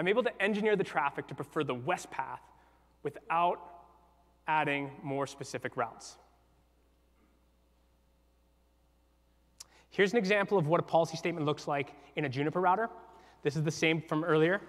I'm 0.00 0.08
able 0.08 0.22
to 0.22 0.42
engineer 0.42 0.76
the 0.76 0.84
traffic 0.84 1.26
to 1.26 1.34
prefer 1.34 1.62
the 1.62 1.74
west 1.74 2.10
path 2.10 2.40
without 3.02 3.60
adding 4.48 4.90
more 5.02 5.26
specific 5.26 5.76
routes. 5.76 6.16
Here's 9.90 10.12
an 10.12 10.16
example 10.16 10.56
of 10.56 10.68
what 10.68 10.80
a 10.80 10.82
policy 10.82 11.18
statement 11.18 11.44
looks 11.44 11.68
like 11.68 11.92
in 12.16 12.24
a 12.24 12.30
Juniper 12.30 12.62
router. 12.62 12.88
This 13.42 13.56
is 13.56 13.62
the 13.62 13.70
same 13.70 14.00
from 14.00 14.24
earlier. 14.24 14.62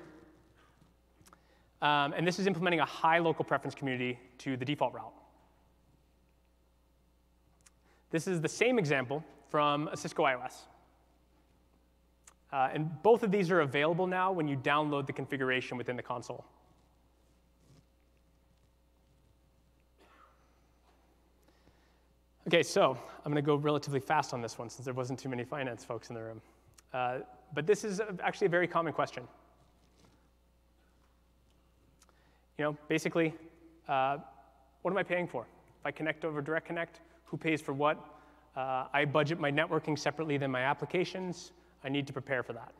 Um, 1.81 2.11
and 2.11 2.27
this 2.27 2.37
is 2.37 2.45
implementing 2.45 2.81
a 2.81 2.85
high 2.85 3.19
local 3.19 3.45
preference 3.45 3.73
community 3.73 4.19
to 4.39 4.57
the 4.57 4.65
default 4.65 4.93
route. 4.93 5.13
This 8.09 8.27
is 8.27 8.41
the 8.41 8.49
same 8.49 8.77
example 8.77 9.23
from 9.47 9.87
a 9.93 9.95
Cisco 9.95 10.23
IOS. 10.23 10.55
Uh, 12.51 12.69
and 12.73 13.01
both 13.01 13.23
of 13.23 13.31
these 13.31 13.49
are 13.49 13.61
available 13.61 14.07
now 14.07 14.31
when 14.31 14.47
you 14.47 14.57
download 14.57 15.07
the 15.07 15.13
configuration 15.13 15.77
within 15.77 15.95
the 15.95 16.03
console. 16.03 16.45
Okay, 22.47 22.63
so 22.63 22.97
I'm 23.23 23.31
going 23.31 23.41
to 23.41 23.45
go 23.45 23.55
relatively 23.55 23.99
fast 23.99 24.33
on 24.33 24.41
this 24.41 24.57
one 24.57 24.69
since 24.69 24.83
there 24.83 24.93
wasn't 24.93 25.19
too 25.19 25.29
many 25.29 25.43
finance 25.45 25.85
folks 25.85 26.09
in 26.09 26.15
the 26.15 26.21
room. 26.21 26.41
Uh, 26.93 27.19
but 27.53 27.65
this 27.65 27.83
is 27.83 28.01
actually 28.21 28.47
a 28.47 28.49
very 28.49 28.67
common 28.67 28.91
question. 28.91 29.23
You 32.57 32.65
know, 32.65 32.77
basically, 32.89 33.33
uh, 33.87 34.17
what 34.81 34.91
am 34.91 34.97
I 34.97 35.03
paying 35.03 35.27
for? 35.27 35.43
If 35.79 35.85
I 35.85 35.91
connect 35.91 36.25
over 36.25 36.41
Direct 36.41 36.67
Connect, 36.67 36.99
who 37.25 37.37
pays 37.37 37.61
for 37.61 37.73
what? 37.73 37.97
Uh, 38.57 38.87
I 38.91 39.05
budget 39.05 39.39
my 39.39 39.51
networking 39.51 39.97
separately 39.97 40.37
than 40.37 40.51
my 40.51 40.61
applications. 40.61 41.53
I 41.83 41.89
need 41.89 42.07
to 42.07 42.13
prepare 42.13 42.43
for 42.43 42.53
that. 42.53 42.73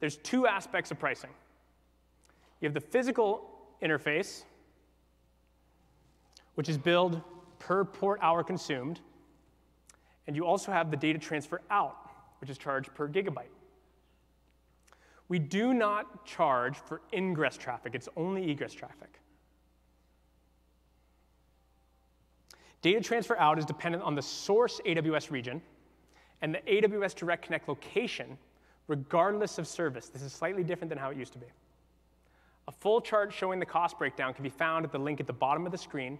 There's 0.00 0.16
two 0.16 0.46
aspects 0.46 0.90
of 0.90 0.98
pricing. 0.98 1.30
You 2.60 2.66
have 2.66 2.74
the 2.74 2.80
physical 2.80 3.48
interface, 3.80 4.42
which 6.56 6.68
is 6.68 6.76
billed 6.76 7.22
per 7.58 7.84
port 7.84 8.18
hour 8.22 8.42
consumed, 8.42 9.00
and 10.26 10.34
you 10.34 10.44
also 10.44 10.72
have 10.72 10.90
the 10.90 10.96
data 10.96 11.18
transfer 11.18 11.60
out, 11.70 12.10
which 12.40 12.50
is 12.50 12.58
charged 12.58 12.92
per 12.94 13.08
gigabyte. 13.08 13.54
We 15.28 15.38
do 15.38 15.72
not 15.72 16.26
charge 16.26 16.76
for 16.76 17.00
ingress 17.12 17.56
traffic, 17.56 17.94
it's 17.94 18.08
only 18.16 18.50
egress 18.50 18.74
traffic. 18.74 19.21
Data 22.82 23.00
transfer 23.00 23.38
out 23.38 23.58
is 23.58 23.64
dependent 23.64 24.02
on 24.02 24.16
the 24.16 24.22
source 24.22 24.80
AWS 24.84 25.30
region 25.30 25.62
and 26.42 26.54
the 26.54 26.58
AWS 26.58 27.14
Direct 27.14 27.44
Connect 27.44 27.68
location, 27.68 28.36
regardless 28.88 29.58
of 29.58 29.68
service. 29.68 30.08
This 30.08 30.22
is 30.22 30.32
slightly 30.32 30.64
different 30.64 30.88
than 30.88 30.98
how 30.98 31.10
it 31.10 31.16
used 31.16 31.32
to 31.32 31.38
be. 31.38 31.46
A 32.66 32.72
full 32.72 33.00
chart 33.00 33.32
showing 33.32 33.60
the 33.60 33.66
cost 33.66 33.98
breakdown 33.98 34.34
can 34.34 34.42
be 34.42 34.50
found 34.50 34.84
at 34.84 34.90
the 34.90 34.98
link 34.98 35.20
at 35.20 35.28
the 35.28 35.32
bottom 35.32 35.64
of 35.64 35.72
the 35.72 35.78
screen, 35.78 36.18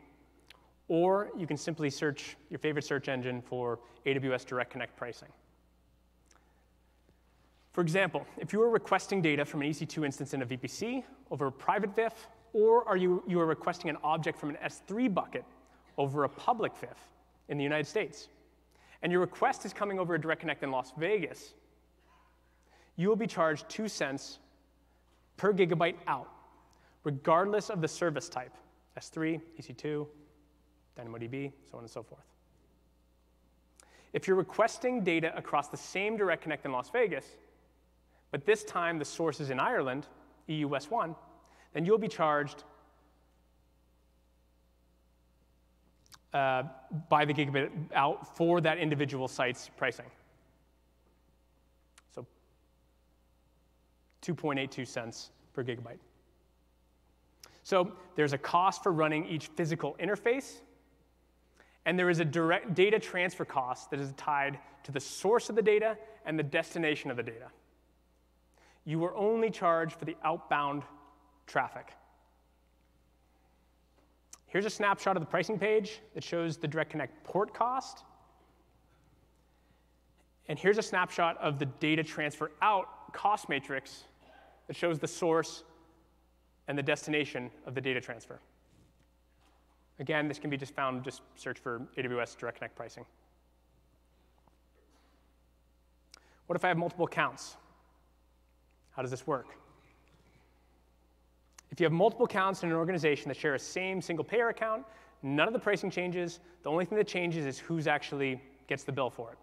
or 0.87 1.31
you 1.37 1.47
can 1.47 1.57
simply 1.57 1.91
search 1.91 2.37
your 2.49 2.59
favorite 2.59 2.85
search 2.85 3.09
engine 3.09 3.43
for 3.43 3.81
AWS 4.07 4.47
Direct 4.47 4.71
Connect 4.71 4.97
pricing. 4.97 5.29
For 7.73 7.81
example, 7.81 8.27
if 8.39 8.53
you 8.53 8.63
are 8.63 8.71
requesting 8.71 9.21
data 9.21 9.45
from 9.45 9.63
an 9.63 9.71
EC2 9.71 10.05
instance 10.05 10.35
in 10.35 10.43
a 10.43 10.47
VPC 10.47 11.03
over 11.31 11.47
a 11.47 11.53
private 11.53 11.95
VIF, 11.97 12.29
or 12.53 12.87
are 12.87 12.97
you, 12.97 13.23
you 13.27 13.41
are 13.41 13.47
requesting 13.47 13.89
an 13.91 13.97
object 14.05 14.39
from 14.39 14.51
an 14.51 14.59
S3 14.65 15.13
bucket 15.13 15.45
over 15.99 16.25
a 16.25 16.29
public 16.29 16.77
VIF 16.77 16.97
in 17.49 17.59
the 17.59 17.65
United 17.65 17.87
States, 17.87 18.29
and 19.03 19.11
your 19.11 19.21
request 19.21 19.65
is 19.65 19.73
coming 19.73 19.99
over 19.99 20.15
a 20.15 20.21
Direct 20.21 20.41
Connect 20.41 20.63
in 20.63 20.71
Las 20.71 20.93
Vegas, 20.97 21.55
you 22.97 23.09
will 23.09 23.17
be 23.17 23.27
charged 23.27 23.69
two 23.69 23.89
cents 23.89 24.39
per 25.37 25.53
gigabyte 25.53 25.97
out, 26.07 26.29
regardless 27.05 27.71
of 27.71 27.81
the 27.81 27.89
service 27.89 28.29
type. 28.29 28.53
S3, 28.99 29.41
EC2, 29.59 30.07
DynamoDB, 30.99 31.53
so 31.71 31.79
on 31.79 31.85
and 31.85 31.91
so 31.91 32.03
forth. 32.03 32.25
If 34.13 34.29
you're 34.29 34.37
requesting 34.37 35.03
data 35.03 35.35
across 35.37 35.69
the 35.69 35.77
same 35.77 36.17
Direct 36.17 36.43
Connect 36.43 36.67
in 36.67 36.73
Las 36.73 36.91
Vegas, 36.91 37.25
but 38.31 38.45
this 38.45 38.65
time 38.65 38.99
the 38.99 39.05
source 39.05 39.41
is 39.41 39.51
in 39.51 39.59
Ireland, 39.59 40.07
EU 40.49 40.69
West 40.69 40.91
1, 40.91 41.15
then 41.73 41.87
you'll 41.87 41.99
be 41.99 42.09
charged 42.09 42.65
uh, 46.35 46.65
by 47.09 47.25
the 47.25 47.35
gigabit 47.35 47.71
out 47.95 48.37
for 48.37 48.61
that 48.61 48.79
individual 48.79 49.29
site's 49.29 49.71
pricing. 49.77 50.07
So 52.15 52.27
2.82 54.23 54.87
cents 54.87 55.31
per 55.53 55.63
gigabyte. 55.63 55.99
So 57.65 57.93
there's 58.17 58.33
a 58.33 58.39
cost 58.39 58.83
for 58.83 58.93
running 58.93 59.27
each 59.27 59.47
physical 59.49 59.97
interface, 60.01 60.61
and 61.85 61.99
there 61.99 62.11
is 62.11 62.21
a 62.21 62.25
direct 62.25 62.75
data 62.75 62.99
transfer 62.99 63.45
cost 63.45 63.91
that 63.91 64.01
is 64.01 64.13
tied 64.17 64.59
to 64.85 64.93
the 64.93 65.01
source 65.01 65.49
of 65.49 65.57
the 65.57 65.63
data 65.63 65.97
and 66.25 66.39
the 66.39 66.43
destination 66.43 67.11
of 67.11 67.17
the 67.17 67.23
data. 67.23 67.47
You 68.85 69.05
are 69.05 69.15
only 69.15 69.51
charged 69.51 69.97
for 69.97 70.05
the 70.05 70.17
outbound 70.25 70.83
traffic. 71.47 71.93
Here's 74.53 74.67
a 74.67 74.71
snapshot 74.71 75.17
of 75.17 75.23
the 75.23 75.27
pricing 75.27 75.59
page 75.59 76.01
that 76.13 76.23
shows 76.23 76.59
the 76.59 76.69
Direct 76.69 76.91
Connect 76.91 77.25
port 77.25 77.55
cost. 77.55 78.05
And 80.47 80.59
here's 80.59 80.77
a 80.77 80.83
snapshot 80.83 81.39
of 81.39 81.59
the 81.59 81.65
data 81.65 82.03
transfer 82.03 82.51
out 82.61 83.15
cost 83.15 83.49
matrix 83.49 84.05
that 84.67 84.77
shows 84.77 84.99
the 84.99 85.09
source 85.09 85.65
and 86.69 86.77
the 86.77 86.83
destination 86.83 87.51
of 87.65 87.75
the 87.75 87.81
data 87.81 87.99
transfer. 87.99 88.41
Again, 89.99 90.29
this 90.29 90.39
can 90.39 90.51
be 90.51 90.59
just 90.59 90.75
found, 90.75 91.03
just 91.03 91.23
search 91.35 91.59
for 91.59 91.81
AWS 91.97 92.37
Direct 92.37 92.59
Connect 92.59 92.77
pricing. 92.77 93.07
What 96.45 96.57
if 96.57 96.65
I 96.67 96.69
have 96.69 96.77
multiple 96.77 97.07
accounts? 97.07 97.57
How 98.91 99.01
does 99.01 99.11
this 99.11 99.27
work? 99.27 99.47
If 101.73 101.81
you 101.81 101.85
have 101.85 101.93
multiple 101.93 102.27
accounts 102.27 102.63
in 102.63 102.69
an 102.69 102.77
organization 102.77 103.29
that 103.29 103.37
share 103.37 103.55
a 103.55 103.59
same 103.59 104.03
single 104.03 104.25
payer 104.25 104.51
account, 104.51 104.85
none 105.23 105.49
of 105.49 105.55
the 105.55 105.59
pricing 105.59 105.91
changes. 105.91 106.39
The 106.63 106.71
only 106.71 106.85
thing 106.85 106.99
that 106.99 107.09
changes 107.09 107.47
is 107.47 107.59
who's 107.59 107.87
actually 107.87 108.43
gets 108.69 108.85
the 108.85 108.93
bill 108.93 109.09
for 109.09 109.33
it. 109.33 109.39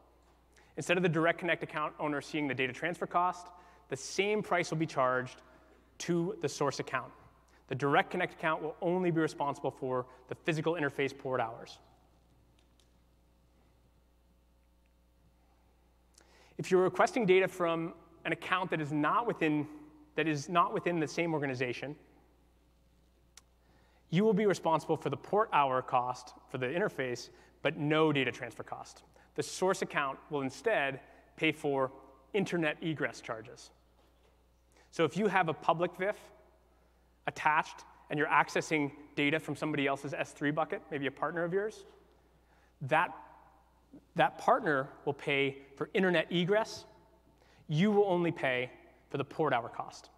Instead 0.78 0.96
of 0.96 1.04
the 1.04 1.10
direct 1.10 1.40
connect 1.40 1.64
account 1.64 1.94
owner 2.00 2.22
seeing 2.22 2.48
the 2.48 2.54
data 2.54 2.72
transfer 2.72 3.08
cost, 3.08 3.48
the 3.90 3.98
same 3.98 4.44
price 4.44 4.70
will 4.70 4.78
be 4.78 4.86
charged 4.86 5.42
to 5.98 6.38
the 6.44 6.48
source 6.48 6.80
account. 6.80 7.12
The 7.68 7.76
direct 7.76 8.12
connect 8.12 8.34
account 8.34 8.62
will 8.62 8.76
only 8.80 9.10
be 9.10 9.20
responsible 9.20 9.72
for 9.72 10.06
the 10.28 10.36
physical 10.36 10.74
interface 10.76 11.18
port 11.18 11.42
hours. 11.42 11.80
If 16.60 16.70
you're 16.70 16.84
requesting 16.84 17.26
data 17.26 17.48
from 17.48 17.94
an 18.26 18.34
account 18.34 18.70
that 18.70 18.82
is 18.82 18.92
not 18.92 19.26
within, 19.26 19.68
that 20.16 20.28
is 20.28 20.48
not 20.48 20.74
within 20.74 21.00
the 21.00 21.08
same 21.08 21.34
organization, 21.34 21.96
you 24.10 24.24
will 24.24 24.34
be 24.34 24.46
responsible 24.46 24.98
for 24.98 25.10
the 25.10 25.18
port 25.18 25.50
hour 25.54 25.82
cost 25.82 26.34
for 26.50 26.58
the 26.58 26.66
interface, 26.66 27.30
but 27.62 27.78
no 27.78 28.12
data 28.12 28.32
transfer 28.32 28.64
cost. 28.64 29.04
The 29.36 29.44
source 29.44 29.82
account 29.82 30.18
will 30.30 30.42
instead 30.42 31.00
pay 31.36 31.52
for 31.52 31.92
internet 32.34 32.78
egress 32.82 33.22
charges. 33.22 33.72
So 34.92 35.04
if 35.04 35.16
you 35.16 35.28
have 35.28 35.50
a 35.50 35.54
public 35.54 35.96
VIF 35.98 36.18
attached 37.28 37.84
and 38.10 38.18
you're 38.18 38.28
accessing 38.28 38.92
data 39.16 39.40
from 39.40 39.56
somebody 39.56 39.86
else's 39.86 40.14
S3 40.14 40.54
bucket, 40.54 40.82
maybe 40.90 41.06
a 41.08 41.12
partner 41.12 41.44
of 41.44 41.54
yours, 41.54 41.86
that, 42.82 43.14
that 44.16 44.38
partner 44.40 44.90
will 45.06 45.14
pay 45.14 45.60
for 45.76 45.90
internet 45.94 46.32
egress. 46.32 46.86
You 47.68 47.92
will 47.92 48.06
only 48.06 48.32
pay 48.32 48.72
for 49.10 49.18
the 49.18 49.24
port 49.24 49.54
hour 49.54 49.70
cost. 49.70 50.10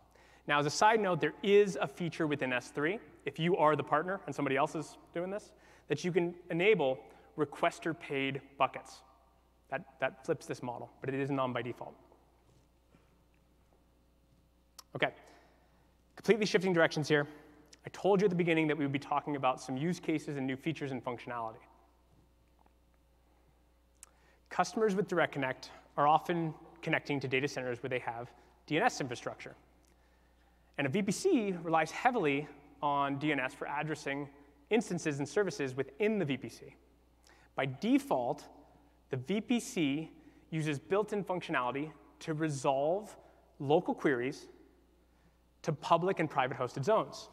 Now, 0.47 0.59
as 0.59 0.65
a 0.65 0.71
side 0.71 0.99
note, 0.99 1.19
there 1.19 1.33
is 1.43 1.77
a 1.79 1.87
feature 1.87 2.27
within 2.27 2.51
S3, 2.51 2.99
if 3.25 3.39
you 3.39 3.57
are 3.57 3.75
the 3.75 3.83
partner 3.83 4.19
and 4.25 4.35
somebody 4.35 4.57
else 4.57 4.75
is 4.75 4.97
doing 5.13 5.29
this, 5.29 5.51
that 5.87 6.03
you 6.03 6.11
can 6.11 6.33
enable 6.49 6.99
requester 7.37 7.97
paid 7.97 8.41
buckets. 8.57 9.01
That, 9.69 9.85
that 9.99 10.25
flips 10.25 10.45
this 10.45 10.61
model, 10.61 10.91
but 10.99 11.13
it 11.13 11.19
isn't 11.19 11.39
on 11.39 11.53
by 11.53 11.61
default. 11.61 11.95
Okay, 14.95 15.09
completely 16.15 16.45
shifting 16.45 16.73
directions 16.73 17.07
here. 17.07 17.27
I 17.85 17.89
told 17.89 18.21
you 18.21 18.25
at 18.25 18.29
the 18.29 18.35
beginning 18.35 18.67
that 18.67 18.77
we 18.77 18.83
would 18.83 18.91
be 18.91 18.99
talking 18.99 19.35
about 19.35 19.61
some 19.61 19.77
use 19.77 19.99
cases 19.99 20.37
and 20.37 20.45
new 20.45 20.57
features 20.57 20.91
and 20.91 21.03
functionality. 21.03 21.61
customers 24.49 24.95
with 24.95 25.07
Direct 25.07 25.31
Connect 25.31 25.71
are 25.97 26.07
often 26.07 26.53
connecting 26.81 27.19
to 27.21 27.27
data 27.27 27.47
centers 27.47 27.81
where 27.81 27.89
they 27.89 27.99
have 27.99 28.29
DNS 28.67 29.01
infrastructure. 29.01 29.55
And 30.77 30.85
a 30.85 30.89
VPC 30.89 31.63
relies 31.63 31.89
heavily 31.91 32.47
on 32.81 33.19
DNS 33.19 33.51
for 33.51 33.67
addressing 33.67 34.27
instances 34.69 35.19
and 35.19 35.27
services 35.27 35.75
within 35.75 36.17
the 36.17 36.25
VPC. 36.25 36.73
By 37.55 37.65
default, 37.65 38.45
the 39.09 39.17
VPC 39.17 40.09
uses 40.49 40.79
built-in 40.79 41.23
functionality 41.23 41.91
to 42.19 42.33
resolve 42.33 43.15
local 43.59 43.93
queries 43.93 44.47
to 45.61 45.71
public 45.71 46.19
and 46.19 46.29
private 46.29 46.57
hosted 46.57 46.83
zones. 46.83 47.29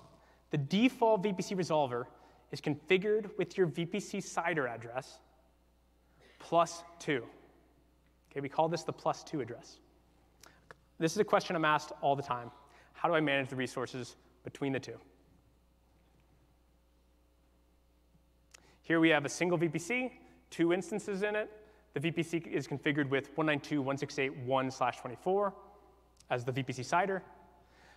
The 0.50 0.58
default 0.58 1.22
VPC 1.22 1.56
resolver 1.56 2.04
is 2.52 2.60
configured 2.60 3.30
with 3.38 3.56
your 3.56 3.66
VPC 3.66 4.16
CIDR 4.16 4.68
address 4.68 5.20
plus 6.38 6.82
two. 6.98 7.24
Okay, 8.30 8.40
we 8.40 8.48
call 8.48 8.68
this 8.68 8.82
the 8.82 8.92
plus 8.92 9.22
two 9.22 9.40
address. 9.40 9.78
This 10.98 11.12
is 11.12 11.18
a 11.18 11.24
question 11.24 11.54
I'm 11.56 11.64
asked 11.64 11.92
all 12.00 12.16
the 12.16 12.22
time. 12.22 12.50
How 12.92 13.08
do 13.08 13.14
I 13.14 13.20
manage 13.20 13.48
the 13.48 13.56
resources 13.56 14.16
between 14.44 14.72
the 14.72 14.80
two? 14.80 14.98
Here 18.88 18.98
we 19.00 19.08
have 19.10 19.24
a 19.26 19.28
single 19.28 19.58
VPC, 19.58 20.10
two 20.48 20.72
instances 20.72 21.22
in 21.22 21.36
it. 21.36 21.52
The 21.92 22.00
VPC 22.00 22.46
is 22.46 22.66
configured 22.66 23.10
with 23.10 23.36
192.168.1/24 23.36 25.52
as 26.30 26.42
the 26.42 26.52
VPC 26.52 26.82
CIDR. 26.82 27.20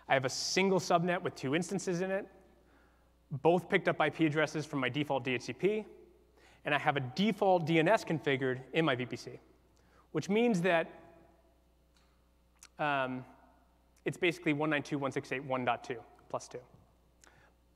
I 0.10 0.14
have 0.14 0.26
a 0.26 0.30
single 0.30 0.82
subnet 0.82 1.22
with 1.22 1.34
two 1.34 1.56
instances 1.56 2.02
in 2.02 2.12
it, 2.12 2.28
both 3.32 3.70
picked 3.70 3.88
up 3.88 4.06
IP 4.06 4.20
addresses 4.20 4.66
from 4.66 4.82
my 4.82 4.90
default 4.90 5.24
DHCP, 5.24 5.86
and 6.66 6.76
I 6.76 6.78
have 6.78 6.98
a 6.98 7.00
default 7.00 7.66
DNS 7.66 8.06
configured 8.06 8.60
in 8.74 8.84
my 8.84 8.98
VPC, 8.98 9.40
which 10.12 10.28
means 10.28 10.60
that 10.60 10.90
um, 12.80 13.24
it's 14.04 14.18
basically 14.18 14.54
192.168.1.2 14.54 15.96
plus 16.30 16.50
2. 16.50 16.60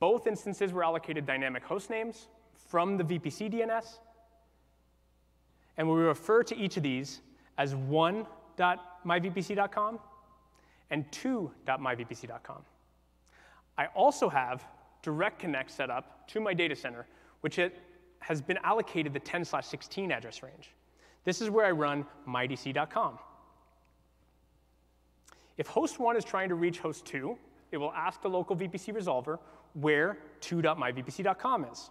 Both 0.00 0.26
instances 0.26 0.74
were 0.74 0.84
allocated 0.84 1.24
dynamic 1.24 1.64
host 1.64 1.88
names 1.88 2.28
from 2.68 2.96
the 2.96 3.04
VPC 3.04 3.52
DNS, 3.52 3.98
and 5.76 5.88
we 5.88 6.00
refer 6.00 6.42
to 6.42 6.56
each 6.56 6.76
of 6.76 6.82
these 6.82 7.20
as 7.58 7.74
1.myvpc.com 7.74 10.00
and 10.90 11.10
2.myvpc.com. 11.10 12.62
I 13.78 13.86
also 13.86 14.28
have 14.28 14.64
Direct 15.02 15.38
Connect 15.38 15.70
set 15.70 15.90
up 15.90 16.26
to 16.28 16.40
my 16.40 16.54
data 16.54 16.74
center, 16.74 17.06
which 17.40 17.58
it 17.58 17.78
has 18.20 18.40
been 18.40 18.58
allocated 18.64 19.12
the 19.12 19.20
10 19.20 19.44
slash 19.44 19.66
16 19.66 20.10
address 20.10 20.42
range. 20.42 20.70
This 21.24 21.40
is 21.40 21.50
where 21.50 21.66
I 21.66 21.70
run 21.70 22.06
mydc.com. 22.28 23.18
If 25.58 25.66
host 25.66 25.98
1 25.98 26.16
is 26.16 26.24
trying 26.24 26.48
to 26.48 26.54
reach 26.54 26.78
host 26.78 27.04
2, 27.06 27.36
it 27.72 27.78
will 27.78 27.92
ask 27.92 28.22
the 28.22 28.28
local 28.28 28.56
VPC 28.56 28.94
resolver 28.94 29.38
where 29.74 30.18
2.myvpc.com 30.40 31.66
is. 31.66 31.90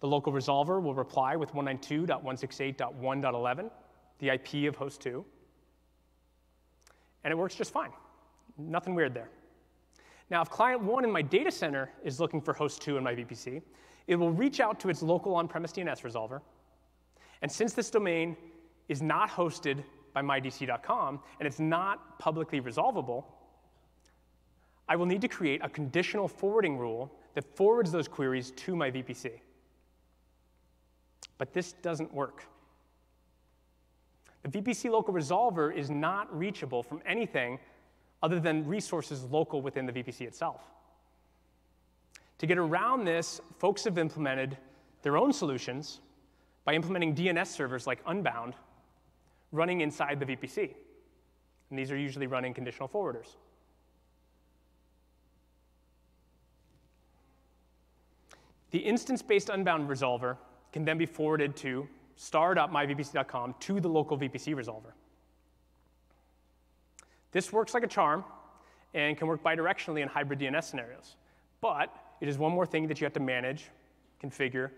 The 0.00 0.06
local 0.06 0.32
resolver 0.32 0.82
will 0.82 0.94
reply 0.94 1.36
with 1.36 1.52
192.168.1.11, 1.52 3.70
the 4.18 4.30
IP 4.30 4.68
of 4.68 4.76
host 4.76 5.00
2, 5.02 5.24
and 7.24 7.32
it 7.32 7.36
works 7.36 7.54
just 7.54 7.72
fine. 7.72 7.90
Nothing 8.56 8.94
weird 8.94 9.14
there. 9.14 9.28
Now, 10.30 10.42
if 10.42 10.48
client 10.48 10.82
1 10.82 11.04
in 11.04 11.10
my 11.10 11.22
data 11.22 11.50
center 11.50 11.90
is 12.02 12.20
looking 12.20 12.40
for 12.40 12.54
host 12.54 12.80
2 12.82 12.96
in 12.96 13.04
my 13.04 13.14
VPC, 13.14 13.60
it 14.06 14.16
will 14.16 14.30
reach 14.30 14.60
out 14.60 14.80
to 14.80 14.88
its 14.88 15.02
local 15.02 15.34
on-premise 15.34 15.72
DNS 15.72 16.00
resolver, 16.02 16.40
and 17.42 17.50
since 17.50 17.72
this 17.72 17.90
domain 17.90 18.36
is 18.88 19.02
not 19.02 19.30
hosted 19.30 19.82
by 20.12 20.22
mydc.com 20.22 21.20
and 21.38 21.46
it's 21.46 21.60
not 21.60 22.18
publicly 22.18 22.60
resolvable, 22.60 23.24
I 24.88 24.96
will 24.96 25.06
need 25.06 25.20
to 25.20 25.28
create 25.28 25.60
a 25.62 25.68
conditional 25.68 26.26
forwarding 26.26 26.76
rule 26.76 27.14
that 27.34 27.44
forwards 27.56 27.92
those 27.92 28.08
queries 28.08 28.50
to 28.52 28.74
my 28.74 28.90
VPC. 28.90 29.40
But 31.40 31.54
this 31.54 31.72
doesn't 31.72 32.12
work. 32.12 32.44
The 34.42 34.50
VPC 34.50 34.90
local 34.90 35.14
resolver 35.14 35.74
is 35.74 35.88
not 35.88 36.38
reachable 36.38 36.82
from 36.82 37.00
anything 37.06 37.58
other 38.22 38.38
than 38.38 38.66
resources 38.66 39.24
local 39.24 39.62
within 39.62 39.86
the 39.86 39.92
VPC 39.92 40.20
itself. 40.26 40.60
To 42.36 42.46
get 42.46 42.58
around 42.58 43.06
this, 43.06 43.40
folks 43.58 43.84
have 43.84 43.96
implemented 43.96 44.58
their 45.00 45.16
own 45.16 45.32
solutions 45.32 46.00
by 46.66 46.74
implementing 46.74 47.14
DNS 47.14 47.46
servers 47.46 47.86
like 47.86 48.00
Unbound 48.06 48.52
running 49.50 49.80
inside 49.80 50.20
the 50.20 50.26
VPC. 50.26 50.74
And 51.70 51.78
these 51.78 51.90
are 51.90 51.96
usually 51.96 52.26
running 52.26 52.52
conditional 52.52 52.86
forwarders. 52.86 53.36
The 58.72 58.78
instance-based 58.80 59.48
Unbound 59.48 59.88
resolver 59.88 60.36
can 60.72 60.84
then 60.84 60.98
be 60.98 61.06
forwarded 61.06 61.56
to 61.56 61.88
star.myvpc.com 62.16 63.54
to 63.60 63.80
the 63.80 63.88
local 63.88 64.18
VPC 64.18 64.54
resolver. 64.54 64.92
This 67.32 67.52
works 67.52 67.74
like 67.74 67.82
a 67.82 67.88
charm 67.88 68.24
and 68.94 69.16
can 69.16 69.26
work 69.26 69.42
bidirectionally 69.42 70.02
in 70.02 70.08
hybrid 70.08 70.40
DNS 70.40 70.64
scenarios. 70.64 71.16
But 71.60 71.94
it 72.20 72.28
is 72.28 72.38
one 72.38 72.52
more 72.52 72.66
thing 72.66 72.88
that 72.88 73.00
you 73.00 73.04
have 73.04 73.12
to 73.14 73.20
manage, 73.20 73.66
configure, 74.22 74.70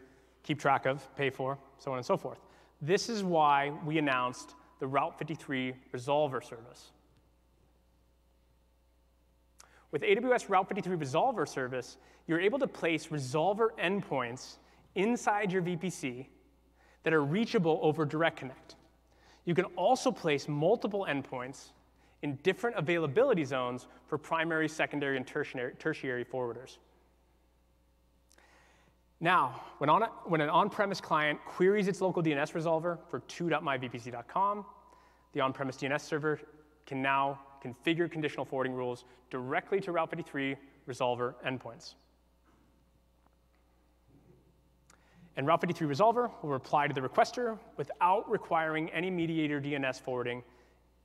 keep 0.42 0.60
track 0.60 0.86
of, 0.86 1.14
pay 1.16 1.30
for, 1.30 1.58
so 1.78 1.90
on 1.92 1.98
and 1.98 2.06
so 2.06 2.16
forth. 2.16 2.38
This 2.80 3.08
is 3.08 3.22
why 3.22 3.72
we 3.84 3.98
announced 3.98 4.54
the 4.80 4.86
Route 4.86 5.16
53 5.18 5.74
resolver 5.94 6.42
service. 6.42 6.90
With 9.92 10.02
AWS 10.02 10.48
Route 10.48 10.68
53 10.68 10.96
resolver 10.96 11.46
service, 11.46 11.98
you're 12.26 12.40
able 12.40 12.58
to 12.58 12.66
place 12.66 13.08
resolver 13.08 13.68
endpoints 13.78 14.56
inside 14.94 15.52
your 15.52 15.62
VPC 15.62 16.26
that 17.02 17.12
are 17.12 17.24
reachable 17.24 17.80
over 17.82 18.04
Direct 18.04 18.38
Connect. 18.38 18.76
You 19.44 19.54
can 19.54 19.64
also 19.76 20.10
place 20.10 20.48
multiple 20.48 21.06
endpoints 21.08 21.70
in 22.22 22.36
different 22.42 22.76
availability 22.76 23.44
zones 23.44 23.88
for 24.06 24.16
primary, 24.16 24.68
secondary, 24.68 25.16
and 25.16 25.26
tertiary, 25.26 26.24
forwarders. 26.24 26.78
Now, 29.20 29.62
when, 29.78 29.88
on 29.88 30.02
when 30.24 30.40
an 30.40 30.48
on-premise 30.48 31.00
client 31.00 31.38
queries 31.44 31.88
its 31.88 32.00
local 32.00 32.22
DNS 32.22 32.52
resolver 32.52 32.98
for 33.08 33.20
2.myvpc.com, 33.20 34.64
the 35.32 35.40
on-premise 35.40 35.76
DNS 35.76 36.00
server 36.00 36.40
can 36.86 37.02
now 37.02 37.40
configure 37.64 38.10
conditional 38.10 38.44
forwarding 38.44 38.74
rules 38.74 39.04
directly 39.30 39.80
to 39.80 39.92
Route 39.92 40.10
53 40.10 40.56
resolver 40.88 41.34
endpoints. 41.46 41.94
And 45.36 45.46
Route 45.46 45.60
53 45.60 45.86
resolver 45.86 46.30
will 46.42 46.50
reply 46.50 46.86
to 46.86 46.94
the 46.94 47.00
requester 47.00 47.58
without 47.76 48.30
requiring 48.30 48.90
any 48.90 49.10
mediator 49.10 49.60
DNS 49.60 50.00
forwarding 50.00 50.42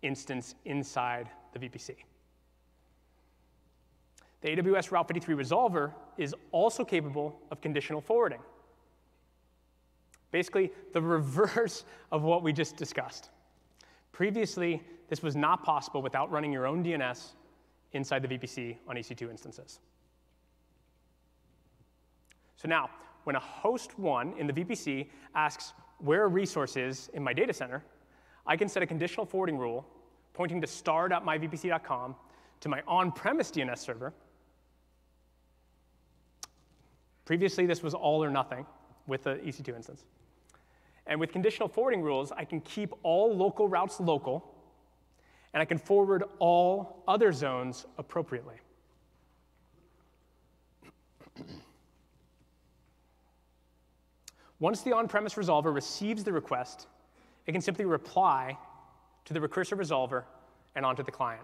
instance 0.01 0.55
inside 0.65 1.29
the 1.53 1.59
VPC. 1.59 1.95
The 4.41 4.49
AWS 4.49 4.91
Route 4.91 5.07
53 5.07 5.35
resolver 5.35 5.93
is 6.17 6.35
also 6.51 6.83
capable 6.83 7.39
of 7.51 7.61
conditional 7.61 8.01
forwarding. 8.01 8.39
Basically, 10.31 10.71
the 10.93 11.01
reverse 11.01 11.85
of 12.11 12.23
what 12.23 12.43
we 12.43 12.53
just 12.53 12.75
discussed. 12.75 13.29
Previously, 14.11 14.83
this 15.09 15.23
was 15.23 15.35
not 15.35 15.63
possible 15.63 16.01
without 16.01 16.29
running 16.31 16.51
your 16.51 16.67
own 16.67 16.83
DNS 16.83 17.33
inside 17.93 18.21
the 18.21 18.27
VPC 18.27 18.77
on 18.87 18.97
EC2 18.97 19.29
instances. 19.29 19.79
So 22.57 22.67
now, 22.67 22.89
when 23.27 23.35
a 23.35 23.39
host 23.41 23.99
one 23.99 24.33
in 24.37 24.47
the 24.47 24.53
VPC 24.53 25.09
asks 25.35 25.73
where 25.97 26.23
a 26.23 26.27
resource 26.29 26.77
is 26.77 27.09
in 27.13 27.21
my 27.21 27.33
data 27.33 27.51
center, 27.51 27.83
I 28.45 28.55
can 28.55 28.69
set 28.69 28.81
a 28.83 28.85
conditional 28.87 29.25
forwarding 29.25 29.57
rule 29.57 29.85
pointing 30.33 30.61
to 30.61 30.67
star.myvpc.com 30.67 32.15
to 32.61 32.69
my 32.69 32.81
on-premise 32.87 33.51
DNS 33.51 33.77
server. 33.79 34.13
Previously, 37.25 37.65
this 37.65 37.83
was 37.83 37.93
all 37.93 38.23
or 38.23 38.29
nothing 38.29 38.65
with 39.07 39.23
the 39.23 39.31
EC2 39.31 39.75
instance. 39.75 40.05
And 41.05 41.19
with 41.19 41.33
conditional 41.33 41.67
forwarding 41.67 42.01
rules, 42.01 42.31
I 42.31 42.45
can 42.45 42.61
keep 42.61 42.93
all 43.03 43.35
local 43.35 43.67
routes 43.67 43.99
local, 43.99 44.55
and 45.53 45.59
I 45.61 45.65
can 45.65 45.77
forward 45.77 46.23
all 46.39 47.03
other 47.09 47.33
zones 47.33 47.87
appropriately. 47.97 48.55
Once 54.59 54.81
the 54.81 54.91
on-premise 54.91 55.35
resolver 55.35 55.73
receives 55.73 56.23
the 56.23 56.31
request, 56.31 56.87
it 57.45 57.51
can 57.51 57.61
simply 57.61 57.85
reply 57.85 58.57
to 59.25 59.33
the 59.33 59.39
recursive 59.39 59.77
resolver 59.77 60.23
and 60.75 60.85
onto 60.85 61.03
the 61.03 61.11
client. 61.11 61.43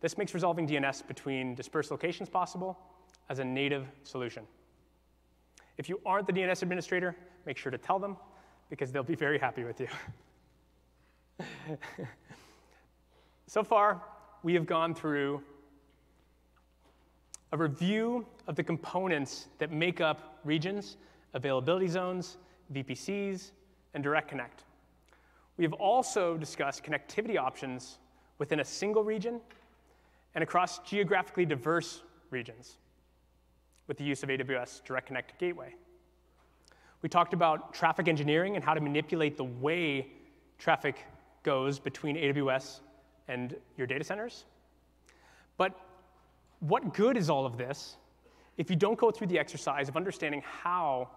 This 0.00 0.18
makes 0.18 0.34
resolving 0.34 0.68
DNS 0.68 1.06
between 1.06 1.54
dispersed 1.54 1.90
locations 1.90 2.28
possible 2.28 2.78
as 3.28 3.38
a 3.38 3.44
native 3.44 3.86
solution. 4.02 4.44
If 5.78 5.88
you 5.88 6.00
aren't 6.04 6.26
the 6.26 6.32
DNS 6.32 6.62
administrator, 6.62 7.16
make 7.44 7.56
sure 7.56 7.72
to 7.72 7.78
tell 7.78 7.98
them 7.98 8.16
because 8.70 8.92
they'll 8.92 9.02
be 9.02 9.14
very 9.14 9.38
happy 9.38 9.64
with 9.64 9.80
you. 9.80 9.88
so 13.46 13.62
far, 13.62 14.02
we 14.42 14.54
have 14.54 14.66
gone 14.66 14.94
through 14.94 15.42
a 17.60 17.62
review 17.62 18.26
of 18.46 18.54
the 18.54 18.62
components 18.62 19.48
that 19.58 19.72
make 19.72 20.00
up 20.00 20.38
regions, 20.44 20.98
availability 21.32 21.88
zones, 21.88 22.36
VPCs, 22.72 23.52
and 23.94 24.02
Direct 24.02 24.28
Connect. 24.28 24.64
We 25.56 25.64
have 25.64 25.72
also 25.72 26.36
discussed 26.36 26.84
connectivity 26.84 27.38
options 27.38 27.98
within 28.38 28.60
a 28.60 28.64
single 28.64 29.02
region 29.02 29.40
and 30.34 30.42
across 30.42 30.80
geographically 30.80 31.46
diverse 31.46 32.02
regions 32.30 32.76
with 33.86 33.96
the 33.96 34.04
use 34.04 34.22
of 34.22 34.28
AWS 34.28 34.84
Direct 34.84 35.06
Connect 35.06 35.38
Gateway. 35.38 35.74
We 37.00 37.08
talked 37.08 37.32
about 37.32 37.72
traffic 37.72 38.06
engineering 38.06 38.56
and 38.56 38.64
how 38.64 38.74
to 38.74 38.80
manipulate 38.80 39.36
the 39.38 39.44
way 39.44 40.08
traffic 40.58 40.96
goes 41.42 41.78
between 41.78 42.16
AWS 42.16 42.80
and 43.28 43.56
your 43.78 43.86
data 43.86 44.04
centers. 44.04 44.44
But 45.56 45.78
what 46.60 46.94
good 46.94 47.16
is 47.16 47.28
all 47.30 47.46
of 47.46 47.56
this 47.56 47.96
if 48.56 48.70
you 48.70 48.76
don't 48.76 48.98
go 48.98 49.10
through 49.10 49.26
the 49.26 49.38
exercise 49.38 49.88
of 49.88 49.96
understanding 49.96 50.42
how 50.44 51.08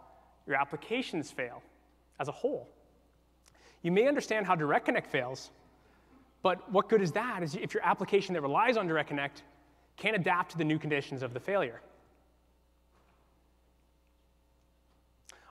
your 0.45 0.55
applications 0.57 1.31
fail 1.31 1.61
as 2.19 2.27
a 2.27 2.31
whole? 2.31 2.67
You 3.81 3.91
may 3.91 4.07
understand 4.07 4.45
how 4.45 4.55
Direct 4.55 4.85
Connect 4.85 5.07
fails, 5.07 5.51
but 6.41 6.69
what 6.71 6.89
good 6.89 7.01
is 7.01 7.11
that 7.13 7.41
if 7.55 7.73
your 7.73 7.83
application 7.83 8.33
that 8.33 8.41
relies 8.41 8.77
on 8.77 8.87
Direct 8.87 9.09
Connect 9.09 9.43
can't 9.95 10.15
adapt 10.15 10.51
to 10.51 10.57
the 10.57 10.63
new 10.63 10.79
conditions 10.79 11.23
of 11.23 11.33
the 11.33 11.39
failure? 11.39 11.81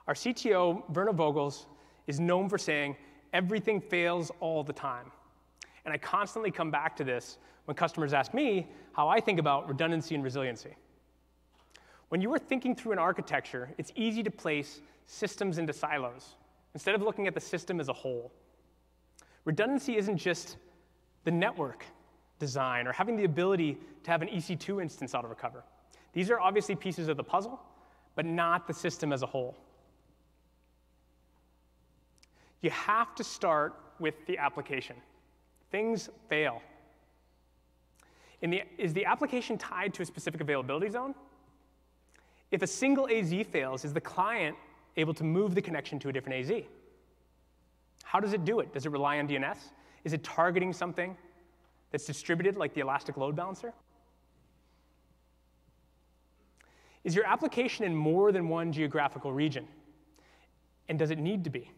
Our 0.07 0.15
CTO, 0.15 0.89
Werner 0.89 1.13
Vogels, 1.13 1.65
is 2.07 2.19
known 2.19 2.49
for 2.49 2.57
saying, 2.57 2.95
everything 3.31 3.79
fails 3.79 4.31
all 4.39 4.63
the 4.63 4.73
time. 4.73 5.11
And 5.85 5.93
I 5.93 5.97
constantly 5.97 6.49
come 6.49 6.71
back 6.71 6.95
to 6.97 7.03
this 7.03 7.37
when 7.65 7.75
customers 7.75 8.13
ask 8.13 8.33
me 8.33 8.67
how 8.99 9.07
I 9.07 9.21
think 9.21 9.39
about 9.39 9.69
redundancy 9.69 10.13
and 10.13 10.21
resiliency. 10.21 10.75
When 12.09 12.19
you 12.19 12.33
are 12.33 12.37
thinking 12.37 12.75
through 12.75 12.91
an 12.91 12.99
architecture, 12.99 13.69
it's 13.77 13.93
easy 13.95 14.23
to 14.23 14.29
place 14.29 14.81
systems 15.05 15.57
into 15.57 15.71
silos 15.71 16.35
instead 16.73 16.95
of 16.95 17.01
looking 17.01 17.25
at 17.25 17.33
the 17.33 17.39
system 17.39 17.79
as 17.79 17.87
a 17.87 17.93
whole. 17.93 18.29
Redundancy 19.45 19.95
isn't 19.95 20.17
just 20.17 20.57
the 21.23 21.31
network 21.31 21.85
design 22.39 22.87
or 22.87 22.91
having 22.91 23.15
the 23.15 23.23
ability 23.23 23.77
to 24.03 24.11
have 24.11 24.21
an 24.21 24.27
EC2 24.27 24.81
instance 24.81 25.15
auto 25.15 25.29
recover. 25.29 25.63
These 26.11 26.29
are 26.29 26.41
obviously 26.41 26.75
pieces 26.75 27.07
of 27.07 27.15
the 27.15 27.23
puzzle, 27.23 27.57
but 28.15 28.25
not 28.25 28.67
the 28.67 28.73
system 28.73 29.13
as 29.13 29.21
a 29.21 29.27
whole. 29.27 29.55
You 32.61 32.71
have 32.71 33.15
to 33.15 33.23
start 33.23 33.75
with 33.97 34.15
the 34.25 34.37
application. 34.37 34.97
Things 35.71 36.09
fail. 36.27 36.61
The, 38.41 38.63
is 38.77 38.93
the 38.93 39.05
application 39.05 39.57
tied 39.57 39.93
to 39.95 40.01
a 40.01 40.05
specific 40.05 40.41
availability 40.41 40.89
zone? 40.89 41.13
If 42.51 42.61
a 42.61 42.67
single 42.67 43.07
AZ 43.09 43.33
fails, 43.51 43.85
is 43.85 43.93
the 43.93 44.01
client 44.01 44.55
able 44.97 45.13
to 45.13 45.23
move 45.23 45.55
the 45.55 45.61
connection 45.61 45.99
to 45.99 46.09
a 46.09 46.13
different 46.13 46.49
AZ? 46.49 46.63
How 48.03 48.19
does 48.19 48.33
it 48.33 48.45
do 48.45 48.59
it? 48.59 48.73
Does 48.73 48.85
it 48.85 48.91
rely 48.91 49.19
on 49.19 49.27
DNS? 49.27 49.57
Is 50.03 50.13
it 50.13 50.23
targeting 50.23 50.73
something 50.73 51.15
that's 51.91 52.05
distributed 52.05 52.57
like 52.57 52.73
the 52.73 52.81
Elastic 52.81 53.17
Load 53.17 53.35
Balancer? 53.35 53.73
Is 57.03 57.15
your 57.15 57.25
application 57.25 57.85
in 57.85 57.95
more 57.95 58.31
than 58.31 58.49
one 58.49 58.71
geographical 58.71 59.31
region? 59.31 59.67
And 60.87 60.97
does 60.97 61.11
it 61.11 61.19
need 61.19 61.43
to 61.43 61.49
be? 61.49 61.71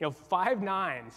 You 0.00 0.06
know, 0.06 0.10
five 0.10 0.62
nines 0.62 1.14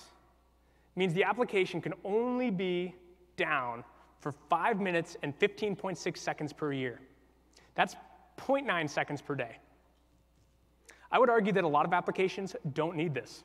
means 0.95 1.13
the 1.13 1.23
application 1.23 1.81
can 1.81 1.93
only 2.03 2.49
be 2.49 2.95
down 3.37 3.83
for 4.19 4.31
five 4.31 4.79
minutes 4.79 5.17
and 5.23 5.37
15.6 5.39 6.17
seconds 6.17 6.53
per 6.53 6.71
year. 6.73 6.99
That's 7.75 7.95
0.9 8.37 8.89
seconds 8.89 9.21
per 9.21 9.35
day. 9.35 9.57
I 11.11 11.19
would 11.19 11.29
argue 11.29 11.51
that 11.53 11.63
a 11.63 11.67
lot 11.67 11.85
of 11.85 11.93
applications 11.93 12.55
don't 12.73 12.95
need 12.95 13.13
this. 13.13 13.43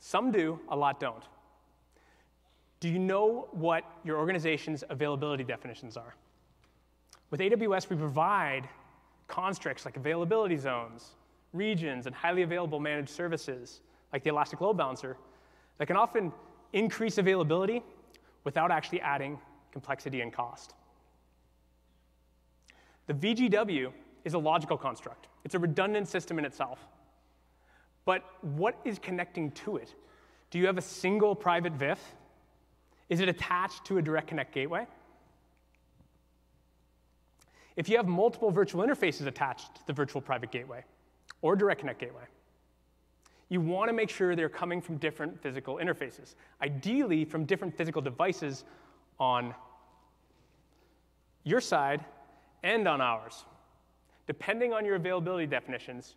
Some 0.00 0.30
do, 0.32 0.58
a 0.68 0.76
lot 0.76 0.98
don't. 0.98 1.22
Do 2.80 2.88
you 2.88 2.98
know 2.98 3.48
what 3.52 3.84
your 4.04 4.16
organization's 4.16 4.82
availability 4.88 5.44
definitions 5.44 5.96
are? 5.96 6.14
With 7.30 7.40
AWS, 7.40 7.90
we 7.90 7.96
provide 7.96 8.68
constructs 9.28 9.84
like 9.84 9.96
availability 9.96 10.56
zones, 10.56 11.10
regions, 11.52 12.06
and 12.06 12.14
highly 12.14 12.42
available 12.42 12.80
managed 12.80 13.10
services 13.10 13.82
like 14.12 14.24
the 14.24 14.30
Elastic 14.30 14.60
Load 14.60 14.76
Balancer, 14.76 15.16
that 15.80 15.86
can 15.86 15.96
often 15.96 16.30
increase 16.74 17.16
availability 17.16 17.82
without 18.44 18.70
actually 18.70 19.00
adding 19.00 19.38
complexity 19.72 20.20
and 20.20 20.30
cost. 20.30 20.74
The 23.06 23.14
VGW 23.14 23.90
is 24.26 24.34
a 24.34 24.38
logical 24.38 24.76
construct. 24.76 25.28
It's 25.42 25.54
a 25.54 25.58
redundant 25.58 26.06
system 26.06 26.38
in 26.38 26.44
itself. 26.44 26.86
But 28.04 28.22
what 28.42 28.78
is 28.84 28.98
connecting 28.98 29.52
to 29.52 29.78
it? 29.78 29.94
Do 30.50 30.58
you 30.58 30.66
have 30.66 30.76
a 30.76 30.82
single 30.82 31.34
private 31.34 31.72
VIF? 31.72 31.98
Is 33.08 33.20
it 33.20 33.30
attached 33.30 33.86
to 33.86 33.96
a 33.96 34.02
direct 34.02 34.28
connect 34.28 34.52
gateway? 34.52 34.86
If 37.76 37.88
you 37.88 37.96
have 37.96 38.06
multiple 38.06 38.50
virtual 38.50 38.84
interfaces 38.86 39.26
attached 39.26 39.76
to 39.76 39.86
the 39.86 39.94
virtual 39.94 40.20
private 40.20 40.52
gateway 40.52 40.84
or 41.40 41.56
direct 41.56 41.80
connect 41.80 42.00
gateway, 42.00 42.24
you 43.50 43.60
want 43.60 43.88
to 43.88 43.92
make 43.92 44.08
sure 44.08 44.34
they're 44.34 44.48
coming 44.48 44.80
from 44.80 44.96
different 44.96 45.38
physical 45.42 45.76
interfaces, 45.76 46.36
ideally 46.62 47.24
from 47.24 47.44
different 47.44 47.76
physical 47.76 48.00
devices 48.00 48.64
on 49.18 49.54
your 51.44 51.60
side 51.60 52.04
and 52.62 52.86
on 52.86 53.00
ours. 53.00 53.44
Depending 54.26 54.72
on 54.72 54.86
your 54.86 54.94
availability 54.94 55.46
definitions, 55.46 56.14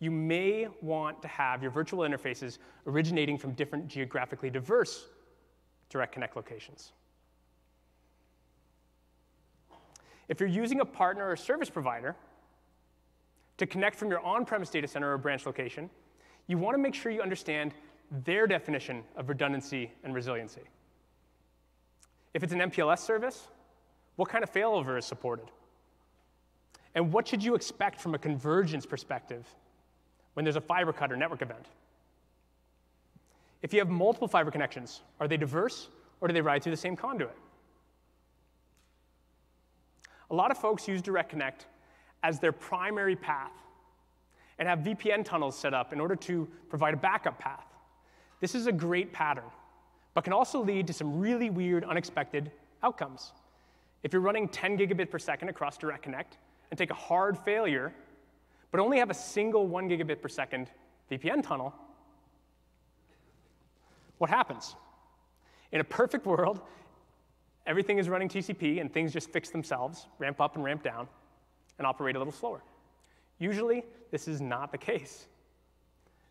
you 0.00 0.10
may 0.10 0.66
want 0.82 1.22
to 1.22 1.28
have 1.28 1.62
your 1.62 1.70
virtual 1.70 2.00
interfaces 2.00 2.58
originating 2.86 3.38
from 3.38 3.52
different 3.52 3.86
geographically 3.86 4.50
diverse 4.50 5.06
direct 5.88 6.12
connect 6.12 6.34
locations. 6.34 6.92
If 10.28 10.40
you're 10.40 10.48
using 10.48 10.80
a 10.80 10.84
partner 10.84 11.30
or 11.30 11.36
service 11.36 11.70
provider 11.70 12.16
to 13.58 13.66
connect 13.66 13.94
from 13.94 14.10
your 14.10 14.20
on 14.20 14.44
premise 14.44 14.70
data 14.70 14.88
center 14.88 15.12
or 15.12 15.18
branch 15.18 15.46
location, 15.46 15.88
you 16.46 16.58
want 16.58 16.74
to 16.74 16.82
make 16.82 16.94
sure 16.94 17.10
you 17.10 17.22
understand 17.22 17.74
their 18.24 18.46
definition 18.46 19.02
of 19.16 19.28
redundancy 19.28 19.90
and 20.04 20.14
resiliency. 20.14 20.62
If 22.34 22.42
it's 22.42 22.52
an 22.52 22.60
MPLS 22.60 22.98
service, 22.98 23.48
what 24.16 24.28
kind 24.28 24.44
of 24.44 24.52
failover 24.52 24.98
is 24.98 25.04
supported? 25.04 25.46
And 26.94 27.12
what 27.12 27.26
should 27.26 27.42
you 27.42 27.54
expect 27.54 28.00
from 28.00 28.14
a 28.14 28.18
convergence 28.18 28.86
perspective 28.86 29.46
when 30.34 30.44
there's 30.44 30.56
a 30.56 30.60
fiber 30.60 30.92
cut 30.92 31.10
or 31.10 31.16
network 31.16 31.42
event? 31.42 31.66
If 33.62 33.72
you 33.72 33.80
have 33.80 33.88
multiple 33.88 34.28
fiber 34.28 34.50
connections, 34.50 35.00
are 35.20 35.26
they 35.26 35.36
diverse 35.36 35.88
or 36.20 36.28
do 36.28 36.34
they 36.34 36.40
ride 36.40 36.62
through 36.62 36.72
the 36.72 36.76
same 36.76 36.96
conduit? 36.96 37.36
A 40.30 40.34
lot 40.34 40.50
of 40.50 40.58
folks 40.58 40.86
use 40.86 41.00
Direct 41.02 41.30
Connect 41.30 41.66
as 42.22 42.38
their 42.38 42.52
primary 42.52 43.16
path 43.16 43.52
and 44.58 44.68
have 44.68 44.80
VPN 44.80 45.24
tunnels 45.24 45.56
set 45.56 45.74
up 45.74 45.92
in 45.92 46.00
order 46.00 46.16
to 46.16 46.48
provide 46.68 46.94
a 46.94 46.96
backup 46.96 47.38
path. 47.38 47.66
This 48.40 48.54
is 48.54 48.66
a 48.66 48.72
great 48.72 49.12
pattern, 49.12 49.50
but 50.14 50.24
can 50.24 50.32
also 50.32 50.62
lead 50.62 50.86
to 50.86 50.92
some 50.92 51.18
really 51.18 51.50
weird, 51.50 51.84
unexpected 51.84 52.50
outcomes. 52.82 53.32
If 54.02 54.12
you're 54.12 54.22
running 54.22 54.48
10 54.48 54.78
gigabit 54.78 55.10
per 55.10 55.18
second 55.18 55.48
across 55.48 55.78
Direct 55.78 56.02
Connect 56.02 56.36
and 56.70 56.78
take 56.78 56.90
a 56.90 56.94
hard 56.94 57.38
failure, 57.38 57.92
but 58.70 58.80
only 58.80 58.98
have 58.98 59.10
a 59.10 59.14
single 59.14 59.66
1 59.66 59.88
gigabit 59.88 60.20
per 60.20 60.28
second 60.28 60.70
VPN 61.10 61.42
tunnel, 61.42 61.74
what 64.18 64.30
happens? 64.30 64.76
In 65.72 65.80
a 65.80 65.84
perfect 65.84 66.26
world, 66.26 66.60
everything 67.66 67.98
is 67.98 68.08
running 68.08 68.28
TCP 68.28 68.80
and 68.80 68.92
things 68.92 69.12
just 69.12 69.30
fix 69.30 69.50
themselves, 69.50 70.06
ramp 70.18 70.40
up 70.40 70.54
and 70.54 70.64
ramp 70.64 70.82
down, 70.82 71.08
and 71.78 71.86
operate 71.86 72.14
a 72.14 72.18
little 72.18 72.32
slower. 72.32 72.62
Usually, 73.38 73.84
this 74.10 74.28
is 74.28 74.40
not 74.40 74.72
the 74.72 74.78
case. 74.78 75.26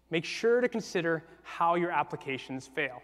Make 0.09 0.25
sure 0.25 0.61
to 0.61 0.69
consider 0.69 1.23
how 1.41 1.75
your 1.75 1.91
applications 1.91 2.67
fail. 2.67 3.01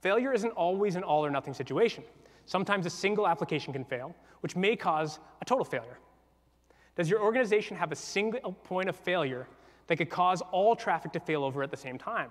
Failure 0.00 0.32
isn't 0.32 0.52
always 0.52 0.96
an 0.96 1.02
all 1.02 1.24
or 1.24 1.30
nothing 1.30 1.54
situation. 1.54 2.02
Sometimes 2.46 2.86
a 2.86 2.90
single 2.90 3.28
application 3.28 3.72
can 3.72 3.84
fail, 3.84 4.14
which 4.40 4.56
may 4.56 4.74
cause 4.74 5.20
a 5.40 5.44
total 5.44 5.64
failure. 5.64 5.98
Does 6.96 7.08
your 7.08 7.22
organization 7.22 7.76
have 7.76 7.92
a 7.92 7.96
single 7.96 8.52
point 8.52 8.88
of 8.88 8.96
failure 8.96 9.46
that 9.86 9.96
could 9.96 10.10
cause 10.10 10.42
all 10.50 10.74
traffic 10.74 11.12
to 11.12 11.20
fail 11.20 11.44
over 11.44 11.62
at 11.62 11.70
the 11.70 11.76
same 11.76 11.98
time, 11.98 12.30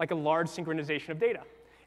like 0.00 0.10
a 0.10 0.14
large 0.14 0.48
synchronization 0.48 1.10
of 1.10 1.18
data? 1.18 1.40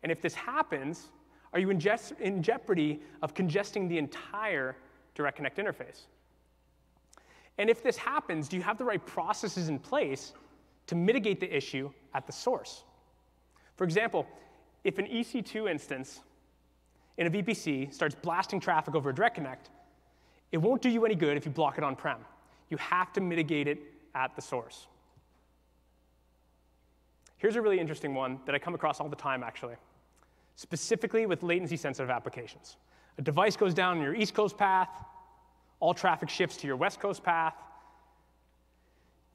And 0.04 0.12
if 0.12 0.22
this 0.22 0.34
happens, 0.34 1.10
are 1.54 1.60
you 1.60 1.70
in, 1.70 1.82
in 2.20 2.42
jeopardy 2.42 3.02
of 3.22 3.34
congesting 3.34 3.88
the 3.88 3.98
entire 3.98 4.76
Direct 5.16 5.38
Connect 5.38 5.58
interface? 5.58 6.06
And 7.60 7.70
if 7.70 7.84
this 7.84 7.98
happens, 7.98 8.48
do 8.48 8.56
you 8.56 8.64
have 8.64 8.78
the 8.78 8.86
right 8.86 9.06
processes 9.06 9.68
in 9.68 9.78
place 9.78 10.32
to 10.88 10.96
mitigate 10.96 11.42
the 11.42 11.56
issue 11.56 11.92
at 12.16 12.26
the 12.26 12.32
source? 12.32 12.84
For 13.76 13.84
example, 13.84 14.26
if 14.86 14.98
an 14.98 15.06
EC2 15.06 15.70
instance 15.70 16.22
in 17.18 17.28
a 17.28 17.30
VPC 17.30 17.94
starts 17.94 18.16
blasting 18.16 18.62
traffic 18.62 18.96
over 18.96 19.10
a 19.10 19.14
direct 19.14 19.36
connect, 19.36 19.70
it 20.54 20.58
won't 20.58 20.82
do 20.82 20.90
you 20.90 21.06
any 21.06 21.16
good 21.16 21.36
if 21.36 21.46
you 21.46 21.52
block 21.52 21.78
it 21.78 21.84
on 21.84 21.98
prem. 21.98 22.20
You 22.70 22.78
have 22.78 23.12
to 23.14 23.22
mitigate 23.22 23.68
it 23.68 23.80
at 24.16 24.36
the 24.38 24.42
source. 24.42 24.88
Here's 27.38 27.58
a 27.58 27.62
really 27.62 27.80
interesting 27.80 28.14
one 28.14 28.40
that 28.46 28.56
I 28.56 28.60
come 28.60 28.74
across 28.74 29.02
all 29.02 29.10
the 29.10 29.16
time, 29.18 29.44
actually, 29.44 29.76
specifically 30.56 31.26
with 31.26 31.44
latency 31.44 31.78
sensitive 31.78 32.10
applications. 32.10 32.78
A 33.18 33.22
device 33.22 33.58
goes 33.58 33.74
down 33.74 33.98
in 33.98 34.04
your 34.04 34.16
East 34.16 34.34
Coast 34.34 34.58
path, 34.58 34.90
all 35.80 35.94
traffic 35.94 36.30
shifts 36.30 36.58
to 36.58 36.68
your 36.68 36.76
West 36.76 37.00
Coast 37.00 37.24
path. 37.24 37.56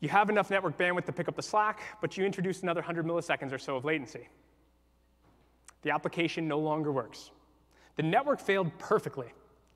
You 0.00 0.08
have 0.10 0.28
enough 0.28 0.50
network 0.50 0.76
bandwidth 0.76 1.06
to 1.06 1.12
pick 1.12 1.28
up 1.28 1.36
the 1.36 1.42
slack, 1.42 1.80
but 2.00 2.16
you 2.16 2.24
introduce 2.24 2.62
another 2.62 2.80
100 2.80 3.06
milliseconds 3.06 3.52
or 3.52 3.58
so 3.58 3.76
of 3.76 3.84
latency. 3.84 4.28
The 5.82 5.90
application 5.90 6.46
no 6.46 6.58
longer 6.58 6.92
works. 6.92 7.30
The 7.96 8.02
network 8.02 8.40
failed 8.40 8.76
perfectly. 8.78 9.28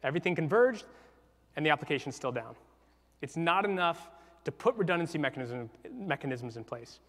Everything 0.02 0.34
converged, 0.34 0.84
and 1.56 1.64
the 1.64 1.70
application's 1.70 2.16
still 2.16 2.32
down. 2.32 2.54
It's 3.22 3.36
not 3.36 3.64
enough 3.64 4.10
to 4.44 4.52
put 4.52 4.74
redundancy 4.76 5.18
mechanism, 5.18 5.70
mechanisms 5.92 6.56
in 6.56 6.64
place. 6.64 7.00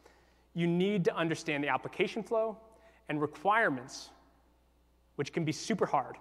You 0.53 0.67
need 0.67 1.05
to 1.05 1.15
understand 1.15 1.63
the 1.63 1.69
application 1.69 2.23
flow 2.23 2.57
and 3.07 3.21
requirements, 3.21 4.09
which 5.15 5.31
can 5.31 5.43
be 5.43 5.51
super 5.51 5.85
hard. 5.85 6.15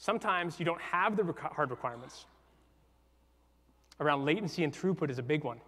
Sometimes 0.00 0.58
you 0.58 0.64
don't 0.64 0.80
have 0.80 1.14
the 1.14 1.22
hard 1.52 1.70
requirements. 1.70 2.24
Around 4.00 4.24
latency 4.24 4.64
and 4.64 4.72
throughput 4.72 5.10
is 5.10 5.18
a 5.18 5.22
big 5.22 5.44
one. 5.44 5.60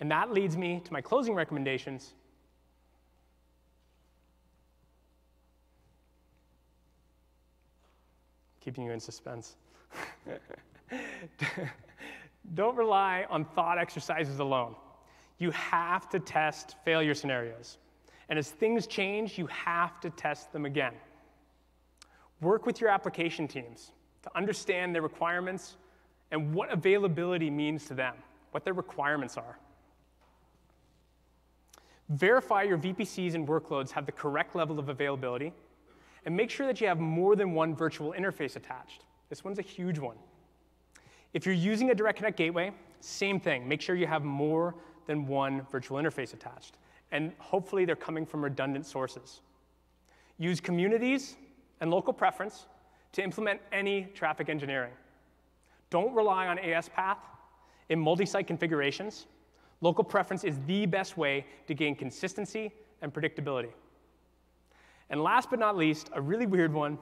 And 0.00 0.10
that 0.10 0.32
leads 0.32 0.56
me 0.56 0.80
to 0.82 0.92
my 0.92 1.02
closing 1.02 1.34
recommendations. 1.34 2.14
Keeping 8.60 8.82
you 8.82 8.92
in 8.92 8.98
suspense. 8.98 9.56
don't 12.54 12.76
rely 12.76 13.26
on 13.28 13.44
thought 13.44 13.76
exercises 13.76 14.38
alone. 14.38 14.74
You 15.36 15.50
have 15.50 16.08
to 16.08 16.18
test 16.18 16.76
failure 16.82 17.12
scenarios. 17.12 17.76
And 18.30 18.38
as 18.38 18.50
things 18.50 18.86
change, 18.86 19.36
you 19.36 19.46
have 19.48 20.00
to 20.00 20.08
test 20.08 20.50
them 20.50 20.64
again. 20.64 20.94
Work 22.44 22.66
with 22.66 22.78
your 22.78 22.90
application 22.90 23.48
teams 23.48 23.92
to 24.22 24.30
understand 24.36 24.94
their 24.94 25.00
requirements 25.00 25.76
and 26.30 26.54
what 26.54 26.70
availability 26.70 27.48
means 27.48 27.86
to 27.86 27.94
them, 27.94 28.14
what 28.50 28.64
their 28.64 28.74
requirements 28.74 29.38
are. 29.38 29.58
Verify 32.10 32.64
your 32.64 32.76
VPCs 32.76 33.34
and 33.34 33.48
workloads 33.48 33.90
have 33.92 34.04
the 34.04 34.12
correct 34.12 34.54
level 34.54 34.78
of 34.78 34.90
availability, 34.90 35.54
and 36.26 36.36
make 36.36 36.50
sure 36.50 36.66
that 36.66 36.82
you 36.82 36.86
have 36.86 37.00
more 37.00 37.34
than 37.34 37.52
one 37.52 37.74
virtual 37.74 38.12
interface 38.12 38.56
attached. 38.56 39.04
This 39.30 39.42
one's 39.42 39.58
a 39.58 39.62
huge 39.62 39.98
one. 39.98 40.16
If 41.32 41.46
you're 41.46 41.54
using 41.54 41.92
a 41.92 41.94
Direct 41.94 42.18
Connect 42.18 42.36
gateway, 42.36 42.72
same 43.00 43.40
thing. 43.40 43.66
Make 43.66 43.80
sure 43.80 43.96
you 43.96 44.06
have 44.06 44.22
more 44.22 44.74
than 45.06 45.26
one 45.26 45.66
virtual 45.72 45.96
interface 45.96 46.34
attached. 46.34 46.76
And 47.10 47.32
hopefully 47.38 47.86
they're 47.86 47.96
coming 47.96 48.26
from 48.26 48.44
redundant 48.44 48.84
sources. 48.84 49.40
Use 50.36 50.60
communities 50.60 51.36
and 51.84 51.90
local 51.90 52.14
preference 52.14 52.64
to 53.12 53.22
implement 53.22 53.60
any 53.70 54.04
traffic 54.14 54.48
engineering. 54.48 54.92
Don't 55.90 56.14
rely 56.14 56.46
on 56.46 56.56
ASPath 56.56 57.18
in 57.90 58.00
multi-site 58.00 58.46
configurations. 58.46 59.26
Local 59.82 60.02
preference 60.02 60.44
is 60.44 60.58
the 60.66 60.86
best 60.86 61.18
way 61.18 61.44
to 61.66 61.74
gain 61.74 61.94
consistency 61.94 62.72
and 63.02 63.12
predictability. 63.12 63.68
And 65.10 65.22
last 65.22 65.50
but 65.50 65.58
not 65.58 65.76
least, 65.76 66.08
a 66.14 66.22
really 66.22 66.46
weird 66.46 66.72
one, 66.72 66.96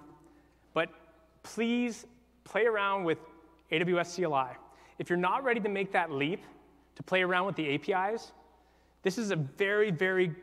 but 0.74 0.88
please 1.44 2.04
play 2.42 2.66
around 2.66 3.04
with 3.04 3.18
AWS 3.70 4.16
CLI. 4.16 4.56
If 4.98 5.08
you're 5.08 5.16
not 5.16 5.44
ready 5.44 5.60
to 5.60 5.68
make 5.68 5.92
that 5.92 6.10
leap 6.10 6.42
to 6.96 7.04
play 7.04 7.22
around 7.22 7.46
with 7.46 7.54
the 7.54 7.72
APIs, 7.72 8.32
this 9.04 9.16
is 9.16 9.30
a 9.30 9.36
very, 9.36 9.92
very 9.92 10.34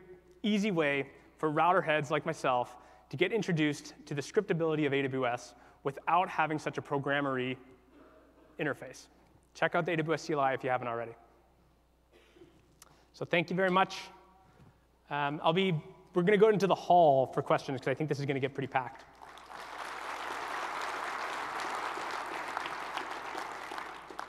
easy 0.42 0.70
way 0.70 1.08
for 1.36 1.50
router 1.50 1.82
heads 1.82 2.10
like 2.10 2.24
myself 2.24 2.78
to 3.10 3.16
get 3.16 3.32
introduced 3.32 3.94
to 4.06 4.14
the 4.14 4.22
scriptability 4.22 4.86
of 4.86 4.92
AWS 4.92 5.54
without 5.84 6.28
having 6.28 6.58
such 6.58 6.78
a 6.78 6.82
programmery 6.82 7.56
interface. 8.58 9.06
Check 9.54 9.74
out 9.74 9.84
the 9.84 9.92
AWS 9.96 10.26
CLI 10.26 10.54
if 10.54 10.64
you 10.64 10.70
haven't 10.70 10.88
already. 10.88 11.12
So 13.12 13.24
thank 13.24 13.50
you 13.50 13.56
very 13.56 13.70
much. 13.70 13.98
Um, 15.10 15.40
I'll 15.42 15.52
be, 15.52 15.72
we're 16.14 16.22
going 16.22 16.38
to 16.38 16.44
go 16.44 16.50
into 16.50 16.68
the 16.68 16.74
hall 16.74 17.26
for 17.26 17.42
questions 17.42 17.80
because 17.80 17.90
I 17.90 17.94
think 17.94 18.08
this 18.08 18.20
is 18.20 18.26
going 18.26 18.36
to 18.36 18.40
get 18.40 18.54
pretty 18.54 18.68
packed. 18.68 19.04